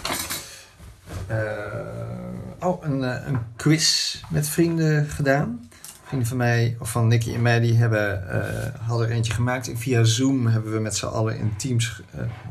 Uh, 1.31 2.69
oh, 2.69 2.83
een, 2.83 2.99
uh, 3.01 3.27
een 3.27 3.37
quiz 3.55 4.21
met 4.29 4.47
vrienden 4.47 5.05
gedaan. 5.05 5.69
Vrienden 6.03 6.27
van 6.27 6.37
mij, 6.37 6.77
of 6.79 6.91
van 6.91 7.07
Nicky 7.07 7.33
en 7.33 7.41
mij, 7.41 7.59
die 7.59 7.73
hebben, 7.73 8.23
uh, 8.27 8.87
hadden 8.87 9.07
er 9.07 9.13
eentje 9.13 9.33
gemaakt. 9.33 9.71
via 9.75 10.03
Zoom 10.03 10.47
hebben 10.47 10.73
we 10.73 10.79
met 10.79 10.95
z'n 10.95 11.05
allen 11.05 11.37
in 11.37 11.55
teams 11.55 12.01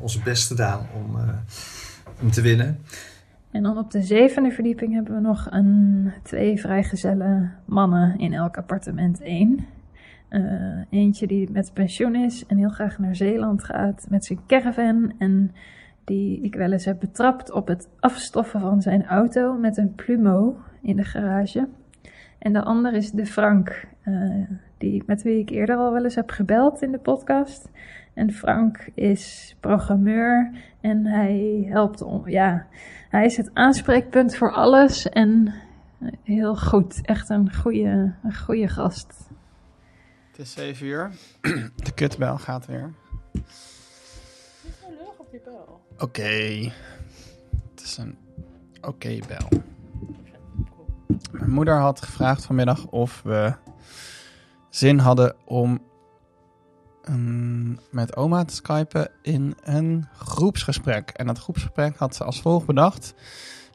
ons 0.00 0.22
best 0.22 0.46
gedaan 0.46 0.87
om, 0.94 1.16
om 2.20 2.30
te 2.30 2.40
winnen. 2.40 2.82
En 3.50 3.62
dan 3.62 3.78
op 3.78 3.90
de 3.90 4.02
zevende 4.02 4.50
verdieping 4.50 4.94
hebben 4.94 5.14
we 5.14 5.20
nog 5.20 5.46
een, 5.50 6.12
twee 6.22 6.61
vrijgezelle 6.61 7.50
mannen 7.64 8.18
in 8.18 8.32
elk 8.32 8.56
appartement 8.56 9.20
één. 9.20 9.66
Uh, 10.30 10.80
eentje 10.90 11.26
die 11.26 11.50
met 11.50 11.70
pensioen 11.74 12.14
is 12.14 12.46
en 12.46 12.56
heel 12.56 12.68
graag 12.68 12.98
naar 12.98 13.16
Zeeland 13.16 13.64
gaat 13.64 14.06
met 14.08 14.24
zijn 14.24 14.40
caravan. 14.46 15.12
En 15.18 15.52
die 16.04 16.40
ik 16.40 16.54
wel 16.54 16.72
eens 16.72 16.84
heb 16.84 17.00
betrapt 17.00 17.50
op 17.50 17.68
het 17.68 17.88
afstoffen 18.00 18.60
van 18.60 18.82
zijn 18.82 19.06
auto 19.06 19.54
met 19.54 19.76
een 19.76 19.94
plumo 19.94 20.56
in 20.82 20.96
de 20.96 21.04
garage. 21.04 21.68
En 22.38 22.52
de 22.52 22.62
ander 22.62 22.94
is 22.94 23.10
de 23.10 23.26
Frank, 23.26 23.86
uh, 24.04 24.44
die, 24.78 25.02
met 25.06 25.22
wie 25.22 25.38
ik 25.38 25.50
eerder 25.50 25.76
al 25.76 25.92
wel 25.92 26.04
eens 26.04 26.14
heb 26.14 26.30
gebeld 26.30 26.82
in 26.82 26.92
de 26.92 26.98
podcast. 26.98 27.70
En 28.14 28.32
Frank 28.32 28.90
is 28.94 29.56
programmeur 29.60 30.50
en 30.80 31.06
hij 31.06 31.66
helpt 31.68 32.02
om, 32.02 32.28
ja, 32.28 32.66
hij 33.08 33.24
is 33.24 33.36
het 33.36 33.50
aanspreekpunt 33.54 34.36
voor 34.36 34.52
alles 34.52 35.08
en 35.08 35.54
heel 36.22 36.56
goed. 36.56 37.00
Echt 37.02 37.28
een 37.28 37.54
goede, 37.54 38.12
een 38.22 38.36
goede 38.36 38.68
gast. 38.68 39.27
Het 40.38 40.46
is 40.46 40.53
7 40.53 40.87
uur. 40.87 41.12
De 41.87 41.92
kutbel 41.94 42.38
gaat 42.38 42.66
weer. 42.66 42.94
op 45.16 45.31
die 45.31 45.40
bel. 45.44 45.81
Oké. 45.98 46.72
Het 47.70 47.83
is 47.83 47.96
een 47.96 48.18
oké 48.81 49.18
bel. 49.29 49.62
Mijn 51.31 51.51
moeder 51.51 51.74
had 51.74 52.03
gevraagd 52.03 52.44
vanmiddag 52.44 52.87
of 52.87 53.22
we 53.22 53.55
zin 54.70 54.98
hadden 54.98 55.37
om 55.44 55.83
um, 57.09 57.79
met 57.90 58.16
oma 58.16 58.44
te 58.44 58.55
skypen 58.55 59.11
in 59.22 59.57
een 59.62 60.09
groepsgesprek. 60.18 61.11
En 61.11 61.27
dat 61.27 61.38
groepsgesprek 61.38 61.96
had 61.96 62.16
ze 62.16 62.24
als 62.24 62.40
volgt 62.40 62.66
bedacht. 62.66 63.14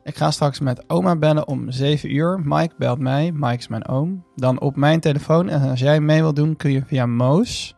Ik 0.04 0.18
ga 0.18 0.32
straks 0.32 0.60
met 0.60 0.90
oma 0.90 1.16
bellen 1.16 1.48
om 1.48 1.72
7 1.72 2.16
uur. 2.16 2.40
Mike 2.44 2.74
belt 2.78 3.00
mij. 3.00 3.32
Mike 3.32 3.58
is 3.58 3.68
mijn 3.68 3.88
oom. 3.88 4.26
Dan 4.36 4.60
op 4.60 4.76
mijn 4.76 5.00
telefoon. 5.00 5.50
En 5.50 5.70
als 5.70 5.80
jij 5.80 6.00
mee 6.00 6.22
wilt 6.22 6.36
doen, 6.36 6.56
kun 6.56 6.72
je 6.72 6.86
via 6.86 7.06
Moos 7.06 7.76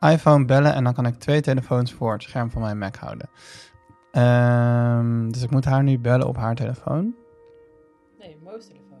iPhone 0.00 0.44
bellen. 0.44 0.74
En 0.74 0.84
dan 0.84 0.94
kan 0.94 1.06
ik 1.06 1.14
twee 1.14 1.40
telefoons 1.40 1.92
voor 1.92 2.12
het 2.12 2.22
scherm 2.22 2.50
van 2.50 2.62
mijn 2.62 2.78
Mac 2.78 2.96
houden. 2.96 3.28
Um, 4.12 5.32
dus 5.32 5.42
ik 5.42 5.50
moet 5.50 5.64
haar 5.64 5.82
nu 5.82 5.98
bellen 5.98 6.26
op 6.26 6.36
haar 6.36 6.54
telefoon. 6.54 7.14
Nee, 8.18 8.38
Moos 8.42 8.66
telefoon. 8.66 8.98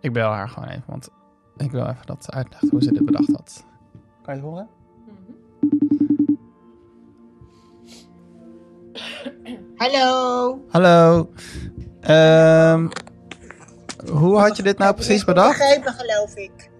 Ik 0.00 0.12
bel 0.12 0.30
haar 0.30 0.48
gewoon 0.48 0.68
even, 0.68 0.84
want 0.86 1.08
ik 1.56 1.70
wil 1.70 1.86
even 1.86 2.06
dat 2.06 2.24
ze 2.24 2.30
uitlegt 2.30 2.68
hoe 2.70 2.82
ze 2.82 2.92
dit 2.92 3.04
bedacht 3.04 3.32
had. 3.32 3.66
Kan 4.22 4.34
je 4.34 4.40
het 4.40 4.50
horen? 4.50 4.68
Hallo. 9.76 10.64
Hallo. 10.68 11.30
Um, 12.08 12.88
hoe 14.12 14.38
had 14.38 14.56
je 14.56 14.62
dit 14.62 14.78
nou 14.78 14.94
precies 14.94 15.24
bedacht? 15.24 15.58
begrepen, 15.58 15.92
geloof 15.92 16.36
ik. 16.36 16.70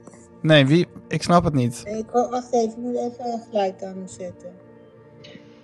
Nee, 0.42 0.66
wie? 0.66 0.88
Ik 1.08 1.22
snap 1.22 1.44
het 1.44 1.54
niet. 1.54 1.82
Ik, 1.84 2.06
wacht 2.10 2.52
even, 2.52 2.68
ik 2.68 2.76
moet 2.76 2.96
even 2.96 3.42
gelijk 3.50 3.82
aan 3.82 4.08
zetten. 4.08 4.50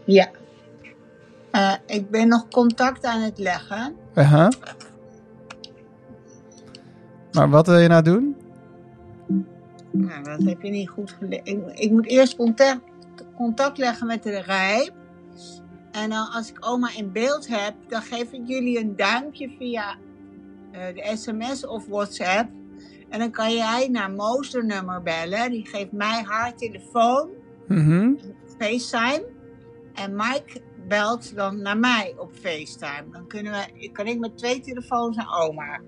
Ja. 0.05 0.29
Uh, 1.53 1.75
ik 1.87 2.11
ben 2.11 2.29
nog 2.29 2.49
contact 2.49 3.05
aan 3.05 3.21
het 3.21 3.39
leggen. 3.39 3.97
Uh 4.15 4.33
-huh. 4.33 4.49
Maar 7.33 7.51
wat 7.51 7.67
wil 7.67 7.79
je 7.79 7.89
nou 7.89 8.03
doen? 8.03 8.37
Nou, 9.91 10.23
dat 10.25 10.43
heb 10.43 10.63
je 10.63 10.71
niet 10.71 10.89
goed 10.89 11.17
geleerd. 11.19 11.49
Ik, 11.49 11.59
ik, 11.73 11.91
moet 11.91 12.07
eerst 12.07 12.37
contact, 12.37 12.81
contact 13.37 13.79
leggen 13.79 14.07
met 14.07 14.23
de 14.23 14.41
rij. 14.41 14.91
En 15.97 16.11
dan 16.11 16.31
als 16.31 16.51
ik 16.51 16.57
oma 16.61 16.91
in 16.97 17.13
beeld 17.13 17.49
heb, 17.49 17.75
dan 17.89 18.03
geef 18.03 18.33
ik 18.33 18.41
jullie 18.45 18.81
een 18.81 18.97
duimpje 18.97 19.51
via 19.59 19.97
uh, 20.73 20.81
de 20.95 21.17
sms 21.17 21.67
of 21.67 21.87
WhatsApp. 21.87 22.51
En 23.09 23.19
dan 23.19 23.31
kan 23.31 23.55
jij 23.55 23.89
naar 23.89 24.11
Moos 24.11 24.53
nummer 24.53 25.03
bellen. 25.03 25.51
Die 25.51 25.67
geeft 25.67 25.93
mij 25.93 26.23
haar 26.27 26.57
telefoon. 26.57 27.29
Mm 27.69 27.85
-hmm. 27.85 28.19
FaceTime. 28.59 29.25
En 29.95 30.15
Mike 30.17 30.61
belt 30.89 31.37
dan 31.37 31.63
naar 31.63 31.79
mij 31.79 32.15
op 32.19 32.33
FaceTime. 32.33 33.05
Dan 33.13 33.27
kunnen 33.27 33.53
we, 33.53 33.91
kan 33.93 34.07
ik 34.07 34.19
met 34.19 34.39
twee 34.39 34.61
telefoons 34.61 35.17
naar 35.17 35.41
oma. 35.41 35.81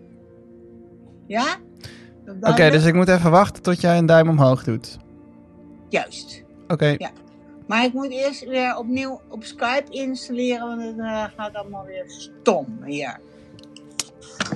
Ja? 1.26 1.56
Oké, 2.26 2.50
okay, 2.50 2.70
dus 2.70 2.84
ik 2.84 2.94
moet 2.94 3.09
even 3.09 3.30
wachten 3.30 3.62
tot 3.62 3.80
jij 3.80 3.98
een 3.98 4.06
duim 4.06 4.28
omhoog 4.28 4.64
doet. 4.64 4.98
Juist. 5.88 6.44
Oké. 6.62 6.72
Okay. 6.72 6.94
Ja. 6.98 7.11
Maar 7.69 7.85
ik 7.85 7.93
moet 7.93 8.11
eerst 8.11 8.45
weer 8.45 8.77
opnieuw 8.77 9.21
op 9.29 9.45
Skype 9.45 9.91
installeren, 9.91 10.66
want 10.66 10.83
het 10.83 10.97
uh, 10.97 11.25
gaat 11.37 11.55
allemaal 11.55 11.85
weer 11.85 12.05
stom 12.07 12.83
hier. 12.85 13.21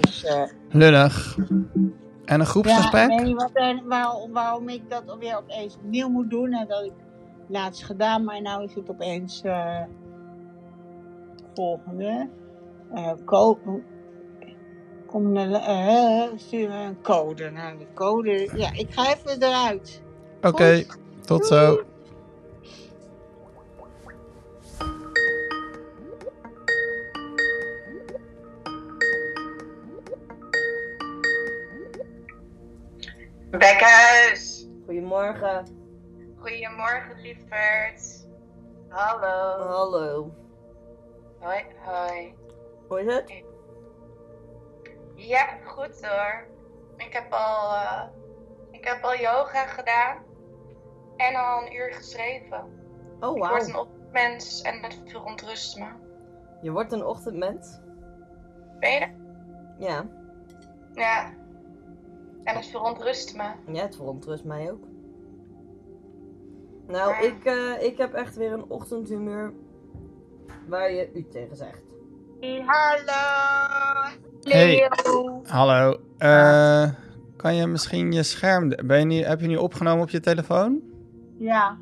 Dus, 0.01 0.25
uh, 0.25 0.45
Lullig. 0.71 1.39
En 2.25 2.41
een 2.41 2.47
groepsgesprek? 2.47 3.11
Ja, 3.11 3.21
nee, 3.21 3.35
wat, 3.35 3.51
uh, 3.55 3.81
waarom, 3.85 4.33
waarom 4.33 4.69
ik 4.69 4.91
dat 4.91 5.17
weer 5.19 5.37
opeens 5.37 5.77
opnieuw 5.77 6.09
moet 6.09 6.31
doen. 6.31 6.53
En 6.53 6.69
dat 6.69 6.85
ik 6.85 6.93
laatst 7.49 7.85
gedaan, 7.85 8.25
maar 8.25 8.43
nou 8.43 8.65
is 8.65 8.75
het 8.75 8.91
opeens 8.91 9.43
volgende. 11.55 12.29
Eh 12.95 13.13
ko 13.25 13.59
kom 15.13 15.37
eh, 15.37 16.25
stuur 16.37 16.69
me 16.69 16.75
een 16.75 17.03
code. 17.03 17.51
Nou, 17.51 17.79
die 17.79 17.87
code, 17.95 18.51
ja, 18.57 18.73
ik 18.73 18.87
ga 18.91 19.15
even 19.15 19.43
eruit. 19.43 20.03
Oké, 20.43 20.85
tot 21.25 21.47
zo. 21.47 21.81
Bekhuis. 33.63 34.67
Goedemorgen. 34.87 35.65
Goedemorgen, 36.39 37.21
lieverd. 37.21 38.27
Hallo. 38.89 39.67
Hallo. 39.69 40.31
Hoi, 41.41 41.65
hoi. 41.85 42.35
Hoe 42.89 43.01
is 43.01 43.15
het? 43.15 43.45
Ja, 45.15 45.47
goed 45.65 46.07
hoor. 46.07 46.47
Ik 46.97 47.13
heb 47.13 47.33
al, 47.33 47.75
eh, 47.75 48.03
ik 48.71 48.85
heb 48.85 49.03
al 49.05 49.17
yoga 49.17 49.67
gedaan. 49.67 50.17
En 51.17 51.35
al 51.35 51.63
een 51.63 51.75
uur 51.75 51.93
geschreven. 51.93 52.61
Oh, 53.21 53.37
Ik 53.37 53.43
word 53.43 53.67
een 53.67 53.73
wauw. 53.73 53.83
ochtendmens 53.85 54.63
en 54.63 54.83
het 54.83 55.01
verontrust 55.05 55.79
me. 55.79 55.87
Je 56.63 56.71
wordt 56.71 56.93
een 56.93 57.05
ochtendmens? 57.05 57.81
Ben 58.79 58.91
je? 58.93 59.09
Ja. 59.79 60.07
Ja. 60.93 61.31
En 62.45 62.57
het 62.57 62.67
verontrust 62.67 63.37
me. 63.37 63.73
Ja, 63.73 63.83
het 63.83 63.97
verontrust 63.97 64.45
mij 64.45 64.71
ook. 64.71 64.85
Nou, 66.87 67.25
ik, 67.25 67.45
eh, 67.45 67.83
ik 67.83 67.99
heb 67.99 68.13
echt 68.13 68.37
weer 68.37 68.53
een 68.53 68.65
ochtendhumeur 68.69 69.53
waar 70.69 70.93
je 70.93 71.11
u 71.15 71.27
tegen 71.31 71.57
zegt. 71.57 71.81
Hallo. 72.67 74.09
Hey, 74.43 74.91
hallo. 75.45 76.01
Eh, 76.19 76.91
kan 77.37 77.55
je 77.55 77.67
misschien 77.67 78.13
je 78.13 78.23
scherm... 78.23 78.69
Ben 78.69 78.99
je 78.99 79.05
nu, 79.05 79.15
heb 79.15 79.41
je 79.41 79.47
nu 79.47 79.57
opgenomen 79.57 80.03
op 80.03 80.11
je 80.11 80.21
telefoon? 80.21 80.81
Ja. 81.37 81.79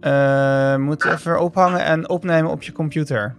Eh 0.00 0.76
moet 0.76 1.02
je 1.02 1.10
even 1.10 1.40
ophangen 1.40 1.84
en 1.84 2.08
opnemen 2.08 2.50
op 2.50 2.62
je 2.62 2.72
computer. 2.72 3.36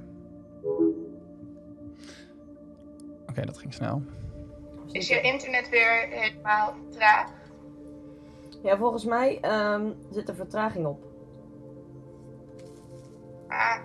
Oké, 3.27 3.45
dat 3.45 3.57
ging 3.57 3.73
snel. 3.73 4.01
Is 4.91 5.07
je 5.07 5.21
internet 5.21 5.69
weer 5.69 6.07
helemaal 6.09 6.75
traag? 6.89 7.29
Ja, 8.63 8.77
volgens 8.77 9.05
mij 9.05 9.37
ehm, 9.41 9.91
zit 10.11 10.29
er 10.29 10.35
vertraging 10.35 10.85
op. 10.85 11.03
Ah. 13.47 13.77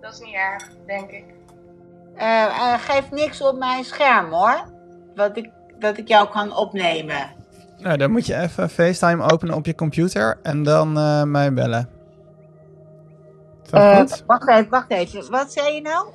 Dat 0.00 0.12
is 0.12 0.20
niet 0.20 0.34
erg, 0.34 0.70
denk 0.86 1.10
ik. 1.10 1.24
Eh, 2.14 2.44
eh, 2.44 2.80
geef 2.80 3.10
niks 3.10 3.42
op 3.42 3.58
mijn 3.58 3.84
scherm 3.84 4.32
hoor. 4.32 4.64
Wat 5.14 5.36
ik, 5.36 5.50
dat 5.78 5.98
ik 5.98 6.08
jou 6.08 6.28
kan 6.28 6.56
opnemen. 6.56 7.30
Nou, 7.78 7.96
dan 7.96 8.10
moet 8.10 8.26
je 8.26 8.36
even 8.36 8.70
FaceTime 8.70 9.30
openen 9.30 9.54
op 9.54 9.66
je 9.66 9.74
computer 9.74 10.38
en 10.42 10.62
dan 10.62 10.96
eh, 10.96 11.22
mij 11.22 11.52
bellen. 11.52 11.88
Eh, 13.70 14.04
wacht 14.26 14.48
even, 14.48 14.70
wacht 14.70 14.90
even. 14.90 15.30
Wat 15.30 15.52
zei 15.52 15.74
je 15.74 15.80
nou? 15.80 16.06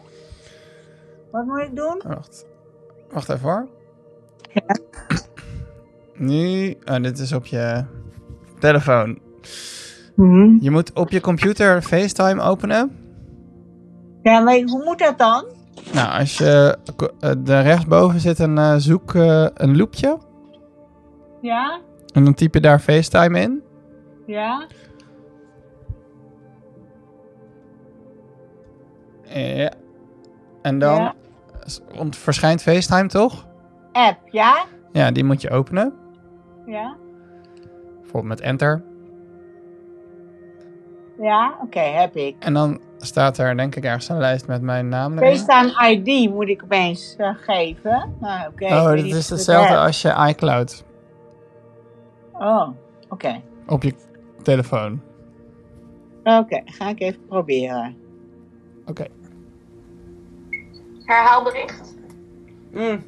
Wat 1.32 1.46
moet 1.46 1.60
ik 1.60 1.76
doen? 1.76 2.02
Wacht. 2.06 2.46
Wacht 3.12 3.30
even 3.30 3.50
hoor. 3.50 3.68
Nu, 6.16 6.76
oh, 6.86 6.96
dit 7.02 7.20
is 7.20 7.34
op 7.34 7.46
je 7.46 7.84
telefoon. 8.60 9.20
Mhm. 10.16 10.58
Je 10.60 10.72
moet 10.72 10.94
op 10.94 11.10
je 11.12 11.22
computer 11.22 11.82
FaceTime 11.82 12.42
openen. 12.42 12.92
Ja, 14.22 14.40
maar 14.40 14.62
hoe 14.62 14.84
moet 14.84 15.00
dat 15.00 15.18
dan? 15.18 15.46
Nou, 15.94 16.20
als 16.20 16.38
je 16.38 16.78
eh, 17.20 17.32
de 17.44 17.60
rechtsboven 17.62 18.20
zit 18.20 18.40
een 18.40 18.58
eh, 18.58 18.76
zoek 18.78 19.16
eh, 19.16 19.48
een 19.54 19.78
loopje 19.78 20.18
Ja? 21.42 21.80
en 22.14 22.24
dan 22.24 22.34
typ 22.34 22.54
je 22.54 22.60
daar 22.60 22.80
FaceTime 22.80 23.40
in. 23.42 23.62
Ja? 24.26 24.68
Ja. 29.24 29.72
En 30.62 30.80
dan 30.80 30.96
Ja. 31.02 31.14
Ont- 31.98 32.16
verschijnt 32.18 32.62
FaceTime 32.62 33.08
toch? 33.08 33.48
App, 33.92 34.18
ja? 34.32 34.66
Ja, 34.92 35.12
die 35.12 35.24
moet 35.24 35.42
je 35.42 35.50
openen. 35.50 35.94
Ja? 36.66 36.96
Bijvoorbeeld 38.02 38.26
met 38.40 38.42
enter. 38.42 38.84
Ja? 41.22 41.54
Oké, 41.62 41.80
heb 41.80 42.16
ik. 42.16 42.36
En 42.40 42.54
dan 42.54 42.80
staat 42.98 43.38
er 43.38 43.58
denk 43.58 43.76
ik 43.76 43.84
ergens 43.84 44.10
een 44.10 44.18
lijst 44.18 44.48
met 44.48 44.62
mijn 44.62 44.88
naam 44.90 45.18
erin. 45.18 45.38
FaceTime 45.38 45.90
ID 45.92 46.30
moet 46.34 46.48
ik 46.50 46.64
opeens 46.64 47.16
eh, 47.18 47.30
geven. 47.36 48.16
Nou, 48.20 48.48
oké. 48.52 48.66
oh, 48.66 48.84
dat 48.86 48.98
is 48.98 49.14
het 49.16 49.30
hetzelfde 49.30 49.78
als 49.78 50.02
je 50.02 50.26
iCloud 50.30 50.86
Oh, 52.34 52.68
oké. 53.10 53.42
op 53.68 53.84
je 53.84 53.94
telefoon. 54.44 55.02
Oké, 56.24 56.62
ga 56.66 56.90
ik 56.90 57.00
even 57.00 57.26
proberen. 57.26 57.96
Oké. 58.86 59.06
Herhaalbericht. 61.08 61.96
Mm. 62.72 63.04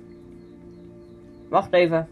Wacht 1.50 1.74
even. 1.74 2.08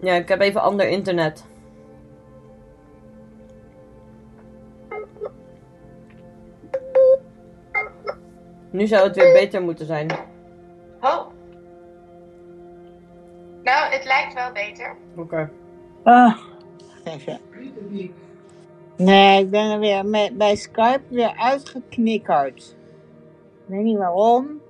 Ja, 0.00 0.14
ik 0.14 0.28
heb 0.28 0.40
even 0.40 0.62
ander 0.62 0.88
internet. 0.88 1.44
Nu 8.70 8.86
zou 8.86 9.06
het 9.06 9.16
weer 9.16 9.32
beter 9.32 9.62
moeten 9.62 9.86
zijn. 9.86 10.10
Oh. 11.00 11.26
Nou, 13.62 13.92
het 13.92 14.04
lijkt 14.04 14.34
wel 14.34 14.52
beter. 14.52 14.96
Oké. 15.16 15.50
Ah, 16.02 16.36
wacht 16.86 17.06
even. 17.06 17.40
Nee, 18.98 19.40
ik 19.40 19.50
ben 19.50 19.70
er 19.70 19.78
weer 19.78 20.06
met, 20.06 20.36
bij 20.36 20.56
Skype 20.56 21.00
weer 21.08 21.36
uitgeknikkerd. 21.36 22.76
Ik 23.66 23.74
weet 23.74 23.82
niet 23.82 23.98
waarom. 23.98 24.60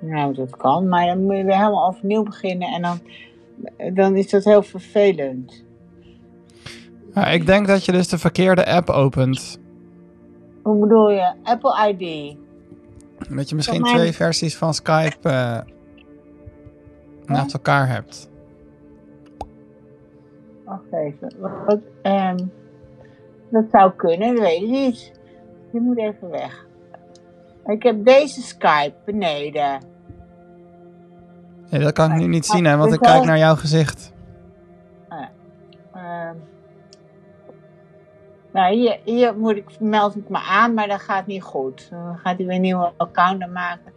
Nou, 0.00 0.34
dat 0.34 0.56
kan, 0.56 0.88
maar 0.88 1.06
dan 1.06 1.22
moet 1.22 1.36
je 1.36 1.44
weer 1.44 1.56
helemaal 1.56 1.86
overnieuw 1.86 2.22
beginnen 2.22 2.68
en 2.68 2.82
dan, 2.82 3.00
dan 3.94 4.16
is 4.16 4.30
dat 4.30 4.44
heel 4.44 4.62
vervelend. 4.62 5.64
Ja, 7.14 7.26
ik 7.26 7.46
denk 7.46 7.66
dat 7.66 7.84
je 7.84 7.92
dus 7.92 8.08
de 8.08 8.18
verkeerde 8.18 8.66
app 8.66 8.88
opent. 8.90 9.60
Hoe 10.62 10.80
bedoel 10.80 11.10
je? 11.10 11.34
Apple 11.42 11.88
ID. 11.88 12.36
Dat 13.28 13.48
je 13.48 13.54
misschien 13.54 13.82
twee 13.82 14.12
versies 14.12 14.56
van 14.56 14.74
Skype 14.74 15.28
eh, 15.28 15.60
naast 17.26 17.52
elkaar 17.52 17.88
hebt. 17.88 18.30
Wacht 20.72 21.04
even. 21.04 21.32
Wat, 21.66 21.78
ehm, 22.02 22.36
dat 23.50 23.64
zou 23.70 23.92
kunnen, 23.96 24.34
dat 24.34 24.44
weet 24.44 24.62
ik 24.62 24.68
niet. 24.68 25.12
Je 25.72 25.80
moet 25.80 25.98
even 25.98 26.30
weg. 26.30 26.66
Ik 27.66 27.82
heb 27.82 28.04
deze 28.04 28.40
Skype 28.42 28.94
beneden. 29.04 29.80
Ja, 31.66 31.78
dat 31.78 31.92
kan 31.92 32.12
ik 32.12 32.18
nu 32.18 32.26
niet 32.26 32.48
Ah, 32.48 32.54
zien, 32.56 32.64
hè, 32.64 32.76
want 32.76 32.92
ik 32.92 33.00
kijk 33.00 33.24
naar 33.24 33.38
jouw 33.38 33.54
gezicht. 33.54 34.12
Ehm, 35.94 36.34
nou, 38.52 38.74
hier, 38.74 38.98
hier 39.04 39.38
moet 39.38 39.56
ik, 39.56 39.80
meld 39.80 40.16
ik 40.16 40.28
me 40.28 40.38
aan, 40.38 40.74
maar 40.74 40.88
dat 40.88 41.00
gaat 41.00 41.26
niet 41.26 41.42
goed. 41.42 41.90
Dan 41.90 42.16
gaat 42.18 42.36
hij 42.36 42.46
weer 42.46 42.54
een 42.54 42.60
nieuwe 42.60 42.92
account 42.96 43.42
aanmaken. 43.42 43.92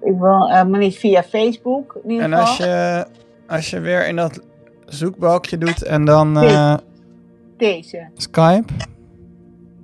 Ik 0.00 0.18
wil 0.18 0.48
maar 0.48 0.78
niet 0.78 0.96
via 0.96 1.22
Facebook 1.22 1.98
in 2.02 2.10
ieder 2.10 2.24
En 2.24 2.30
geval. 2.30 2.46
als 2.46 2.56
je, 2.56 3.06
als 3.48 3.70
je 3.70 3.80
weer 3.80 4.06
in 4.06 4.16
dat 4.16 4.40
zoekbalkje 4.94 5.58
doet 5.58 5.82
en 5.84 6.04
dan 6.04 6.36
eh, 6.38 6.76
Deze. 7.56 8.08
Skype. 8.14 8.72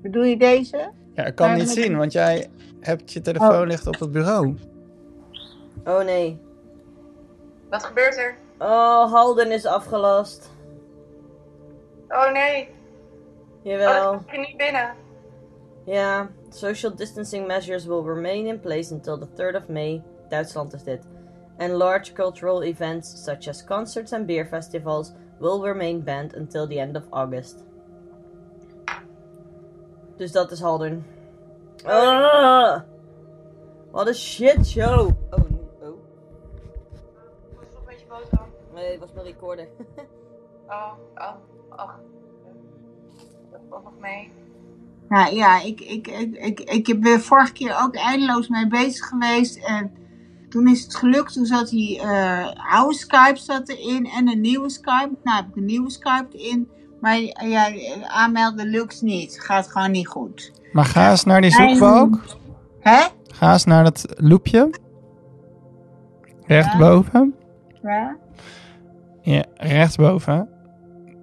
Bedoel 0.02 0.22
je 0.22 0.36
deze? 0.36 0.90
Ja, 1.14 1.24
ik 1.24 1.34
kan 1.34 1.54
niet 1.54 1.68
zien, 1.70 1.96
want 1.96 2.12
jij 2.12 2.46
hebt 2.80 3.12
je 3.12 3.20
telefoon 3.20 3.60
Oh. 3.60 3.66
ligt 3.66 3.86
op 3.86 3.98
het 3.98 4.12
bureau. 4.12 4.54
Oh 5.84 6.04
nee. 6.04 6.38
Wat 7.70 7.84
gebeurt 7.84 8.16
er? 8.16 8.36
Oh, 8.58 9.12
Halden 9.12 9.52
is 9.52 9.66
afgelast. 9.66 10.50
Oh 12.08 12.32
nee. 12.32 12.62
Oh, 12.62 12.68
Jawel. 13.62 14.10
kan 14.12 14.40
je 14.40 14.46
niet 14.46 14.56
binnen. 14.56 14.94
Ja, 15.84 16.28
social 16.50 16.94
distancing 16.96 17.46
measures 17.46 17.84
will 17.86 18.02
remain 18.02 18.46
in 18.46 18.60
place 18.60 18.92
until 18.94 19.18
the 19.18 19.26
3rd 19.28 19.56
of 19.56 19.68
May. 19.68 20.02
Duitsland 20.28 20.72
is 20.74 20.82
dit. 20.82 21.00
And 21.58 21.78
large 21.78 22.14
cultural 22.14 22.64
events 22.64 23.24
such 23.24 23.48
as 23.48 23.64
concerts 23.64 24.12
and 24.12 24.26
beer 24.26 24.44
festivals 24.44 25.12
will 25.40 25.62
remain 25.62 26.00
banned 26.00 26.34
until 26.34 26.66
the 26.66 26.78
end 26.78 26.96
of 26.96 27.02
August. 27.10 27.64
Dus 30.16 30.32
dat 30.32 30.50
is 30.50 30.60
Halden. 30.60 31.04
Ah, 31.84 32.80
wat 33.90 34.06
een 34.06 34.14
shit 34.14 34.66
show. 34.66 35.10
Oh, 35.30 35.44
oh. 35.80 35.98
Nee, 38.74 38.90
het 38.90 39.00
was 39.00 39.12
mijn 39.12 39.26
recorder. 39.26 39.68
Oh, 40.68 40.92
oh, 41.14 41.34
oh. 41.70 41.94
Dat 43.50 43.60
valt 43.68 43.84
nog 43.84 43.98
mee. 43.98 44.32
Nou 45.08 45.34
ja, 45.34 45.62
ik, 45.62 45.80
ik, 45.80 46.06
ik, 46.06 46.60
ik, 46.60 46.86
ik 46.88 47.00
ben 47.00 47.20
vorige 47.20 47.52
keer 47.52 47.78
ook 47.82 47.94
eindeloos 47.94 48.48
mee 48.48 48.66
bezig 48.66 49.06
geweest. 49.06 49.64
En 49.64 49.92
toen 50.48 50.68
is 50.68 50.82
het 50.82 50.94
gelukt. 50.94 51.32
Toen 51.32 51.46
zat 51.46 51.68
die 51.68 52.00
eh, 52.00 52.46
oude 52.74 52.94
Skype 52.94 53.38
zat 53.38 53.68
erin 53.68 54.06
en 54.06 54.28
een 54.28 54.40
nieuwe 54.40 54.70
Skype. 54.70 55.10
Nou 55.22 55.36
heb 55.36 55.46
ik 55.48 55.56
een 55.56 55.64
nieuwe 55.64 55.90
Skype 55.90 56.38
erin. 56.38 56.68
Maar 57.00 57.18
ja, 57.46 57.72
aanmelden 58.06 58.66
lukt 58.66 59.02
niet. 59.02 59.40
Gaat 59.40 59.68
gewoon 59.68 59.90
niet 59.90 60.08
goed. 60.08 60.52
Maar 60.72 60.84
ga 60.84 61.10
eens 61.10 61.24
naar 61.24 61.40
die 61.40 61.50
zoekbalk. 61.50 62.24
Hè? 62.80 63.06
Ga 63.26 63.52
eens 63.52 63.64
naar 63.64 63.84
dat 63.84 64.04
loopje. 64.16 64.70
Rechtsboven. 66.46 67.34
Ja? 67.82 68.16
Ja, 69.22 69.44
rechtsboven. 69.54 70.48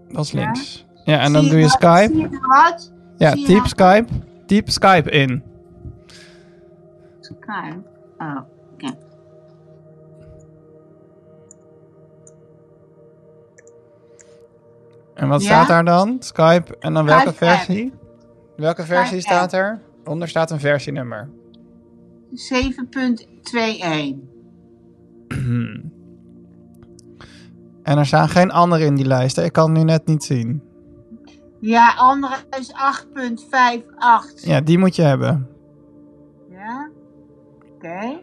Dat 0.08 0.26
is 0.26 0.32
links. 0.32 0.86
Ja, 1.04 1.20
en 1.20 1.34
dan 1.34 1.48
doe 1.48 1.60
je 1.60 1.70
Skype. 1.70 2.14
Zie 2.14 2.30
je 2.30 2.40
wat? 2.40 2.94
Ja, 3.18 3.32
Zie 3.32 3.40
je 3.40 3.46
typ 3.46 3.56
nou 3.56 3.68
Skype. 3.68 4.08
Typ 4.46 4.70
Skype 4.70 5.10
in. 5.10 5.44
Skype. 7.20 7.82
Oh, 8.18 8.40
oké. 8.74 8.94
En 15.24 15.30
wat 15.30 15.42
Ja? 15.44 15.48
staat 15.48 15.68
daar 15.68 15.86
dan? 15.86 16.16
Skype 16.20 16.78
en 16.80 16.94
dan 16.94 17.06
welke 17.06 17.22
Skype 17.22 17.46
versie? 17.46 17.94
Welke 18.56 18.84
versie 18.84 19.20
Skype 19.20 19.36
staat 19.36 19.54
er? 19.54 19.82
Onder 20.06 20.28
staat 20.28 20.52
een 20.52 20.60
versienummer. 20.60 21.30
7.21. 22.32 22.36
En 27.84 27.98
er 27.98 28.06
staan 28.06 28.30
geen 28.30 28.52
andere 28.52 28.86
in 28.86 28.96
die 28.96 29.06
lijst. 29.06 29.36
hè? 29.36 29.44
Ik 29.44 29.54
kan 29.54 29.70
het 29.70 29.78
nu 29.78 29.84
net 29.84 30.06
niet 30.06 30.24
zien. 30.24 30.64
Ja, 31.60 31.94
andere 31.98 32.36
is 32.60 32.72
8.58. 32.72 34.44
Ja, 34.44 34.62
die 34.62 34.78
moet 34.78 34.96
je 34.96 35.02
hebben. 35.02 35.48
Ja? 36.50 36.90
Oké. 37.76 38.20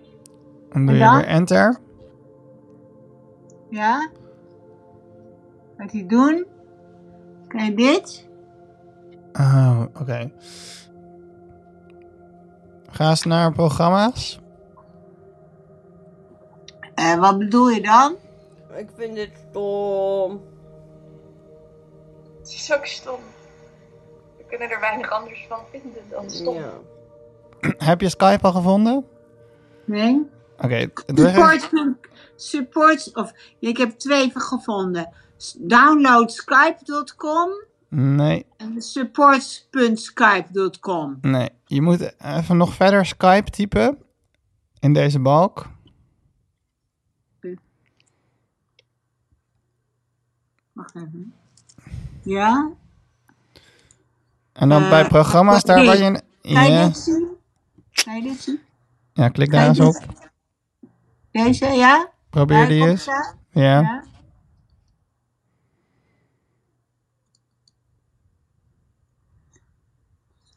Dan 0.72 0.86
doe 0.86 0.94
En 0.94 1.01
je 1.01 1.16
weer 1.16 1.26
enter. 1.26 1.76
Ja? 3.70 4.09
Wat 5.76 5.92
hij 5.92 6.07
doen? 6.07 6.46
Kijk 7.51 7.76
dit. 7.76 8.28
Oh, 9.32 9.82
oké. 10.01 10.30
Ga 12.90 13.09
eens 13.09 13.24
naar 13.24 13.53
programma's. 13.53 14.40
Eh, 16.94 17.18
wat 17.18 17.38
bedoel 17.38 17.68
je 17.68 17.82
dan? 17.82 18.16
Ik 18.76 18.88
vind 18.96 19.14
dit 19.14 19.30
stom. 19.51 20.40
Het 22.38 22.48
is 22.48 22.74
ook 22.74 22.86
stom. 22.86 23.20
We 24.36 24.44
kunnen 24.48 24.70
er 24.70 24.80
weinig 24.80 25.11
anders 25.11 25.46
van 25.48 25.59
vinden 25.70 26.03
dan 26.11 26.30
stom. 26.30 26.57
Heb 27.78 28.01
je 28.01 28.09
Skype 28.09 28.46
al 28.46 28.53
gevonden? 28.53 29.07
Nee. 29.84 30.28
Oké, 30.59 30.90
support, 32.36 33.11
of 33.14 33.32
ik 33.59 33.76
heb 33.76 33.90
twee 33.90 34.30
gevonden. 34.34 35.12
S- 35.41 35.57
Download 35.61 36.30
skype.com 36.30 37.49
Nee, 37.88 38.47
en 38.57 38.82
support.skype.com. 38.82 41.18
nee. 41.20 41.49
Je 41.64 41.82
moet 41.82 42.14
even 42.22 42.57
nog 42.57 42.74
verder 42.74 43.07
Skype 43.07 43.51
typen. 43.51 43.99
In 44.78 44.93
deze 44.93 45.20
balk. 45.20 45.66
Wacht 50.72 50.95
even. 50.95 51.34
Ja? 52.22 52.70
En 54.53 54.68
dan 54.68 54.82
Eh, 54.82 54.88
bij 54.91 55.07
programma's, 55.09 55.62
daar 55.64 55.84
waar 55.84 55.97
je... 55.99 56.22
Kan 56.43 56.53
je 56.64 56.70
Ja, 56.70 56.86
dit 56.86 56.97
zien? 56.99 57.28
Kan 58.05 58.16
je 58.16 58.22
dit 58.22 58.41
zien? 58.41 58.61
ja 59.12 59.28
klik 59.28 59.49
Kan 59.51 59.59
daar 59.59 59.68
eens 59.68 59.80
op. 59.80 60.05
Deze, 61.30 61.66
ja? 61.66 62.11
Probeer 62.30 62.68
die 62.68 62.86
eens. 62.86 63.05
Ja. 63.05 63.34
Ja. 63.53 64.05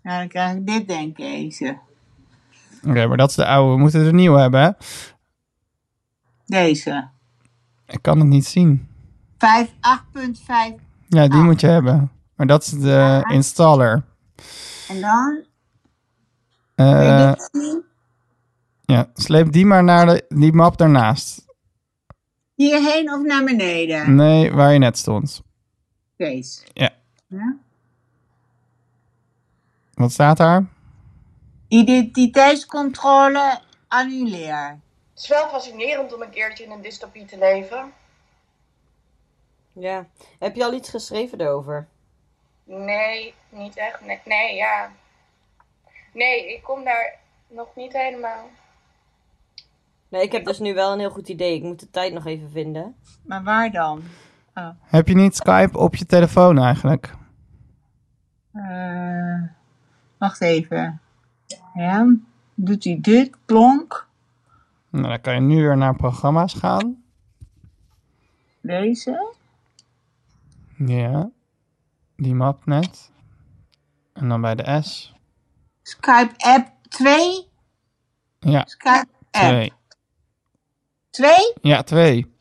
Nou, 0.03 0.19
dan 0.19 0.27
krijg 0.27 0.55
ik 0.55 0.67
dit 0.67 0.87
denk 0.87 1.17
ik 1.17 1.17
deze. 1.17 1.77
Oké, 2.87 3.07
maar 3.07 3.17
dat 3.17 3.29
is 3.29 3.35
de 3.35 3.45
oude. 3.45 3.73
We 3.73 3.79
moeten 3.79 4.03
de 4.03 4.13
nieuwe 4.13 4.39
hebben, 4.39 4.61
hè? 4.61 4.71
Deze. 6.45 7.07
Ik 7.87 8.01
kan 8.01 8.19
het 8.19 8.27
niet 8.27 8.45
zien. 8.45 8.87
5, 9.37 9.69
8.5. 9.69 10.83
Ja, 11.07 11.27
die 11.27 11.41
moet 11.41 11.61
je 11.61 11.67
hebben. 11.67 12.11
Maar 12.35 12.47
dat 12.47 12.63
is 12.63 12.71
de 12.71 13.27
installer. 13.31 14.03
En 14.89 15.01
dan? 15.01 15.43
Zien? 17.51 17.83
ja, 18.81 19.09
sleep 19.13 19.51
die 19.51 19.65
maar 19.65 19.83
naar 19.83 20.05
de, 20.05 20.25
die 20.27 20.53
map 20.53 20.77
daarnaast. 20.77 21.45
Hierheen 22.55 23.13
of 23.13 23.21
naar 23.23 23.43
beneden? 23.43 24.15
Nee, 24.15 24.51
waar 24.51 24.73
je 24.73 24.79
net 24.79 24.97
stond. 24.97 25.41
Deze. 26.17 26.61
Ja. 26.73 26.89
Ja? 27.27 27.57
Wat 29.93 30.11
staat 30.11 30.37
daar? 30.37 30.65
Identiteitscontrole 31.67 33.59
annuleer. 33.87 34.79
Het 35.13 35.23
is 35.23 35.27
wel 35.27 35.47
fascinerend 35.47 36.13
om 36.13 36.21
een 36.21 36.29
keertje 36.29 36.63
in 36.63 36.71
een 36.71 36.81
dystopie 36.81 37.25
te 37.25 37.37
leven. 37.37 37.91
Ja. 39.73 40.05
Heb 40.39 40.55
je 40.55 40.63
al 40.63 40.73
iets 40.73 40.89
geschreven 40.89 41.41
erover? 41.41 41.87
Nee, 42.63 43.33
niet 43.49 43.77
echt. 43.77 44.05
Nee, 44.05 44.19
nee, 44.25 44.55
ja. 44.55 44.91
Nee, 46.13 46.53
ik 46.53 46.63
kom 46.63 46.83
daar 46.83 47.15
nog 47.47 47.75
niet 47.75 47.93
helemaal. 47.93 48.49
Nee, 50.09 50.21
ik 50.21 50.31
heb 50.31 50.45
dus 50.45 50.59
nu 50.59 50.73
wel 50.73 50.93
een 50.93 50.99
heel 50.99 51.09
goed 51.09 51.29
idee. 51.29 51.55
Ik 51.55 51.63
moet 51.63 51.79
de 51.79 51.89
tijd 51.89 52.13
nog 52.13 52.25
even 52.25 52.51
vinden. 52.51 52.95
Maar 53.25 53.43
waar 53.43 53.71
dan? 53.71 54.03
Oh. 54.55 54.69
Heb 54.81 55.07
je 55.07 55.15
niet 55.15 55.35
Skype 55.35 55.77
op 55.77 55.95
je 55.95 56.05
telefoon 56.05 56.59
eigenlijk? 56.59 57.15
Eh, 58.53 59.41
wacht 60.23 60.41
even. 60.41 61.01
Ja. 61.73 62.15
Doet 62.55 62.83
hij 62.83 62.97
dit? 63.01 63.37
Plonk. 63.45 64.07
Nou, 64.89 65.07
dan 65.07 65.21
kan 65.21 65.33
je 65.33 65.39
nu 65.39 65.61
weer 65.61 65.77
naar 65.77 65.95
programma's 65.95 66.53
gaan. 66.53 67.03
Deze. 68.61 69.33
Ja. 70.77 71.29
Die 72.15 72.35
map 72.35 72.65
net. 72.65 73.11
En 74.13 74.29
dan 74.29 74.41
bij 74.41 74.55
de 74.55 74.81
S. 74.81 75.13
Skype 75.81 76.33
app 76.37 76.71
2. 76.89 77.47
Ja, 78.39 78.65
Skype 78.65 79.07
app 79.31 79.49
twee. 79.49 79.73
2. 81.09 81.31
Ja, 81.61 81.83
twee. 81.83 82.33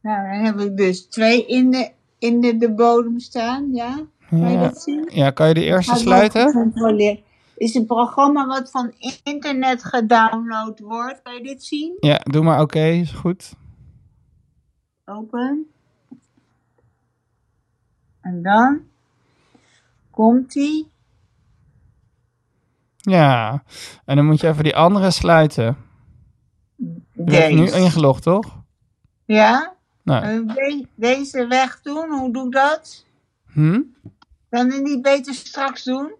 Nou, 0.00 0.28
dan 0.30 0.44
heb 0.44 0.58
ik 0.58 0.76
dus 0.76 1.06
twee 1.06 1.46
in 1.46 1.70
de, 1.70 1.92
in 2.18 2.40
de, 2.40 2.56
de 2.56 2.72
bodem 2.72 3.18
staan. 3.18 3.72
Ja. 3.72 4.06
Kan 4.30 4.50
je 4.50 4.58
dat 4.58 4.82
zien? 4.82 5.08
ja, 5.12 5.30
kan 5.30 5.48
je 5.48 5.54
de 5.54 5.64
eerste 5.64 5.96
sluiten? 5.96 6.72
Is 7.56 7.74
een 7.74 7.86
programma 7.86 8.46
wat 8.46 8.70
van 8.70 8.92
internet 9.22 9.84
gedownload 9.84 10.80
wordt. 10.80 11.22
Kan 11.22 11.34
je 11.34 11.42
dit 11.42 11.64
zien? 11.64 11.96
Ja, 12.00 12.18
doe 12.22 12.42
maar 12.42 12.60
oké, 12.60 12.84
is 12.84 13.12
goed. 13.12 13.54
Open. 15.04 15.66
En 18.20 18.42
dan 18.42 18.80
komt 20.10 20.52
die. 20.52 20.90
Ja, 22.96 23.62
en 24.04 24.16
dan 24.16 24.26
moet 24.26 24.40
je 24.40 24.48
even 24.48 24.64
die 24.64 24.76
andere 24.76 25.10
sluiten. 25.10 25.76
Je 26.76 27.22
bent 27.24 27.54
nu 27.54 27.70
ingelogd, 27.70 28.22
toch? 28.22 28.62
Ja. 29.24 29.74
Nou, 30.02 30.46
deze 30.94 31.46
weg 31.46 31.80
doen. 31.82 32.10
Hoe 32.10 32.32
doe 32.32 32.46
ik 32.46 32.52
dat? 32.52 33.04
Hm? 33.54 33.80
Kan 34.50 34.72
ik 34.72 34.80
niet 34.80 35.02
beter 35.02 35.34
straks 35.34 35.82
doen? 35.82 36.14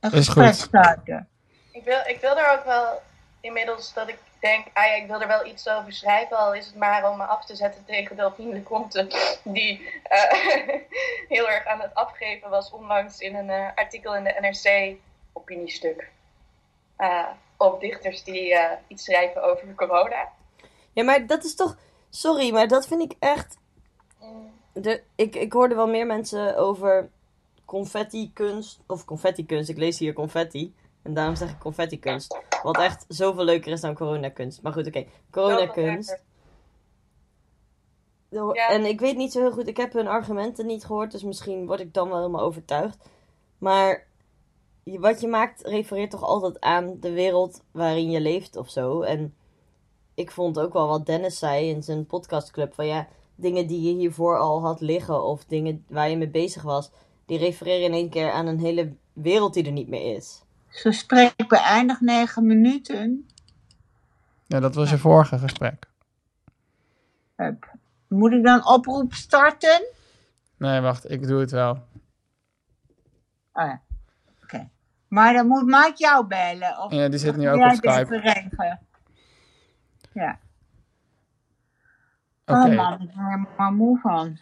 Een 0.00 0.12
Is 0.12 0.26
gesprek 0.26 0.46
goed. 0.46 0.54
starten. 0.54 1.28
Ik 1.72 1.84
wil, 1.84 2.00
ik 2.06 2.18
wil 2.20 2.38
er 2.38 2.58
ook 2.58 2.64
wel 2.64 3.00
inmiddels 3.40 3.92
dat 3.92 4.08
ik 4.08 4.18
denk, 4.40 4.66
ah 4.72 4.84
ja, 4.84 4.94
ik 4.94 5.06
wil 5.06 5.20
er 5.20 5.26
wel 5.26 5.46
iets 5.46 5.68
over 5.68 5.92
schrijven, 5.92 6.36
al 6.36 6.54
is 6.54 6.66
het 6.66 6.76
maar 6.76 7.10
om 7.10 7.16
me 7.16 7.24
af 7.24 7.44
te 7.44 7.56
zetten 7.56 7.84
tegen 7.84 8.16
Delphine 8.16 8.54
de 8.54 8.62
Conte, 8.62 9.06
die 9.44 10.00
eh, 10.02 10.32
heel 11.36 11.48
erg 11.50 11.66
aan 11.66 11.80
het 11.80 11.94
afgeven 11.94 12.50
was 12.50 12.70
onlangs 12.70 13.18
in 13.18 13.34
een 13.34 13.50
eh, 13.50 13.68
artikel 13.74 14.16
in 14.16 14.24
de 14.24 14.36
NRC, 14.40 14.96
opiniestuk, 15.32 16.10
eh 16.96 17.26
op 17.60 17.80
dichters 17.80 18.24
die 18.24 18.54
eh, 18.54 18.76
iets 18.86 19.04
schrijven 19.04 19.42
over 19.42 19.74
corona. 19.74 20.28
Ja, 20.92 21.04
maar 21.04 21.26
dat 21.26 21.44
is 21.44 21.54
toch... 21.54 21.76
Sorry, 22.10 22.52
maar 22.52 22.68
dat 22.68 22.86
vind 22.86 23.02
ik 23.02 23.16
echt... 23.18 23.56
De, 24.72 25.02
ik, 25.14 25.36
ik 25.36 25.52
hoorde 25.52 25.74
wel 25.74 25.88
meer 25.88 26.06
mensen 26.06 26.56
over 26.56 27.10
confetti-kunst. 27.64 28.80
Of 28.86 29.04
confetti-kunst. 29.04 29.68
Ik 29.68 29.78
lees 29.78 29.98
hier 29.98 30.12
confetti. 30.12 30.74
En 31.02 31.14
daarom 31.14 31.36
zeg 31.36 31.50
ik 31.50 31.58
confetti-kunst. 31.58 32.38
Wat 32.62 32.78
echt 32.78 33.04
zoveel 33.08 33.44
leuker 33.44 33.72
is 33.72 33.80
dan 33.80 33.94
coronakunst. 33.94 34.62
Maar 34.62 34.72
goed, 34.72 34.86
oké. 34.86 35.06
Coronakunst. 35.30 36.20
En 38.68 38.84
ik 38.84 39.00
weet 39.00 39.16
niet 39.16 39.32
zo 39.32 39.40
heel 39.40 39.52
goed, 39.52 39.68
ik 39.68 39.76
heb 39.76 39.92
hun 39.92 40.06
argumenten 40.06 40.66
niet 40.66 40.84
gehoord, 40.84 41.10
dus 41.10 41.22
misschien 41.22 41.66
word 41.66 41.80
ik 41.80 41.94
dan 41.94 42.08
wel 42.08 42.18
helemaal 42.18 42.44
overtuigd. 42.44 43.08
Maar 43.58 44.06
wat 44.84 45.20
je 45.20 45.26
maakt 45.26 45.62
refereert 45.62 46.10
toch 46.10 46.22
altijd 46.22 46.60
aan 46.60 46.96
de 47.00 47.12
wereld 47.12 47.62
waarin 47.70 48.10
je 48.10 48.20
leeft 48.20 48.56
of 48.56 48.70
zo. 48.70 49.02
En 49.02 49.34
ik 50.14 50.30
vond 50.30 50.58
ook 50.58 50.72
wel 50.72 50.88
wat 50.88 51.06
Dennis 51.06 51.38
zei 51.38 51.68
in 51.68 51.82
zijn 51.82 52.06
podcastclub, 52.06 52.74
van 52.74 52.86
ja, 52.86 53.08
dingen 53.42 53.66
die 53.66 53.82
je 53.82 53.94
hiervoor 53.94 54.38
al 54.38 54.62
had 54.62 54.80
liggen 54.80 55.24
of 55.24 55.44
dingen 55.44 55.84
waar 55.88 56.10
je 56.10 56.16
mee 56.16 56.28
bezig 56.28 56.62
was, 56.62 56.90
die 57.26 57.38
refereren 57.38 57.84
in 57.84 57.92
één 57.92 58.10
keer 58.10 58.30
aan 58.30 58.46
een 58.46 58.58
hele 58.58 58.92
wereld 59.12 59.54
die 59.54 59.64
er 59.66 59.72
niet 59.72 59.88
meer 59.88 60.16
is. 60.16 60.42
Gesprek 60.68 61.48
beëindigd 61.48 62.00
negen 62.00 62.46
minuten. 62.46 63.28
Ja, 64.46 64.60
dat 64.60 64.74
was 64.74 64.90
je 64.90 64.98
vorige 64.98 65.38
gesprek. 65.38 65.86
Hup. 67.36 67.72
Moet 68.08 68.32
ik 68.32 68.44
dan 68.44 68.66
oproep 68.66 69.14
starten? 69.14 69.86
Nee, 70.56 70.80
wacht, 70.80 71.10
ik 71.10 71.26
doe 71.26 71.40
het 71.40 71.50
wel. 71.50 71.70
Oh 73.52 73.66
ja. 73.66 73.80
Oké. 74.42 74.68
Maar 75.08 75.32
dan 75.32 75.46
moet 75.46 75.64
Mike 75.64 75.94
jou 75.94 76.26
bellen. 76.26 76.78
Of 76.78 76.92
Ja, 76.92 77.08
die 77.08 77.18
zit 77.18 77.36
nu 77.36 77.50
ook 77.50 77.62
op 77.62 77.70
Skype. 77.70 78.78
Ja. 80.12 80.38
Oké. 82.50 82.68
Oh 82.70 82.76
man, 82.76 82.92
ik 82.92 82.98
ben 82.98 83.08
er 83.24 83.30
helemaal 83.30 83.72
moe 83.72 83.98
van. 84.00 84.38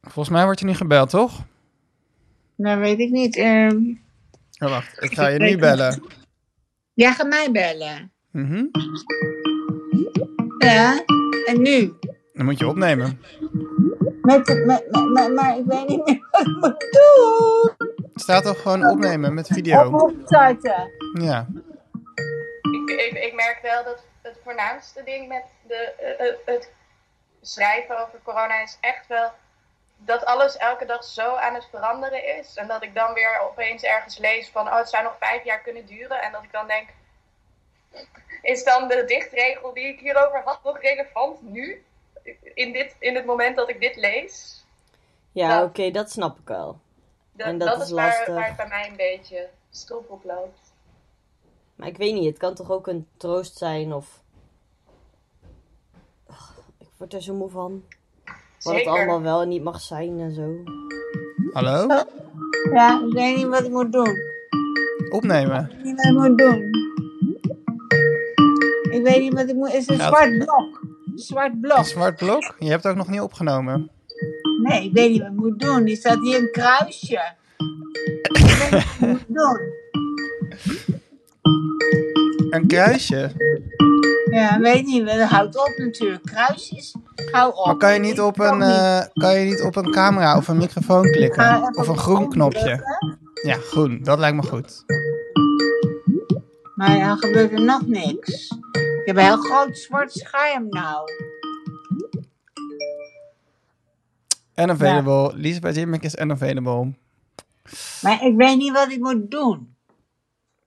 Volgens 0.00 0.28
mij 0.34 0.44
word 0.44 0.58
je 0.58 0.64
nu 0.66 0.74
gebeld, 0.74 1.10
toch? 1.10 1.44
Nou, 2.56 2.80
weet 2.80 2.98
ik 2.98 3.10
niet. 3.10 3.36
ehm 3.36 3.78
Ja, 4.50 4.68
wacht, 4.68 5.02
ik 5.02 5.14
ga 5.14 5.26
je 5.26 5.38
nu 5.38 5.58
bellen. 5.58 6.02
jij 6.94 7.12
gaat 7.12 7.28
mij 7.28 7.50
bellen. 7.52 8.12
Mhm. 8.30 8.64
Ja, 10.58 11.04
en 11.46 11.62
nu? 11.62 11.92
Dan 12.32 12.44
moet 12.44 12.58
je 12.58 12.66
opnemen. 12.68 13.20
Met, 14.22 14.46
met, 14.46 14.66
met, 14.66 15.10
met- 15.12 15.34
maar 15.34 15.58
ik 15.58 15.64
weet 15.66 15.88
niet 15.88 16.04
meer 16.06 16.26
wat 16.30 16.40
ik 16.40 16.46
moet 16.60 16.86
doen. 16.90 17.74
Het 18.12 18.20
staat 18.22 18.44
toch 18.44 18.62
gewoon 18.62 18.86
opnemen 18.90 19.34
met 19.34 19.46
video? 19.46 19.86
Oproep 19.86 20.14
starten. 20.24 20.90
Ja. 21.20 21.46
Ik, 22.88 23.00
ik, 23.00 23.12
ik 23.12 23.34
merk 23.34 23.58
wel 23.62 23.84
dat 23.84 24.04
het 24.22 24.38
voornaamste 24.42 25.02
ding 25.02 25.28
met 25.28 25.44
de, 25.62 25.74
eh, 25.74 26.28
eh, 26.28 26.34
het 26.44 26.70
schrijven 27.40 27.98
over 27.98 28.22
corona 28.22 28.62
is 28.62 28.78
echt 28.80 29.06
wel 29.06 29.30
dat 29.96 30.24
alles 30.24 30.56
elke 30.56 30.84
dag 30.84 31.04
zo 31.04 31.34
aan 31.34 31.54
het 31.54 31.66
veranderen 31.70 32.38
is. 32.38 32.56
En 32.56 32.66
dat 32.66 32.82
ik 32.82 32.94
dan 32.94 33.14
weer 33.14 33.40
opeens 33.40 33.82
ergens 33.82 34.18
lees 34.18 34.48
van, 34.48 34.66
oh, 34.66 34.76
het 34.76 34.88
zou 34.88 35.04
nog 35.04 35.16
vijf 35.18 35.44
jaar 35.44 35.60
kunnen 35.60 35.86
duren. 35.86 36.22
En 36.22 36.32
dat 36.32 36.42
ik 36.42 36.52
dan 36.52 36.66
denk, 36.66 36.88
is 38.42 38.64
dan 38.64 38.88
de 38.88 39.04
dichtregel 39.04 39.72
die 39.74 39.86
ik 39.86 40.00
hierover 40.00 40.42
had 40.44 40.62
nog 40.64 40.80
relevant 40.80 41.42
nu? 41.42 41.84
In, 42.54 42.72
dit, 42.72 42.96
in 42.98 43.14
het 43.14 43.24
moment 43.24 43.56
dat 43.56 43.68
ik 43.68 43.80
dit 43.80 43.96
lees? 43.96 44.64
Ja, 45.32 45.62
oké, 45.62 45.90
dat 45.90 46.10
snap 46.10 46.38
ik 46.38 46.48
wel. 46.48 46.78
Dat, 47.32 47.46
En 47.46 47.58
dat, 47.58 47.68
dat 47.68 47.80
is 47.80 47.84
is 47.84 47.92
waar, 47.92 48.06
lastig. 48.06 48.34
waar 48.34 48.46
het 48.46 48.56
bij 48.56 48.68
mij 48.68 48.88
een 48.88 48.96
beetje 48.96 49.48
stroef 49.70 50.06
op 50.06 50.24
loopt. 50.24 50.65
Maar 51.76 51.88
ik 51.88 51.96
weet 51.96 52.14
niet, 52.14 52.24
het 52.24 52.38
kan 52.38 52.54
toch 52.54 52.70
ook 52.70 52.86
een 52.86 53.06
troost 53.16 53.56
zijn 53.56 53.92
of... 53.92 54.22
Ugh, 56.30 56.50
ik 56.78 56.88
word 56.96 57.14
er 57.14 57.22
zo 57.22 57.34
moe 57.34 57.50
van. 57.50 57.82
Wat 58.62 58.74
het 58.74 58.86
allemaal 58.86 59.22
wel 59.22 59.42
en 59.42 59.48
niet 59.48 59.62
mag 59.62 59.80
zijn 59.80 60.20
en 60.20 60.34
zo. 60.34 60.54
Hallo? 61.52 61.86
Ja, 62.72 63.04
ik 63.06 63.12
weet 63.12 63.36
niet 63.36 63.46
wat 63.46 63.64
ik 63.64 63.70
moet 63.70 63.92
doen. 63.92 64.16
Opnemen. 65.10 65.70
Ik 65.70 65.76
weet 65.76 65.84
niet 65.84 65.96
wat 65.96 66.04
ik 66.04 66.12
moet 66.12 66.38
doen. 66.38 66.70
Ik 68.90 69.02
weet 69.02 69.20
niet 69.20 69.32
wat 69.32 69.48
ik 69.48 69.54
moet... 69.54 69.72
Is 69.72 69.88
een 69.88 70.00
zwart 70.00 70.38
blok. 70.38 70.80
Een 71.06 71.18
zwart 71.18 71.60
blok. 71.60 71.78
Een 71.78 71.84
zwart 71.84 72.16
blok? 72.16 72.56
Je 72.58 72.68
hebt 72.68 72.82
het 72.82 72.92
ook 72.92 72.98
nog 72.98 73.08
niet 73.08 73.20
opgenomen. 73.20 73.90
Nee, 74.62 74.84
ik 74.84 74.92
weet 74.92 75.10
niet 75.10 75.20
wat 75.20 75.30
ik 75.30 75.36
moet 75.36 75.60
doen. 75.60 75.86
Er 75.86 75.96
staat 75.96 76.20
hier 76.20 76.38
een 76.38 76.50
kruisje. 76.50 77.34
Ik 78.22 78.32
weet 78.32 78.70
niet 78.70 78.70
wat 78.70 78.80
ik 78.80 79.00
moet 79.00 79.24
doen. 79.28 79.60
Een 82.56 82.66
kruisje. 82.66 83.30
Ja, 84.30 84.60
weet 84.60 84.86
niet. 84.86 85.06
Dat 85.06 85.28
houdt 85.28 85.56
op 85.58 85.74
natuurlijk. 85.76 86.22
Kruisjes, 86.22 86.94
hou 87.32 87.54
op. 87.54 87.66
Maar 87.66 87.76
kan 87.76 87.92
je 87.92 88.00
niet 88.00 88.20
op 88.20 88.38
een, 88.38 88.62
eh, 88.62 89.02
kan 89.12 89.38
je 89.38 89.44
niet 89.44 89.62
op 89.62 89.76
een 89.76 89.90
camera 89.90 90.36
of 90.36 90.48
een 90.48 90.56
microfoon 90.56 91.02
klikken? 91.02 91.76
Of 91.76 91.88
een 91.88 91.98
groen 91.98 92.28
knopje? 92.28 92.80
Ja, 93.42 93.54
groen. 93.54 94.02
Dat 94.02 94.18
lijkt 94.18 94.36
me 94.36 94.42
goed. 94.42 94.84
Maar 96.74 96.98
dan 96.98 97.18
gebeurt 97.18 97.52
er 97.52 97.64
nog 97.64 97.86
niks. 97.86 98.50
Ik 98.72 99.02
heb 99.04 99.16
een 99.16 99.22
heel 99.22 99.36
groot 99.36 99.78
zwart 99.78 100.12
scherm 100.12 100.68
nou. 100.68 101.10
Unavailable. 104.54 105.36
Lisbeth 105.36 105.74
Jimmick 105.74 106.02
is 106.02 106.14
unavailable. 106.14 106.94
Maar 108.02 108.24
ik 108.24 108.36
weet 108.36 108.56
niet 108.56 108.72
wat 108.72 108.90
ik 108.90 109.00
moet 109.00 109.30
doen. 109.30 109.74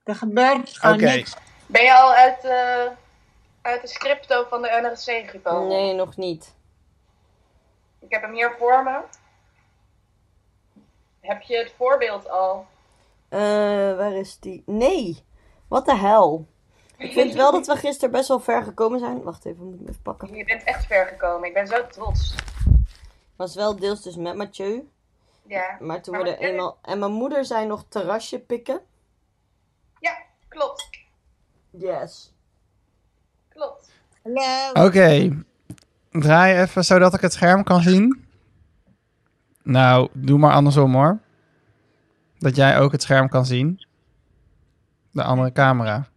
Er 0.04 0.14
gebeurt 0.14 0.78
gewoon 0.78 1.00
niks. 1.00 1.36
Ben 1.70 1.82
je 1.82 1.94
al 1.94 2.12
uit, 2.12 2.44
eh, 2.44 2.86
uit 3.62 3.80
de 3.80 3.88
scripto 3.88 4.44
van 4.48 4.62
de 4.62 4.68
NRC 4.82 5.30
gekomen? 5.30 5.68
Nee, 5.68 5.94
nog 5.94 6.16
niet. 6.16 6.54
Ik 7.98 8.10
heb 8.10 8.22
hem 8.22 8.32
hier 8.32 8.54
voor 8.58 8.82
me. 8.82 9.00
Heb 11.20 11.42
je 11.42 11.56
het 11.56 11.72
voorbeeld 11.76 12.28
al? 12.30 12.66
Eh, 13.28 13.40
waar 13.96 14.12
is 14.12 14.38
die? 14.38 14.62
Nee! 14.66 15.24
Wat 15.68 15.84
de 15.84 15.96
hel? 15.96 16.46
Ik 16.96 17.12
vind 17.12 17.34
wel 17.34 17.52
dat 17.52 17.66
we 17.66 17.76
gisteren 17.76 18.10
best 18.10 18.28
wel 18.28 18.40
ver 18.40 18.62
gekomen 18.62 18.98
zijn. 18.98 19.22
Wacht 19.22 19.44
even, 19.44 19.64
moet 19.64 19.80
ik 19.80 19.88
even 19.88 20.02
pakken. 20.02 20.34
Je 20.34 20.44
bent 20.44 20.64
echt 20.64 20.86
ver 20.86 21.06
gekomen. 21.06 21.48
Ik 21.48 21.54
ben 21.54 21.66
zo 21.66 21.86
trots. 21.86 22.34
Was 23.36 23.54
wel 23.54 23.76
deels 23.76 24.02
dus 24.02 24.16
met 24.16 24.36
Mathieu. 24.36 24.88
Ja. 25.42 25.76
Maar 25.80 26.02
toen 26.02 26.14
Maar 26.14 26.22
we 26.22 26.36
er 26.36 26.48
eenmaal... 26.48 26.78
En 26.82 26.98
mijn 26.98 27.12
moeder 27.12 27.44
zei 27.44 27.66
nog 27.66 27.84
terrasje 27.88 28.40
pikken. 28.40 28.80
Ja, 29.98 30.18
klopt. 30.48 30.99
Yes. 31.70 32.32
Klopt. 33.48 33.92
Hallo. 34.22 34.86
Oké. 34.86 35.36
Draai 36.10 36.60
even 36.60 36.84
zodat 36.84 37.14
ik 37.14 37.20
het 37.20 37.32
scherm 37.32 37.62
kan 37.64 37.82
zien. 37.82 38.24
Nou, 39.62 40.08
doe 40.12 40.38
maar 40.38 40.52
andersom 40.52 40.94
hoor. 40.94 41.20
Dat 42.38 42.56
jij 42.56 42.78
ook 42.78 42.92
het 42.92 43.02
scherm 43.02 43.28
kan 43.28 43.46
zien. 43.46 43.86
De 45.12 45.22
andere 45.22 45.52
camera. 45.52 46.08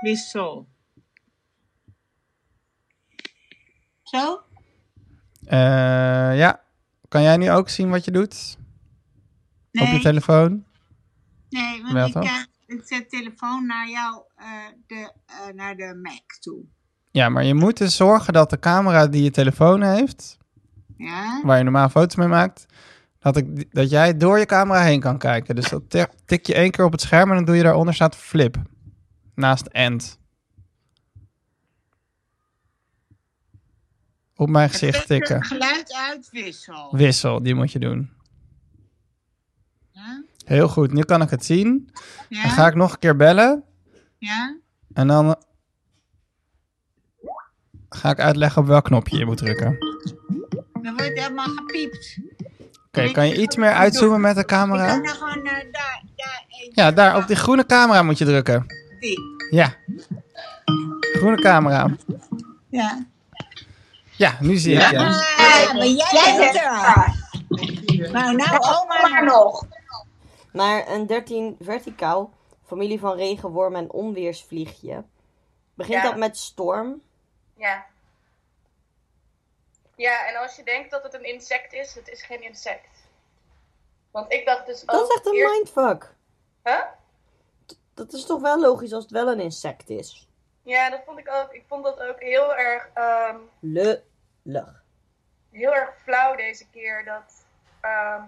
Wissel. 0.00 0.68
Zo? 4.02 4.42
Eh, 5.44 6.36
ja. 6.38 6.60
Kan 7.08 7.22
jij 7.22 7.36
nu 7.36 7.50
ook 7.50 7.68
zien 7.68 7.90
wat 7.90 8.04
je 8.04 8.10
doet? 8.10 8.56
Op 9.72 9.80
je 9.80 9.84
Nee. 9.86 10.00
telefoon? 10.00 10.64
Nee, 11.48 11.82
want 11.82 12.14
ik 12.16 12.48
zet 12.84 13.10
telefoon 13.10 13.66
naar 13.66 13.88
jou, 13.88 14.22
eh, 14.36 14.46
de, 14.86 15.12
eh, 15.26 15.54
naar 15.54 15.74
de 15.76 15.98
Mac 16.02 16.36
toe. 16.40 16.64
Ja, 17.10 17.28
maar 17.28 17.44
je 17.44 17.54
moet 17.54 17.76
dus 17.76 17.96
zorgen 17.96 18.32
dat 18.32 18.50
de 18.50 18.58
camera 18.58 19.06
die 19.06 19.22
je 19.22 19.30
telefoon 19.30 19.82
heeft, 19.82 20.38
Ja? 20.96 21.40
waar 21.44 21.56
je 21.58 21.62
normaal 21.62 21.88
foto's 21.88 22.16
mee 22.16 22.28
maakt, 22.28 22.66
dat, 23.18 23.36
ik, 23.36 23.72
dat 23.74 23.90
jij 23.90 24.16
door 24.16 24.38
je 24.38 24.46
camera 24.46 24.82
heen 24.82 25.00
kan 25.00 25.18
kijken. 25.18 25.54
Dus 25.54 25.68
dat 25.68 25.90
tik- 25.90 26.12
tik 26.24 26.46
je 26.46 26.54
één 26.54 26.70
keer 26.70 26.84
op 26.84 26.92
het 26.92 27.00
scherm 27.00 27.28
en 27.30 27.36
dan 27.36 27.44
doe 27.44 27.56
je 27.56 27.62
daaronder 27.62 27.94
staat 27.94 28.16
flip. 28.16 28.56
Naast 29.34 29.66
end. 29.66 30.20
Op 34.36 34.48
mijn 34.48 34.70
gezicht 34.70 35.06
tikken. 35.06 35.44
Geluid 35.44 35.94
uitwissel. 35.94 36.96
Wissel, 36.96 37.42
die 37.42 37.54
moet 37.54 37.72
je 37.72 37.78
doen. 37.78 38.10
Ja? 39.90 40.22
Heel 40.44 40.68
goed, 40.68 40.92
nu 40.92 41.02
kan 41.02 41.22
ik 41.22 41.30
het 41.30 41.44
zien. 41.44 41.90
Ja? 42.28 42.42
Dan 42.42 42.50
ga 42.50 42.66
ik 42.66 42.74
nog 42.74 42.92
een 42.92 42.98
keer 42.98 43.16
bellen 43.16 43.64
Ja? 44.18 44.56
en 44.94 45.06
dan 45.06 45.36
ga 47.88 48.10
ik 48.10 48.20
uitleggen 48.20 48.62
op 48.62 48.68
welk 48.68 48.84
knopje 48.84 49.18
je 49.18 49.24
moet 49.24 49.36
drukken. 49.36 49.76
Dan 50.82 50.96
wordt 50.96 51.18
helemaal 51.20 51.46
gepiept. 51.56 52.18
Oké, 52.86 53.10
kan 53.10 53.28
je 53.28 53.40
iets 53.42 53.56
meer 53.56 53.72
uitzoomen 53.72 54.20
met 54.20 54.34
de 54.34 54.40
Ik 54.40 54.46
kan 54.46 54.58
camera? 54.58 54.96
nou 54.96 55.08
gewoon 55.08 55.42
naar 55.42 55.64
daar, 55.72 56.02
daar, 56.16 56.44
eentje. 56.48 56.82
Ja, 56.82 56.92
daar 56.92 57.16
op 57.16 57.26
die 57.26 57.36
groene 57.36 57.66
camera 57.66 58.02
moet 58.02 58.18
je 58.18 58.24
drukken. 58.24 58.66
Die. 59.00 59.18
Ja. 59.50 59.74
Groene 61.12 61.40
camera. 61.40 61.96
Ja. 62.70 63.06
Ja, 64.16 64.36
nu 64.40 64.56
zie 64.56 64.74
ik 64.74 64.90
je. 64.90 64.98
Ah, 64.98 65.74
maar 65.74 65.86
jij 65.86 66.34
bent 66.38 66.56
er. 66.56 68.12
Maar 68.12 68.34
nou, 68.34 68.58
oma 68.60 69.20
nog. 69.20 69.66
Maar 70.52 70.88
een 70.88 71.06
13 71.06 71.56
verticaal, 71.60 72.32
familie 72.64 72.98
van 73.00 73.16
regen, 73.16 73.48
worm 73.50 73.74
en 73.76 73.90
onweersvliegje. 73.92 75.04
Begint 75.74 76.02
Ja. 76.02 76.08
dat 76.08 76.16
met 76.16 76.36
storm? 76.36 77.02
Ja. 77.54 77.86
Ja, 79.96 80.26
en 80.28 80.36
als 80.36 80.56
je 80.56 80.62
denkt 80.62 80.90
dat 80.90 81.02
het 81.02 81.14
een 81.14 81.24
insect 81.24 81.72
is, 81.72 81.94
het 81.94 82.08
is 82.08 82.22
geen 82.22 82.42
insect. 82.42 83.08
Want 84.10 84.32
ik 84.32 84.46
dacht 84.46 84.66
dus 84.66 84.80
Dat 84.80 85.00
ook 85.00 85.08
is 85.10 85.14
echt 85.16 85.26
een 85.26 85.34
eerst- 85.34 85.52
mindfuck. 85.54 86.14
Huh? 86.64 86.82
Dat 87.94 88.12
is 88.12 88.26
toch 88.26 88.40
wel 88.40 88.60
logisch 88.60 88.92
als 88.92 89.02
het 89.02 89.12
wel 89.12 89.28
een 89.28 89.40
insect 89.40 89.88
is. 89.90 90.28
Ja, 90.62 90.90
dat 90.90 91.00
vond 91.06 91.18
ik 91.18 91.28
ook. 91.30 91.52
Ik 91.52 91.64
vond 91.68 91.84
dat 91.84 92.00
ook 92.00 92.20
heel 92.20 92.54
erg, 92.54 92.88
ehm, 92.94 93.36
Lullig. 93.60 94.82
heel 95.50 95.74
erg 95.74 95.98
flauw 96.02 96.36
deze 96.36 96.68
keer 96.70 97.04
dat 97.04 97.44
ehm 97.80 98.22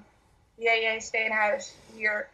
J.J. 0.55 1.01
Steenhuis 1.01 1.75
hier 1.95 2.29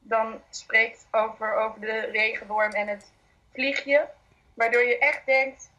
dan 0.00 0.42
spreekt 0.50 1.06
over, 1.10 1.54
over 1.54 1.80
de 1.80 2.00
regenworm 2.00 2.70
en 2.70 2.88
het 2.88 3.10
vliegje. 3.52 4.08
Waardoor 4.54 4.82
je 4.82 4.98
echt 4.98 5.26
denkt 5.26 5.70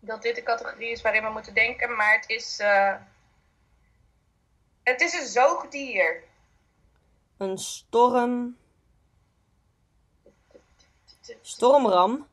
dat 0.00 0.22
dit 0.22 0.34
de 0.34 0.42
categorie 0.42 0.90
is 0.90 1.02
waarin 1.02 1.22
we 1.22 1.30
moeten 1.30 1.54
denken, 1.54 1.96
maar 1.96 2.14
het 2.14 2.28
is, 2.28 2.58
eh, 2.58 2.94
het 4.82 5.00
is 5.00 5.12
een 5.12 5.26
zoogdier. 5.26 6.22
Een 7.36 7.58
storm. 7.58 8.56
Stormram. 11.40 12.28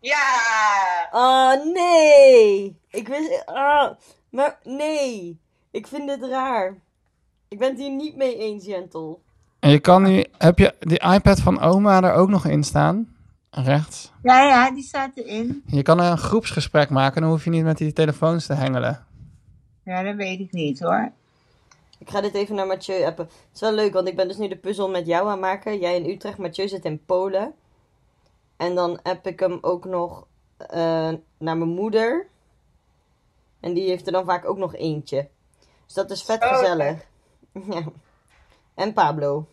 Ja! 0.00 1.08
Ah, 1.10 1.64
nee! 1.64 2.80
Ik 2.90 3.08
wist. 3.08 3.46
Ah, 3.46 3.96
maar 4.30 4.58
nee! 4.62 5.40
Ik 5.70 5.86
vind 5.86 6.08
dit 6.08 6.22
raar. 6.30 6.76
Ik 7.52 7.58
ben 7.58 7.68
het 7.68 7.78
hier 7.78 7.90
niet 7.90 8.16
mee 8.16 8.36
eens, 8.38 8.64
Jentel. 8.64 9.22
En 9.58 9.70
je 9.70 9.78
kan 9.80 10.02
nu, 10.02 10.24
heb 10.38 10.58
je 10.58 10.74
die 10.78 11.00
iPad 11.14 11.40
van 11.40 11.60
oma 11.60 12.02
er 12.02 12.12
ook 12.12 12.28
nog 12.28 12.46
in 12.46 12.62
staan? 12.64 13.16
Rechts. 13.50 14.12
Ja, 14.22 14.42
ja, 14.42 14.70
die 14.70 14.82
staat 14.82 15.10
erin. 15.14 15.62
Je 15.66 15.82
kan 15.82 15.98
een 16.00 16.18
groepsgesprek 16.18 16.90
maken, 16.90 17.20
dan 17.20 17.30
hoef 17.30 17.44
je 17.44 17.50
niet 17.50 17.64
met 17.64 17.78
die 17.78 17.92
telefoons 17.92 18.46
te 18.46 18.54
hengelen. 18.54 19.06
Ja, 19.84 20.02
dat 20.02 20.14
weet 20.14 20.40
ik 20.40 20.52
niet 20.52 20.80
hoor. 20.80 21.12
Ik 21.98 22.10
ga 22.10 22.20
dit 22.20 22.34
even 22.34 22.54
naar 22.54 22.66
Mathieu 22.66 23.04
appen. 23.04 23.24
Het 23.24 23.54
is 23.54 23.60
wel 23.60 23.72
leuk, 23.72 23.92
want 23.92 24.08
ik 24.08 24.16
ben 24.16 24.28
dus 24.28 24.36
nu 24.36 24.48
de 24.48 24.56
puzzel 24.56 24.90
met 24.90 25.06
jou 25.06 25.24
aan 25.24 25.30
het 25.30 25.40
maken. 25.40 25.78
Jij 25.78 25.96
in 25.96 26.10
Utrecht, 26.10 26.38
Mathieu 26.38 26.68
zit 26.68 26.84
in 26.84 27.04
Polen. 27.04 27.52
En 28.56 28.74
dan 28.74 29.02
app 29.02 29.26
ik 29.26 29.40
hem 29.40 29.58
ook 29.60 29.84
nog 29.84 30.26
eh, 30.56 31.12
naar 31.38 31.56
mijn 31.56 31.74
moeder. 31.74 32.26
En 33.60 33.74
die 33.74 33.88
heeft 33.88 34.06
er 34.06 34.12
dan 34.12 34.24
vaak 34.24 34.48
ook 34.48 34.58
nog 34.58 34.74
eentje. 34.74 35.28
Dus 35.84 35.94
dat 35.94 36.10
is 36.10 36.22
vet 36.22 36.42
Oh, 36.42 36.48
oké. 36.48 36.58
gezellig. 36.58 37.10
Ja. 37.52 37.82
En 38.74 38.92
Pablo. 38.92 39.48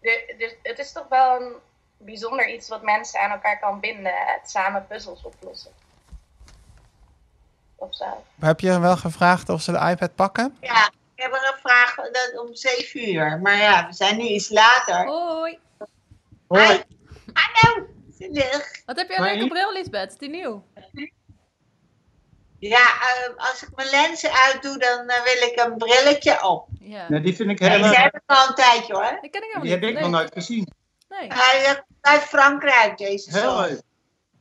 De, 0.00 0.34
de- 0.38 0.56
het 0.62 0.78
is 0.78 0.92
toch 0.92 1.08
wel 1.08 1.40
een 1.40 1.52
bijzonder 1.96 2.48
iets 2.48 2.68
wat 2.68 2.82
mensen 2.82 3.20
aan 3.20 3.30
elkaar 3.30 3.58
kan 3.58 3.80
binden. 3.80 4.12
Het 4.14 4.50
samen 4.50 4.86
puzzels 4.86 5.22
oplossen. 5.22 5.70
Of 7.76 7.94
zo. 7.94 8.24
Heb 8.40 8.60
je 8.60 8.80
wel 8.80 8.96
gevraagd 8.96 9.48
of 9.48 9.62
ze 9.62 9.72
de 9.72 9.78
iPad 9.90 10.14
pakken? 10.14 10.56
Ja, 10.60 10.86
ik 11.14 11.22
heb 11.22 11.32
er 11.32 11.52
een 11.54 11.60
vraag 11.60 11.94
dat 11.94 12.32
om 12.46 12.54
7 12.54 13.08
uur. 13.14 13.38
Maar 13.42 13.56
ja, 13.56 13.86
we 13.86 13.92
zijn 13.92 14.16
nu 14.16 14.24
iets 14.24 14.48
later. 14.50 15.06
Hoi. 15.06 15.58
Hoi. 16.46 16.82
Hallo. 17.32 17.86
Wat 18.86 18.96
heb 18.96 19.08
jij 19.08 19.18
een 19.18 19.24
leuke 19.24 19.48
bril, 19.48 19.72
Lisbeth? 19.72 20.12
Is 20.12 20.18
die 20.18 20.30
nieuw? 20.30 20.64
Ja, 22.58 22.78
eh, 22.78 23.36
als 23.36 23.62
ik 23.62 23.68
mijn 23.76 23.88
lenzen 23.90 24.30
uitdoe, 24.32 24.78
dan 24.78 25.08
eh, 25.08 25.22
wil 25.24 25.48
ik 25.48 25.60
een 25.64 25.76
brilletje 25.76 26.44
op. 26.46 26.68
Ja. 26.80 27.06
Nee, 27.08 27.20
die 27.20 27.36
vind 27.36 27.50
ik 27.50 27.58
Ja, 27.58 27.64
die 27.68 27.76
helemaal... 27.76 28.02
heb 28.02 28.14
ik 28.14 28.22
al 28.26 28.48
een 28.48 28.54
tijdje 28.54 28.94
hoor. 28.94 29.18
Die 29.20 29.30
ken 29.30 29.42
ik 29.42 29.62
Die 29.62 29.70
heb 29.70 29.82
ik 29.82 30.00
nog 30.00 30.10
nooit 30.10 30.32
gezien. 30.32 30.68
Nee. 31.08 31.28
Hij 31.32 31.62
komt 31.64 31.84
uit 32.00 32.22
Frankrijk, 32.22 32.98
deze 32.98 33.38
Heel 33.38 33.50
zon. 33.50 33.60
leuk. 33.60 33.80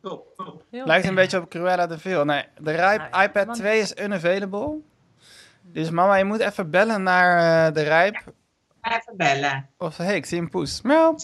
Top, 0.01 0.27
top. 0.35 0.63
Lijkt 0.69 1.07
een 1.07 1.15
beetje 1.15 1.37
op 1.39 1.49
Cruella 1.49 1.87
de 1.87 1.99
Vil. 1.99 2.25
Nee, 2.25 2.45
de 2.57 2.71
Rijp 2.71 3.11
Nou, 3.11 3.23
iPad 3.23 3.53
2 3.53 3.79
is 3.79 3.93
unavailable. 3.95 4.77
Dus 5.61 5.89
mama, 5.89 6.15
je 6.15 6.23
moet 6.23 6.39
even 6.39 6.69
bellen 6.69 7.03
naar 7.03 7.67
eh, 7.67 7.73
de 7.73 7.81
Rijp. 7.81 8.23
Even 8.81 9.17
bellen. 9.17 9.69
Of 9.77 9.97
hey, 9.97 10.15
ik 10.15 10.25
zie 10.25 10.39
een 10.39 10.49
poes. 10.49 10.81
Miauw. 10.81 11.15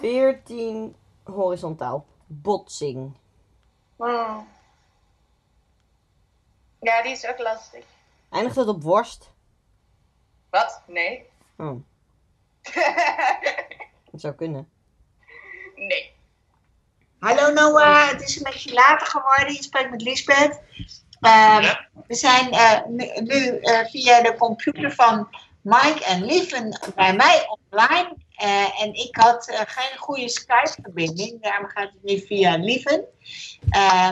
14 0.00 0.94
horizontaal. 1.24 2.06
Botsing. 2.26 3.16
Hmm. 3.96 4.46
Ja, 6.84 7.02
die 7.02 7.12
is 7.12 7.26
ook 7.26 7.38
lastig. 7.38 7.84
Eindigt 8.30 8.56
het 8.56 8.68
op 8.68 8.82
worst? 8.82 9.30
Wat? 10.50 10.82
Nee. 10.86 11.24
Oh, 11.56 11.80
dat 14.10 14.20
zou 14.20 14.34
kunnen. 14.34 14.68
nee. 15.76 16.12
Hallo 17.18 17.52
Noah, 17.52 18.08
het 18.08 18.22
is 18.22 18.36
een 18.36 18.42
beetje 18.42 18.72
later 18.72 19.06
geworden. 19.06 19.52
Je 19.54 19.62
spreekt 19.62 19.90
met 19.90 20.02
Lisbeth. 20.02 20.60
Eh, 21.20 21.74
We 22.06 22.14
zijn 22.14 22.50
eh, 22.52 22.84
nu, 22.86 23.04
nu, 23.20 23.58
eh, 23.58 23.84
via 23.86 24.22
de 24.22 24.34
computer 24.38 24.92
van 24.92 25.28
Mike 25.62 26.04
en 26.04 26.24
Lieven 26.24 26.78
bij 26.94 27.14
mij 27.16 27.56
online. 27.70 28.16
Eh, 28.36 28.82
en 28.82 28.94
ik 28.94 29.16
had 29.16 29.48
eh, 29.48 29.60
geen 29.66 29.98
goede 29.98 30.28
Skype-verbinding. 30.28 31.42
Daarom 31.42 31.68
gaat 31.68 31.90
het 31.92 32.02
nu 32.02 32.18
via 32.26 32.56
Lieven. 32.56 33.04
Eh, 33.70 34.10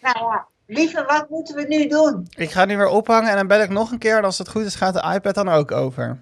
nou 0.00 0.18
ja, 0.32 0.46
Lieven, 0.70 1.06
wat 1.06 1.28
moeten 1.30 1.54
we 1.54 1.64
nu 1.66 1.86
doen? 1.88 2.26
Ik 2.36 2.50
ga 2.50 2.64
nu 2.64 2.76
weer 2.76 2.86
ophangen 2.88 3.30
en 3.30 3.36
dan 3.36 3.46
bel 3.46 3.60
ik 3.62 3.68
nog 3.68 3.90
een 3.90 3.98
keer. 3.98 4.16
En 4.16 4.24
als 4.24 4.38
het 4.38 4.48
goed 4.48 4.64
is, 4.64 4.74
gaat 4.74 4.94
de 4.94 5.12
iPad 5.14 5.34
dan 5.34 5.48
ook 5.48 5.72
over. 5.72 6.18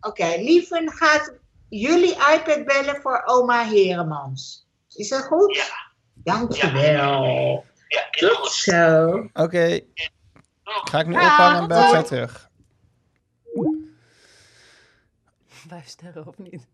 Oké, 0.00 0.26
Lieven 0.36 0.90
gaat 0.92 1.32
jullie 1.68 2.10
iPad 2.14 2.64
bellen 2.64 3.00
voor 3.02 3.22
oma 3.24 3.64
Heremans. 3.64 4.66
Is 4.94 5.08
dat 5.08 5.22
goed? 5.24 5.56
Ja. 5.56 5.86
Dankjewel. 6.14 7.64
Ja, 7.88 8.08
Tot 8.10 8.50
zo. 8.50 9.08
Oké. 9.32 9.80
Ga 10.64 11.00
ik 11.00 11.06
nu 11.06 11.12
Ja, 11.12 11.20
ophangen 11.24 11.60
en 11.62 11.68
bel 11.68 11.82
ik 11.82 11.88
zo 11.94 12.02
terug. 12.02 12.50
Vijf 15.46 15.86
sterren 15.88 16.26
of 16.26 16.38
niet? 16.38 16.66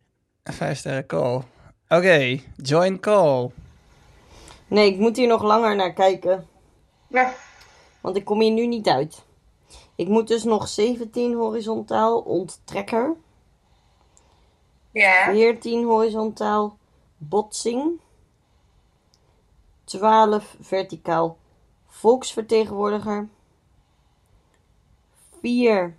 Vijf 0.44 0.78
sterren 0.78 1.06
call. 1.06 1.42
Oké, 1.88 2.40
join 2.56 3.00
call. 3.00 3.50
Nee, 4.66 4.92
ik 4.92 4.98
moet 4.98 5.16
hier 5.16 5.28
nog 5.28 5.42
langer 5.42 5.76
naar 5.76 5.92
kijken. 5.92 6.46
Ja. 7.06 7.34
Want 8.00 8.16
ik 8.16 8.24
kom 8.24 8.40
hier 8.40 8.52
nu 8.52 8.66
niet 8.66 8.88
uit. 8.88 9.24
Ik 9.94 10.08
moet 10.08 10.28
dus 10.28 10.44
nog 10.44 10.68
17 10.68 11.34
horizontaal 11.34 12.20
onttrekker. 12.20 13.16
Ja. 14.90 15.24
14 15.24 15.84
horizontaal 15.84 16.78
botsing. 17.16 18.00
12 19.84 20.56
verticaal 20.60 21.36
volksvertegenwoordiger. 21.86 23.28
4 25.40 25.96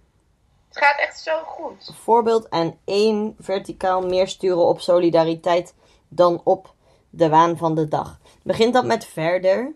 Het 0.67 0.77
gaat 0.77 0.99
echt 0.99 1.19
zo 1.19 1.43
goed. 1.45 1.91
voorbeeld 2.03 2.49
en 2.49 2.79
1 2.83 3.35
verticaal 3.39 4.01
meer 4.01 4.27
sturen 4.27 4.65
op 4.65 4.81
solidariteit 4.81 5.73
dan 6.07 6.41
op 6.43 6.73
de 7.09 7.29
waan 7.29 7.57
van 7.57 7.75
de 7.75 7.87
dag. 7.87 8.19
Begint 8.43 8.73
dat 8.73 8.85
met 8.85 9.05
verder? 9.05 9.73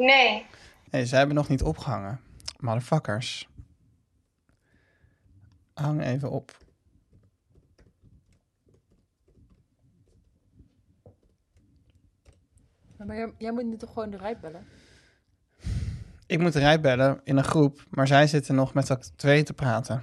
Nee. 0.00 0.46
Nee, 0.90 1.06
ze 1.06 1.16
hebben 1.16 1.34
nog 1.34 1.48
niet 1.48 1.62
opgehangen. 1.62 2.20
Motherfuckers. 2.58 3.48
Hang 5.74 6.02
even 6.02 6.30
op. 6.30 6.58
Maar 12.96 13.16
jij, 13.16 13.34
jij 13.38 13.52
moet 13.52 13.64
nu 13.64 13.76
toch 13.76 13.92
gewoon 13.92 14.10
de 14.10 14.16
rij 14.16 14.38
bellen? 14.38 14.66
Ik 16.26 16.38
moet 16.38 16.54
Rij 16.54 16.80
bellen 16.80 17.20
in 17.24 17.36
een 17.36 17.44
groep, 17.44 17.86
maar 17.90 18.06
zij 18.06 18.26
zitten 18.26 18.54
nog 18.54 18.74
met 18.74 18.86
z'n 18.86 18.98
tweeën 19.16 19.44
te 19.44 19.52
praten. 19.52 20.02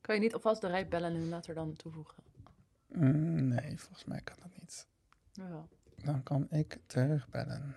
Kan 0.00 0.14
je 0.14 0.20
niet 0.20 0.34
alvast 0.34 0.60
de 0.60 0.66
rij 0.66 0.88
bellen 0.88 1.14
en 1.14 1.28
later 1.28 1.54
dan 1.54 1.76
toevoegen? 1.76 2.22
Mm, 2.88 3.48
nee, 3.48 3.78
volgens 3.78 4.04
mij 4.04 4.20
kan 4.20 4.36
dat 4.40 4.50
niet. 4.60 4.86
Ja. 5.32 5.66
Dan 6.04 6.22
kan 6.22 6.46
ik 6.50 6.78
terugbellen. 6.86 7.76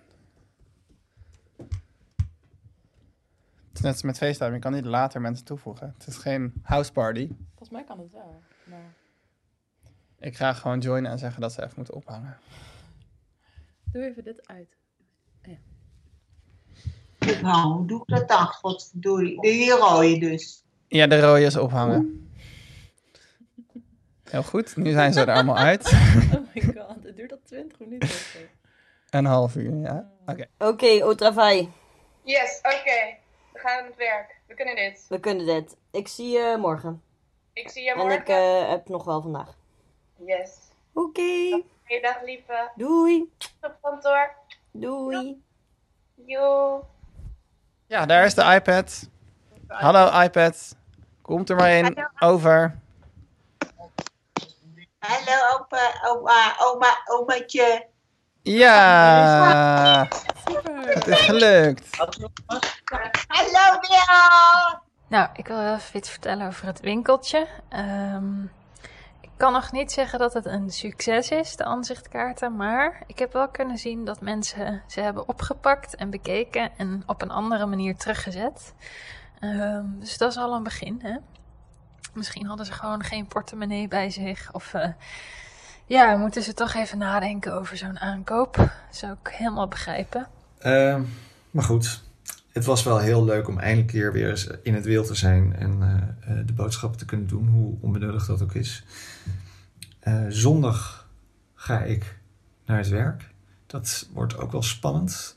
Het 3.68 3.74
is 3.74 3.80
net 3.80 3.92
als 3.92 4.02
met 4.02 4.18
FaceTime, 4.18 4.54
je 4.54 4.58
kan 4.58 4.72
niet 4.72 4.84
later 4.84 5.20
mensen 5.20 5.44
toevoegen. 5.44 5.94
Het 5.98 6.06
is 6.06 6.16
geen 6.16 6.52
house 6.62 6.92
party. 6.92 7.28
Volgens 7.48 7.70
mij 7.70 7.84
kan 7.84 7.98
het 7.98 8.12
wel. 8.12 8.42
Maar... 8.64 8.94
Ik 10.18 10.36
ga 10.36 10.52
gewoon 10.52 10.80
joinen 10.80 11.10
en 11.10 11.18
zeggen 11.18 11.40
dat 11.40 11.52
ze 11.52 11.62
even 11.62 11.74
moeten 11.76 11.94
ophangen. 11.94 12.38
Doe 13.84 14.04
even 14.04 14.24
dit 14.24 14.48
uit. 14.48 14.76
Nou, 17.42 17.72
hoe 17.72 17.86
doe 17.86 18.00
ik 18.00 18.06
dat 18.06 18.28
dan? 18.28 18.46
Godverdorie. 18.46 19.40
De 19.40 19.48
die 19.48 19.70
rode 19.70 20.18
dus. 20.18 20.64
Ja, 20.88 21.06
de 21.06 21.20
rode 21.20 21.42
is 21.42 21.56
ophangen. 21.56 22.25
Heel 24.30 24.42
goed, 24.42 24.76
nu 24.76 24.92
zijn 24.92 25.12
ze 25.12 25.20
er 25.20 25.32
allemaal 25.34 25.56
uit. 25.58 25.92
Oh 26.34 26.42
my 26.54 26.62
god, 26.74 26.96
het 27.04 27.16
duurt 27.16 27.32
al 27.32 27.38
20 27.44 27.78
minuten. 27.78 28.08
of 28.08 28.14
zo. 28.14 28.38
Een 29.10 29.24
half 29.24 29.56
uur, 29.56 29.74
ja. 29.76 30.10
Oké. 30.26 30.46
Oké, 30.58 31.00
au 31.00 31.14
travail. 31.14 31.68
Yes, 32.22 32.58
oké. 32.62 33.16
We 33.52 33.58
gaan 33.58 33.78
aan 33.78 33.84
het 33.86 33.96
werk. 33.96 34.40
We 34.46 34.54
kunnen 34.54 34.76
dit. 34.76 35.04
We 35.08 35.20
kunnen 35.20 35.46
dit. 35.46 35.76
Ik 35.90 36.08
zie 36.08 36.28
je 36.28 36.56
morgen. 36.58 37.02
Ik 37.52 37.68
zie 37.70 37.82
je 37.82 37.90
En 37.90 37.96
morgen. 37.98 38.18
ik 38.20 38.28
eh, 38.28 38.68
heb 38.68 38.88
nog 38.88 39.04
wel 39.04 39.22
vandaag. 39.22 39.54
Yes. 40.16 40.50
Oké. 40.92 41.62
Goeiedag, 41.86 42.22
lieve. 42.24 42.70
Doei. 42.76 43.32
Op 43.60 43.76
kantoor. 43.82 44.30
Doei. 44.70 45.42
Joe. 46.14 46.82
Ja, 47.86 48.06
daar 48.06 48.24
is 48.24 48.34
de 48.34 48.42
iPad. 48.54 49.08
Hallo 49.68 50.20
iPad. 50.22 50.76
Komt 51.22 51.50
er 51.50 51.56
maar 51.56 51.70
in. 51.70 52.08
Over. 52.18 52.78
Hallo 55.06 55.54
opa, 55.54 55.84
oma, 56.04 56.56
oma, 56.58 56.90
omaatje. 57.04 57.86
Ja! 58.42 60.08
Het 60.74 61.06
is 61.06 61.20
gelukt. 61.20 61.96
Hallo 63.26 63.80
Wil. 63.80 64.80
Nou, 65.08 65.28
ik 65.34 65.46
wil 65.46 65.74
even 65.74 65.96
iets 65.96 66.10
vertellen 66.10 66.46
over 66.46 66.66
het 66.66 66.80
winkeltje. 66.80 67.46
Ehm, 67.68 68.42
ik 69.20 69.30
kan 69.36 69.52
nog 69.52 69.72
niet 69.72 69.92
zeggen 69.92 70.18
dat 70.18 70.32
het 70.32 70.46
een 70.46 70.70
succes 70.70 71.30
is, 71.30 71.56
de 71.56 71.64
aanzichtkaarten. 71.64 72.56
Maar 72.56 73.02
ik 73.06 73.18
heb 73.18 73.32
wel 73.32 73.48
kunnen 73.48 73.78
zien 73.78 74.04
dat 74.04 74.20
mensen 74.20 74.82
ze 74.86 75.00
hebben 75.00 75.28
opgepakt 75.28 75.94
en 75.96 76.10
bekeken 76.10 76.70
en 76.76 77.02
op 77.06 77.22
een 77.22 77.30
andere 77.30 77.66
manier 77.66 77.96
teruggezet. 77.96 78.74
Ehm, 79.40 79.84
dus 79.98 80.18
dat 80.18 80.30
is 80.30 80.38
al 80.38 80.54
een 80.54 80.62
begin. 80.62 81.00
Hè? 81.02 81.16
Misschien 82.16 82.46
hadden 82.46 82.66
ze 82.66 82.72
gewoon 82.72 83.02
geen 83.02 83.26
portemonnee 83.26 83.88
bij 83.88 84.10
zich. 84.10 84.52
Of 84.52 84.74
eh, 84.74 84.88
ja, 85.86 86.16
moeten 86.16 86.42
ze 86.42 86.54
toch 86.54 86.74
even 86.74 86.98
nadenken 86.98 87.54
over 87.54 87.76
zo'n 87.76 87.98
aankoop. 87.98 88.70
Zou 88.90 89.16
ik 89.22 89.32
helemaal 89.32 89.68
begrijpen. 89.68 90.26
Ehm, 90.58 91.02
maar 91.50 91.64
goed, 91.64 92.02
het 92.52 92.64
was 92.64 92.82
wel 92.82 92.98
heel 92.98 93.24
leuk 93.24 93.48
om 93.48 93.58
eindelijk 93.58 93.88
keer 93.88 94.12
weer 94.12 94.30
eens 94.30 94.48
in 94.62 94.74
het 94.74 94.84
wild 94.84 95.06
te 95.06 95.14
zijn 95.14 95.56
en 95.56 95.82
eh, 95.82 96.38
eh, 96.38 96.46
de 96.46 96.52
boodschappen 96.52 96.98
te 96.98 97.04
kunnen 97.04 97.26
doen, 97.26 97.48
hoe 97.48 97.76
onbenullig 97.80 98.26
dat 98.26 98.42
ook 98.42 98.54
is. 98.54 98.84
Zondag 100.28 101.08
ga 101.54 101.80
ik 101.80 102.18
naar 102.64 102.78
het 102.78 102.88
werk. 102.88 103.30
Dat 103.66 104.08
wordt 104.12 104.38
ook 104.38 104.52
wel 104.52 104.62
spannend. 104.62 105.34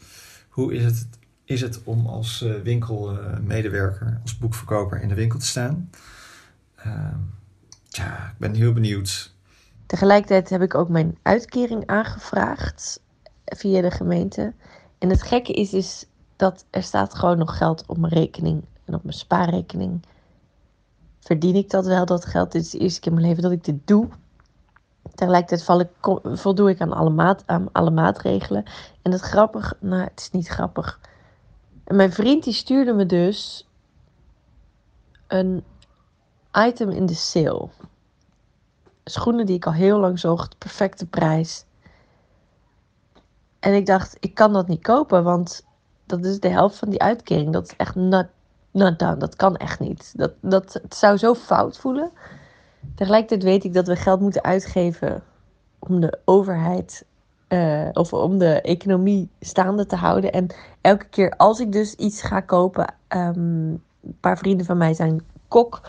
Hoe 0.50 0.74
is 0.74 0.84
het, 0.84 1.08
is 1.44 1.62
het 1.62 1.84
om 1.84 2.08
als 2.08 2.46
winkelmedewerker, 2.64 4.20
als 4.22 4.38
boekverkoper 4.38 5.02
in 5.02 5.08
de 5.08 5.16
winkel 5.16 5.40
te 5.40 5.46
staan? 5.46 5.90
Ehm, 6.84 7.18
ja, 7.90 8.28
ik 8.28 8.38
ben 8.38 8.54
heel 8.54 8.74
benieuwd. 8.74 9.34
Tegelijkertijd 9.86 10.50
heb 10.50 10.62
ik 10.62 10.76
ook 10.76 10.90
mijn 10.90 11.18
uitkering 11.22 11.88
aangevraagd 11.88 13.02
via 13.46 13.82
de 13.82 13.92
gemeente. 13.92 14.54
En 14.98 15.10
het 15.10 15.22
gekke 15.22 15.54
is 15.54 15.70
dus 15.70 16.06
dat 16.36 16.66
er 16.70 16.84
staat 16.84 17.14
gewoon 17.14 17.38
nog 17.38 17.58
geld 17.58 17.84
op 17.88 17.98
mijn 17.98 18.14
rekening 18.14 18.66
en 18.86 18.94
op 18.94 19.04
mijn 19.04 19.18
spaarrekening. 19.18 20.06
Verdien 21.20 21.56
ik 21.56 21.70
dat 21.70 21.86
wel, 21.86 22.06
dat 22.06 22.26
geld? 22.26 22.52
Dit 22.52 22.62
is 22.62 22.70
de 22.70 22.78
eerste 22.78 23.00
keer 23.00 23.12
in 23.12 23.18
mijn 23.18 23.28
leven 23.28 23.44
dat 23.44 23.52
ik 23.52 23.64
dit 23.64 23.88
doe. 23.88 24.08
Tegelijkertijd 25.16 25.64
val 25.64 25.80
ik, 25.80 25.90
voldoe 26.24 26.70
ik 26.70 26.82
aan 26.82 26.94
alle, 26.94 27.10
maat, 27.10 27.44
aan 27.46 27.72
alle 27.72 27.92
maatregelen. 27.92 28.64
En 29.02 29.12
het 29.12 29.22
grappig, 29.22 29.74
nou 29.80 30.04
het 30.04 30.20
is 30.20 30.32
niet 30.32 30.48
grappig. 30.48 31.00
En 31.84 31.96
mijn 31.96 32.14
vriend 32.14 32.44
die 32.44 32.54
stuurde 32.54 32.94
me 32.94 33.06
dus 33.06 33.68
een 35.28 35.64
item 36.54 36.90
in 36.90 37.06
de 37.06 37.14
sale. 37.14 37.70
Schoenen 39.04 39.46
die 39.46 39.56
ik 39.56 39.66
al 39.66 39.74
heel 39.74 40.00
lang 40.00 40.20
zocht, 40.20 40.58
perfecte 40.58 41.06
prijs. 41.06 41.66
En 43.60 43.74
ik 43.74 43.86
dacht, 43.86 44.18
ik 44.20 44.34
kan 44.34 44.54
dat 44.54 44.68
niet 44.68 44.82
kopen, 44.82 45.24
want 45.24 45.66
dat 46.06 46.26
is 46.26 46.40
de 46.40 46.50
helft 46.50 46.78
van 46.78 46.90
die 46.90 47.02
uitkering. 47.02 47.54
Dat 47.54 47.66
is 47.66 47.76
echt 47.78 47.96
not, 47.96 48.26
not 48.72 49.00
done. 49.00 49.18
Dat 49.18 49.36
kan 49.36 49.56
echt 49.58 49.80
niet. 49.80 50.14
Dat, 50.16 50.32
dat, 50.42 50.74
het 50.74 50.96
zou 50.96 51.18
zo 51.18 51.34
fout 51.34 51.78
voelen. 51.78 52.12
Tegelijkertijd 52.96 53.44
weet 53.44 53.64
ik 53.64 53.74
dat 53.74 53.88
we 53.88 53.96
geld 53.96 54.20
moeten 54.20 54.44
uitgeven 54.44 55.24
om 55.80 56.00
de 56.00 56.20
overheid 56.26 57.06
eh, 57.48 57.90
of 57.94 58.14
om 58.14 58.38
de 58.38 58.62
economie 58.62 59.30
staande 59.40 59.86
te 59.86 59.96
houden. 59.96 60.32
En 60.32 60.48
elke 60.82 61.06
keer 61.06 61.34
als 61.38 61.60
ik 61.60 61.72
dus 61.72 61.96
iets 61.96 62.22
ga 62.22 62.40
kopen, 62.40 62.94
ehm, 63.08 63.40
een 63.40 64.18
paar 64.20 64.38
vrienden 64.38 64.66
van 64.66 64.78
mij 64.78 64.94
zijn 64.94 65.22
kok. 65.48 65.82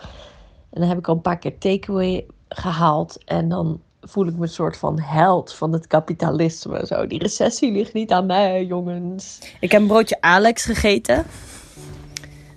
En 0.71 0.79
dan 0.79 0.89
heb 0.89 0.97
ik 0.97 1.07
al 1.07 1.15
een 1.15 1.21
paar 1.21 1.39
keer 1.39 1.57
takeaway 1.57 2.25
gehaald. 2.49 3.17
En 3.25 3.49
dan 3.49 3.81
voel 4.01 4.27
ik 4.27 4.35
me 4.35 4.41
een 4.41 4.49
soort 4.49 4.77
van 4.77 4.99
held 4.99 5.53
van 5.53 5.73
het 5.73 5.87
kapitalisme. 5.87 6.85
Zo, 6.85 7.07
die 7.07 7.19
recessie 7.19 7.71
ligt 7.71 7.93
niet 7.93 8.11
aan 8.11 8.25
mij, 8.25 8.65
jongens. 8.65 9.39
Ik 9.59 9.71
heb 9.71 9.81
een 9.81 9.87
broodje 9.87 10.21
Alex 10.21 10.65
gegeten. 10.65 11.25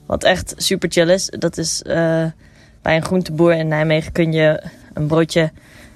Wat 0.07 0.25
echt 0.25 0.55
super 0.57 0.91
chill 0.91 1.09
is. 1.09 1.27
Dat 1.27 1.57
is 1.57 1.83
eh, 1.83 2.25
bij 2.83 2.97
een 2.97 3.05
groenteboer 3.05 3.55
in 3.55 3.69
Nijmegen 3.69 4.13
kun 4.13 4.33
je 4.33 4.63
een 4.95 5.07
broodje 5.07 5.53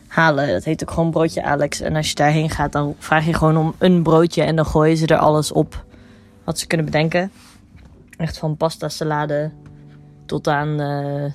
halen. 0.07 0.49
Dat 0.49 0.65
heet 0.65 0.83
ook 0.83 0.91
gewoon 0.91 1.11
broodje 1.11 1.43
Alex. 1.43 1.81
En 1.81 1.97
als 1.97 2.09
je 2.09 2.15
daarheen 2.15 2.51
gaat, 2.51 2.73
dan 2.73 2.95
vraag 2.99 3.27
je 3.27 3.35
gewoon 3.35 3.57
om 3.57 3.75
een 3.79 4.03
broodje. 4.03 4.43
En 4.43 4.57
dan 4.57 4.67
gooien 4.67 4.97
ze 4.97 5.07
er 5.07 5.19
alles 5.19 5.53
op 5.53 5.85
wat 6.45 6.59
ze 6.59 6.67
kunnen 6.67 6.87
bedenken. 6.87 7.33
Echt 8.17 8.39
van 8.39 8.57
pasta 8.57 8.89
salade 8.89 9.51
tot 10.27 10.49
aan 10.49 10.81
eh 10.81 11.33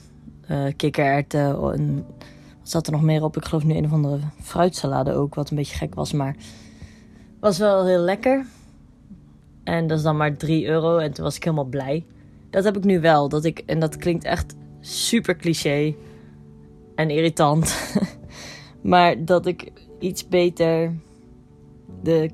eh, 0.48 0.66
kikkererwten. 0.76 1.74
En 1.74 2.06
wat 2.60 2.70
zat 2.70 2.86
er 2.86 2.92
nog 2.92 3.02
meer 3.02 3.24
op? 3.24 3.38
Ik 3.38 3.46
geloof 3.46 3.64
nu 3.64 3.76
een 3.76 3.86
of 3.86 3.92
andere 3.92 4.20
fruitsalade 4.42 5.14
ook. 5.14 5.36
Wat 5.36 5.50
een 5.50 5.58
beetje 5.58 5.78
gek 5.78 5.96
was, 5.96 6.12
maar 6.12 6.36
was 7.40 7.58
wel 7.58 7.86
heel 7.86 8.02
lekker. 8.02 8.46
En 9.64 9.88
dat 9.88 9.98
is 9.98 10.04
dan 10.04 10.18
maar 10.18 10.38
3 10.38 10.68
euro. 10.68 10.98
En 10.98 11.14
toen 11.14 11.24
was 11.24 11.36
ik 11.36 11.44
helemaal 11.44 11.66
blij. 11.66 12.06
Dat 12.50 12.64
heb 12.64 12.78
ik 12.78 12.84
nu 12.84 13.00
wel. 13.00 13.30
Dat 13.30 13.46
ik, 13.46 13.64
en 13.66 13.80
dat 13.80 13.98
klinkt 13.98 14.24
echt 14.24 14.56
super 14.80 15.36
cliché. 15.36 15.96
En 16.96 17.10
irritant. 17.10 17.94
maar 18.82 19.26
dat 19.26 19.46
ik 19.46 19.72
iets 20.00 20.28
beter 20.28 20.94
de, 22.02 22.30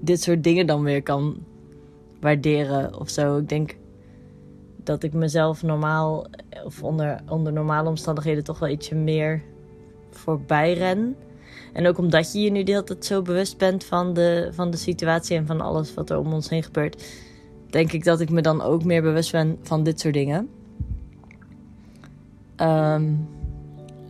dit 0.00 0.22
soort 0.22 0.44
dingen 0.44 0.66
dan 0.66 0.82
weer 0.82 1.02
kan 1.02 1.44
waarderen 2.20 2.98
of 2.98 3.08
zo. 3.10 3.38
Ik 3.38 3.48
denk 3.48 3.76
dat 4.82 5.02
ik 5.02 5.12
mezelf 5.12 5.62
normaal, 5.62 6.26
of 6.64 6.82
onder, 6.82 7.20
onder 7.28 7.52
normale 7.52 7.88
omstandigheden, 7.88 8.44
toch 8.44 8.58
wel 8.58 8.68
ietsje 8.68 8.94
meer 8.94 9.42
voorbij 10.10 10.72
ren. 10.72 11.16
En 11.72 11.86
ook 11.86 11.98
omdat 11.98 12.32
je 12.32 12.40
je 12.40 12.50
nu 12.50 12.62
de 12.62 12.72
hele 12.72 12.84
tijd 12.84 13.04
zo 13.04 13.22
bewust 13.22 13.58
bent 13.58 13.84
van 13.84 14.14
de, 14.14 14.48
van 14.52 14.70
de 14.70 14.76
situatie 14.76 15.36
en 15.36 15.46
van 15.46 15.60
alles 15.60 15.94
wat 15.94 16.10
er 16.10 16.18
om 16.18 16.32
ons 16.32 16.48
heen 16.48 16.62
gebeurt, 16.62 17.04
denk 17.70 17.92
ik 17.92 18.04
dat 18.04 18.20
ik 18.20 18.30
me 18.30 18.40
dan 18.40 18.62
ook 18.62 18.84
meer 18.84 19.02
bewust 19.02 19.32
ben 19.32 19.58
van 19.62 19.82
dit 19.82 20.00
soort 20.00 20.14
dingen. 20.14 20.48
Ehm, 22.56 23.12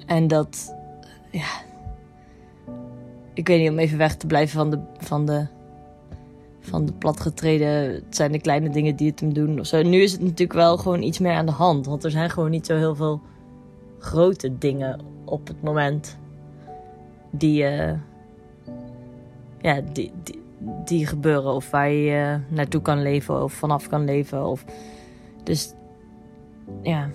en 0.07 0.29
dat, 0.29 0.75
ja, 1.31 1.49
ik 3.35 3.47
weet 3.47 3.61
niet, 3.61 3.71
om 3.71 3.79
even 3.79 3.99
weg 3.99 4.17
te 4.17 4.27
blijven 4.27 4.59
van 4.59 4.71
de, 4.71 4.79
van 4.99 5.27
de, 5.27 5.47
van 6.63 6.87
de 6.87 6.93
platgetreden, 6.93 7.93
het 7.93 8.17
zijn 8.17 8.33
de 8.33 8.41
kleine 8.41 8.71
dingen 8.71 8.97
die 8.97 9.11
het 9.11 9.21
hem 9.21 9.35
doen 9.35 9.61
of. 9.61 9.73
Nu 9.73 10.03
is 10.03 10.13
het 10.13 10.21
natuurlijk 10.21 10.53
wel 10.53 10.77
gewoon 10.77 11.03
iets 11.03 11.19
meer 11.19 11.33
aan 11.35 11.47
de 11.47 11.53
hand, 11.53 11.87
want 11.87 12.05
er 12.05 12.11
zijn 12.11 12.31
gewoon 12.31 12.51
niet 12.51 12.67
zo 12.67 12.77
heel 12.77 12.95
veel 12.95 13.21
grote 13.99 14.59
dingen 14.59 15.01
op 15.25 15.47
het 15.47 15.63
moment 15.63 16.19
die, 17.31 17.65
eh, 17.65 17.99
ja, 19.61 19.81
die, 19.93 20.13
die, 20.23 20.41
die 20.85 21.07
gebeuren 21.07 21.53
of 21.53 21.71
waar 21.71 21.91
je 21.91 22.41
eh, 22.51 22.55
naartoe 22.57 22.83
kan 22.83 23.03
leven 23.03 23.43
of 23.43 23.53
vanaf 23.53 23.89
kan 23.89 24.05
leven. 24.05 24.47
Of, 24.47 24.65
dus 25.45 25.75
ja, 26.83 27.11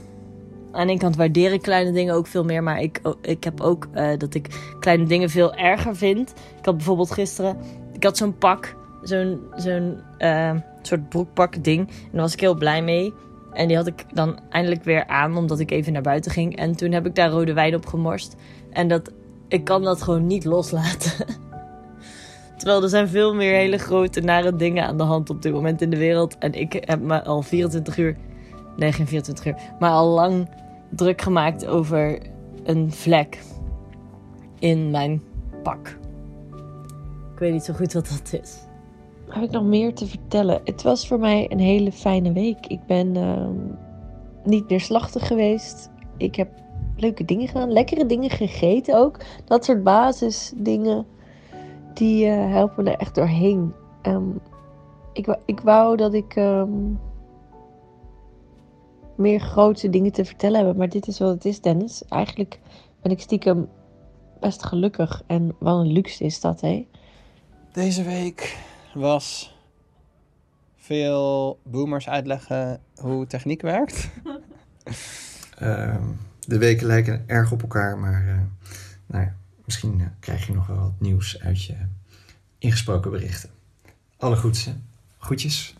aan 0.72 0.88
de 0.88 0.98
kant 0.98 1.16
waardeer 1.16 1.54
ik 1.54 1.62
kleine 1.62 1.92
dingen 1.92 2.14
ook 2.14 2.28
veel 2.28 2.44
meer, 2.44 2.64
maar 2.64 2.82
ik, 2.82 3.02
ik 3.22 3.44
heb 3.44 3.62
ook 3.62 3.88
eh, 3.92 4.18
dat 4.18 4.34
ik 4.34 4.76
kleine 4.80 5.06
dingen 5.06 5.30
veel 5.30 5.56
erger 5.56 5.96
vind. 5.96 6.34
Ik 6.60 6.66
had 6.66 6.76
bijvoorbeeld 6.76 7.12
gisteren, 7.12 7.58
ik 7.94 8.04
had 8.04 8.18
zo'n 8.18 8.38
pak, 8.38 8.76
zo'n 9.08 9.40
zo'n 9.56 9.98
eh, 10.18 10.56
soort 10.82 11.10
broekpak 11.10 11.64
ding. 11.64 11.88
En 11.88 12.12
daar 12.12 12.22
was 12.22 12.34
ik 12.34 12.40
heel 12.40 12.56
blij 12.56 12.82
mee. 12.82 13.14
En 13.54 13.68
die 13.68 13.78
had 13.78 13.88
ik 13.88 14.06
dan 14.14 14.40
eindelijk 14.50 14.84
weer 14.84 15.08
aan, 15.08 15.38
omdat 15.38 15.60
ik 15.60 15.72
even 15.72 15.94
naar 15.94 16.02
buiten 16.02 16.32
ging. 16.32 16.56
En 16.56 16.76
toen 16.76 16.92
heb 16.92 17.06
ik 17.06 17.16
daar 17.16 17.30
rode 17.30 17.54
wijn 17.54 17.76
op 17.76 17.86
gemorst. 17.86 18.36
En 18.72 18.88
dat, 18.88 19.12
ik 19.48 19.64
kan 19.64 19.84
dat 19.84 20.02
gewoon 20.02 20.28
niet 20.28 20.46
loslaten. 20.46 21.12
Terwijl 22.58 22.84
er 22.84 22.90
zijn 22.90 23.08
veel 23.08 23.36
meer 23.36 23.54
hele 23.54 23.78
grote, 23.78 24.22
nare 24.22 24.56
dingen 24.56 24.86
aan 24.86 24.98
de 24.98 25.04
hand 25.04 25.30
op 25.30 25.42
dit 25.42 25.54
moment 25.54 25.82
in 25.82 25.90
de 25.90 25.98
wereld. 25.98 26.38
En 26.38 26.54
ik 26.54 26.74
heb 26.86 27.02
me 27.02 27.24
al 27.24 27.42
24 27.42 27.98
uur, 27.98 28.16
nee 28.76 28.92
geen 28.92 29.08
24 29.08 29.46
uur, 29.46 29.56
maar 29.80 29.92
al 29.92 30.08
lang 30.08 30.50
druk 30.90 31.22
gemaakt 31.22 31.66
over 31.66 32.20
een 32.64 32.92
vlek 32.92 33.40
in 34.60 34.92
mijn 34.92 35.22
pak. 35.64 35.98
Ik 37.34 37.40
weet 37.40 37.52
niet 37.52 37.64
zo 37.64 37.74
goed 37.74 37.94
wat 37.94 38.08
dat 38.10 38.42
is. 38.42 38.67
Heb 39.30 39.44
ik 39.44 39.52
nog 39.52 39.64
meer 39.64 39.94
te 39.94 40.06
vertellen? 40.08 40.62
Het 40.64 40.84
was 40.84 41.08
voor 41.08 41.20
mij 41.20 41.52
een 41.52 41.60
hele 41.60 41.92
fijne 41.92 42.32
week. 42.32 42.66
Ik 42.66 42.86
ben 42.86 43.16
ehm, 43.16 43.56
niet 44.44 44.70
neerslachtig 44.70 45.28
geweest. 45.28 45.90
Ik 46.18 46.36
heb 46.36 46.50
leuke 46.98 47.26
dingen 47.26 47.48
gedaan, 47.48 47.72
lekkere 47.72 48.06
dingen 48.06 48.30
gegeten 48.30 48.98
ook. 48.98 49.18
Dat 49.46 49.66
soort 49.66 49.84
basisdingen, 49.84 51.06
die 51.94 52.26
eh, 52.26 52.52
helpen 52.52 52.84
me 52.84 52.92
er 52.92 52.98
echt 53.00 53.16
doorheen. 53.16 53.74
Ehm, 54.02 54.30
ik, 55.14 55.26
wou- 55.26 55.40
ik 55.46 55.60
wou 55.60 55.98
dat 55.98 56.14
ik 56.14 56.36
ehm, 56.36 56.72
meer 59.16 59.40
grote 59.40 59.90
dingen 59.90 60.12
te 60.12 60.26
vertellen 60.26 60.66
heb, 60.66 60.78
maar 60.78 60.90
dit 60.90 61.08
is 61.08 61.20
wat 61.20 61.30
het 61.30 61.46
is, 61.46 61.62
Dennis. 61.62 62.04
Eigenlijk 62.10 62.60
ben 63.02 63.12
ik 63.12 63.20
stiekem 63.22 63.70
best 64.40 64.64
gelukkig 64.66 65.24
en 65.28 65.56
wat 65.60 65.80
een 65.80 65.92
luxe 65.92 66.24
is 66.24 66.42
dat, 66.42 66.62
hè? 66.62 66.88
Deze 67.72 68.04
week 68.04 68.58
was 68.98 69.56
veel 70.76 71.60
boomers 71.64 72.10
uitleggen 72.10 72.80
hoe 72.96 73.28
techniek 73.28 73.62
werkt. 73.62 74.10
Ehm, 75.58 76.04
de 76.40 76.58
weken 76.58 76.88
lijken 76.88 77.24
erg 77.28 77.52
op 77.52 77.62
elkaar, 77.62 77.98
maar 77.98 78.28
eh, 78.28 78.42
nou 79.06 79.24
ja, 79.24 79.36
misschien 79.66 80.00
eh, 80.02 80.08
krijg 80.20 80.48
je 80.48 80.54
nog 80.54 80.68
wel 80.68 80.80
wat 80.80 81.00
nieuws 81.00 81.40
uit 81.40 81.64
je 81.64 81.76
ingesproken 82.58 83.12
berichten. 83.12 83.50
Alle 84.18 84.36
goeds, 84.36 84.66
hè? 84.66 84.74
Groetjes. 85.18 85.76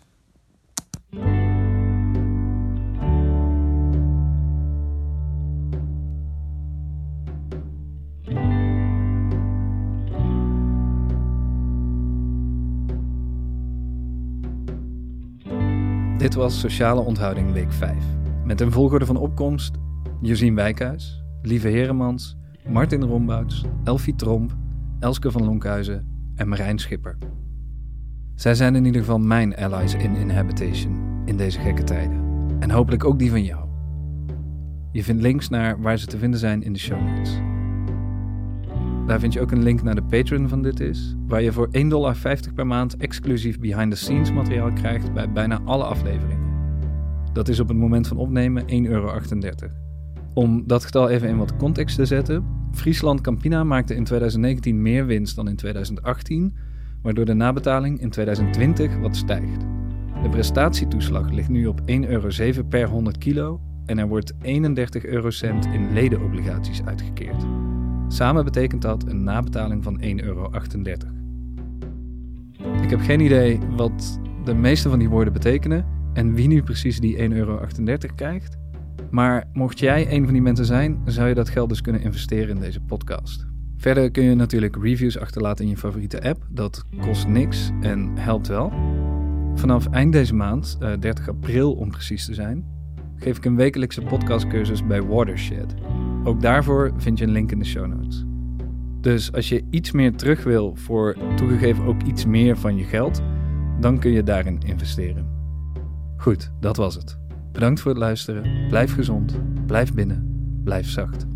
Dit 16.28 16.36
was 16.36 16.60
Sociale 16.60 17.00
Onthouding 17.00 17.52
Week 17.52 17.72
5. 17.72 17.96
Met 18.44 18.60
een 18.60 18.72
volgorde 18.72 19.06
van 19.06 19.16
opkomst 19.16 19.74
Josien 20.20 20.54
Wijkhuis, 20.54 21.24
Lieve 21.42 21.68
Heremans, 21.68 22.36
Martin 22.66 23.02
Rombouts, 23.02 23.64
Elfie 23.84 24.14
Tromp, 24.14 24.56
Elske 25.00 25.30
van 25.30 25.44
Lonkhuizen 25.44 26.06
en 26.34 26.48
Marijn 26.48 26.78
Schipper. 26.78 27.18
Zij 28.34 28.54
zijn 28.54 28.74
in 28.74 28.84
ieder 28.84 29.00
geval 29.00 29.18
mijn 29.18 29.56
allies 29.56 29.94
in 29.94 30.16
Inhabitation 30.16 31.22
in 31.24 31.36
deze 31.36 31.60
gekke 31.60 31.84
tijden. 31.84 32.20
En 32.58 32.70
hopelijk 32.70 33.04
ook 33.04 33.18
die 33.18 33.30
van 33.30 33.44
jou. 33.44 33.68
Je 34.92 35.04
vindt 35.04 35.22
links 35.22 35.48
naar 35.48 35.80
waar 35.80 35.98
ze 35.98 36.06
te 36.06 36.18
vinden 36.18 36.40
zijn 36.40 36.62
in 36.62 36.72
de 36.72 36.78
show 36.78 37.00
notes. 37.00 37.40
Daar 39.08 39.20
vind 39.20 39.32
je 39.32 39.40
ook 39.40 39.50
een 39.50 39.62
link 39.62 39.82
naar 39.82 39.94
de 39.94 40.02
Patreon 40.02 40.48
van 40.48 40.62
Dit 40.62 40.80
Is, 40.80 41.16
waar 41.26 41.42
je 41.42 41.52
voor 41.52 41.68
1,50 41.78 41.88
dollar 41.88 42.16
per 42.54 42.66
maand 42.66 42.96
exclusief 42.96 43.58
behind-the-scenes 43.58 44.32
materiaal 44.32 44.72
krijgt 44.72 45.12
bij 45.12 45.32
bijna 45.32 45.60
alle 45.64 45.84
afleveringen. 45.84 46.38
Dat 47.32 47.48
is 47.48 47.60
op 47.60 47.68
het 47.68 47.76
moment 47.76 48.08
van 48.08 48.16
opnemen 48.16 48.62
1,38 48.62 48.68
euro. 48.68 49.20
Om 50.34 50.62
dat 50.66 50.84
getal 50.84 51.08
even 51.08 51.28
in 51.28 51.36
wat 51.36 51.56
context 51.56 51.96
te 51.96 52.04
zetten, 52.04 52.44
Friesland 52.72 53.20
Campina 53.20 53.64
maakte 53.64 53.94
in 53.94 54.04
2019 54.04 54.82
meer 54.82 55.06
winst 55.06 55.36
dan 55.36 55.48
in 55.48 55.56
2018, 55.56 56.56
waardoor 57.02 57.24
de 57.24 57.34
nabetaling 57.34 58.00
in 58.00 58.10
2020 58.10 58.98
wat 58.98 59.16
stijgt. 59.16 59.60
De 60.22 60.28
prestatietoeslag 60.28 61.30
ligt 61.30 61.48
nu 61.48 61.66
op 61.66 61.80
1,07 61.80 61.86
euro 61.86 62.28
per 62.68 62.88
100 62.88 63.18
kilo 63.18 63.60
en 63.86 63.98
er 63.98 64.08
wordt 64.08 64.32
31 64.42 65.04
eurocent 65.04 65.66
in 65.66 65.92
ledenobligaties 65.92 66.84
uitgekeerd. 66.84 67.46
Samen 68.08 68.44
betekent 68.44 68.82
dat 68.82 69.06
een 69.06 69.24
nabetaling 69.24 69.84
van 69.84 70.00
1,38 70.02 70.08
euro. 70.14 70.50
Ik 72.82 72.90
heb 72.90 73.00
geen 73.00 73.20
idee 73.20 73.58
wat 73.76 74.20
de 74.44 74.54
meeste 74.54 74.88
van 74.88 74.98
die 74.98 75.08
woorden 75.08 75.32
betekenen 75.32 75.86
en 76.12 76.34
wie 76.34 76.48
nu 76.48 76.62
precies 76.62 77.00
die 77.00 77.16
1,38 77.16 77.36
euro 77.36 77.60
krijgt. 78.14 78.56
Maar 79.10 79.44
mocht 79.52 79.78
jij 79.78 80.12
een 80.12 80.24
van 80.24 80.32
die 80.32 80.42
mensen 80.42 80.64
zijn, 80.64 80.98
zou 81.04 81.28
je 81.28 81.34
dat 81.34 81.48
geld 81.48 81.68
dus 81.68 81.80
kunnen 81.80 82.02
investeren 82.02 82.54
in 82.54 82.60
deze 82.60 82.80
podcast. 82.80 83.46
Verder 83.76 84.10
kun 84.10 84.24
je 84.24 84.34
natuurlijk 84.34 84.76
reviews 84.82 85.18
achterlaten 85.18 85.64
in 85.64 85.70
je 85.70 85.76
favoriete 85.76 86.22
app. 86.22 86.46
Dat 86.50 86.84
kost 87.00 87.28
niks 87.28 87.70
en 87.80 88.16
helpt 88.16 88.46
wel. 88.46 88.72
Vanaf 89.54 89.86
eind 89.86 90.12
deze 90.12 90.34
maand, 90.34 90.78
30 90.80 91.18
eh, 91.18 91.28
april 91.28 91.72
om 91.72 91.90
precies 91.90 92.24
te 92.24 92.34
zijn, 92.34 92.64
geef 93.18 93.36
ik 93.36 93.44
een 93.44 93.56
wekelijkse 93.56 94.02
podcastcursus 94.02 94.86
bij 94.86 95.02
Watershed. 95.02 95.74
Ook 96.24 96.40
daarvoor 96.40 96.92
vind 96.96 97.18
je 97.18 97.24
een 97.24 97.30
link 97.30 97.52
in 97.52 97.58
de 97.58 97.64
show 97.64 97.86
notes. 97.86 98.24
Dus 99.00 99.32
als 99.32 99.48
je 99.48 99.64
iets 99.70 99.92
meer 99.92 100.16
terug 100.16 100.44
wil 100.44 100.76
voor 100.76 101.16
toegegeven 101.36 101.84
ook 101.84 102.02
iets 102.02 102.26
meer 102.26 102.56
van 102.56 102.76
je 102.76 102.84
geld, 102.84 103.22
dan 103.80 103.98
kun 103.98 104.10
je 104.10 104.22
daarin 104.22 104.58
investeren. 104.66 105.26
Goed, 106.16 106.52
dat 106.60 106.76
was 106.76 106.94
het. 106.94 107.18
Bedankt 107.52 107.80
voor 107.80 107.90
het 107.90 108.00
luisteren. 108.00 108.68
Blijf 108.68 108.94
gezond, 108.94 109.40
blijf 109.66 109.94
binnen, 109.94 110.60
blijf 110.64 110.88
zacht. 110.88 111.26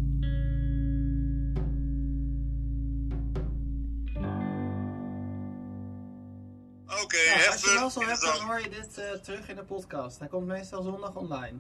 Oké, 7.00 7.16
Ja, 7.16 7.46
als 7.50 7.60
je 7.60 7.88
zo 7.92 8.00
hebt, 8.00 8.20
dan 8.20 8.40
hoor 8.40 8.60
je 8.60 8.68
dit 8.68 8.98
eh, 8.98 9.10
terug 9.12 9.48
in 9.48 9.56
de 9.56 9.64
podcast. 9.64 10.18
Hij 10.18 10.28
komt 10.28 10.46
meestal 10.46 10.82
zondag 10.82 11.14
online. 11.14 11.58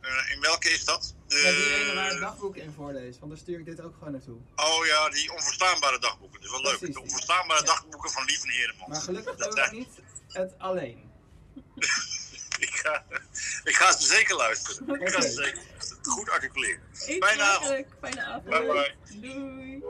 Eh, 0.00 0.30
in 0.34 0.40
welke 0.40 0.68
is 0.70 0.84
dat? 0.84 1.14
De... 1.26 1.36
Ja, 1.36 1.50
die 1.50 1.74
ene 1.84 1.94
waar 1.94 2.10
het 2.10 2.20
dagboek 2.20 2.56
in 2.56 2.72
voorleest, 2.76 3.18
want 3.18 3.30
daar 3.30 3.40
stuur 3.40 3.58
ik 3.58 3.64
dit 3.64 3.80
ook 3.80 3.94
gewoon 3.98 4.12
naartoe. 4.12 4.36
Oh 4.56 4.86
ja, 4.86 5.08
die 5.10 5.32
onverstaanbare 5.32 5.98
dagboeken. 5.98 6.40
Dat 6.40 6.50
is 6.50 6.62
wel 6.62 6.70
leuk. 6.80 6.92
De 6.94 7.00
onverstaanbare 7.00 7.64
dagboeken 7.64 8.10
van 8.10 8.24
Lieve 8.24 8.50
Heremans. 8.52 8.88
Maar 8.88 9.00
gelukkig 9.00 9.36
Dat- 9.36 9.70
niet 9.72 9.88
het 10.28 10.54
alleen. 10.58 11.10
ik, 12.66 12.70
ga, 12.74 13.04
ik 13.64 13.74
ga 13.76 13.92
ze 13.92 14.06
zeker 14.06 14.36
luisteren. 14.36 15.00
Ik 15.00 15.08
ga 15.08 15.20
ze 15.20 15.30
zeker 15.30 15.60
luisteren. 15.70 16.04
Goed 16.04 16.30
articuleren. 16.30 16.80
Fijne 16.92 17.42
avond. 17.42 17.84
Fijne 18.00 18.24
avond. 18.24 18.44
Bye 18.48 18.66
bye. 18.66 19.20
Doei. 19.20 19.82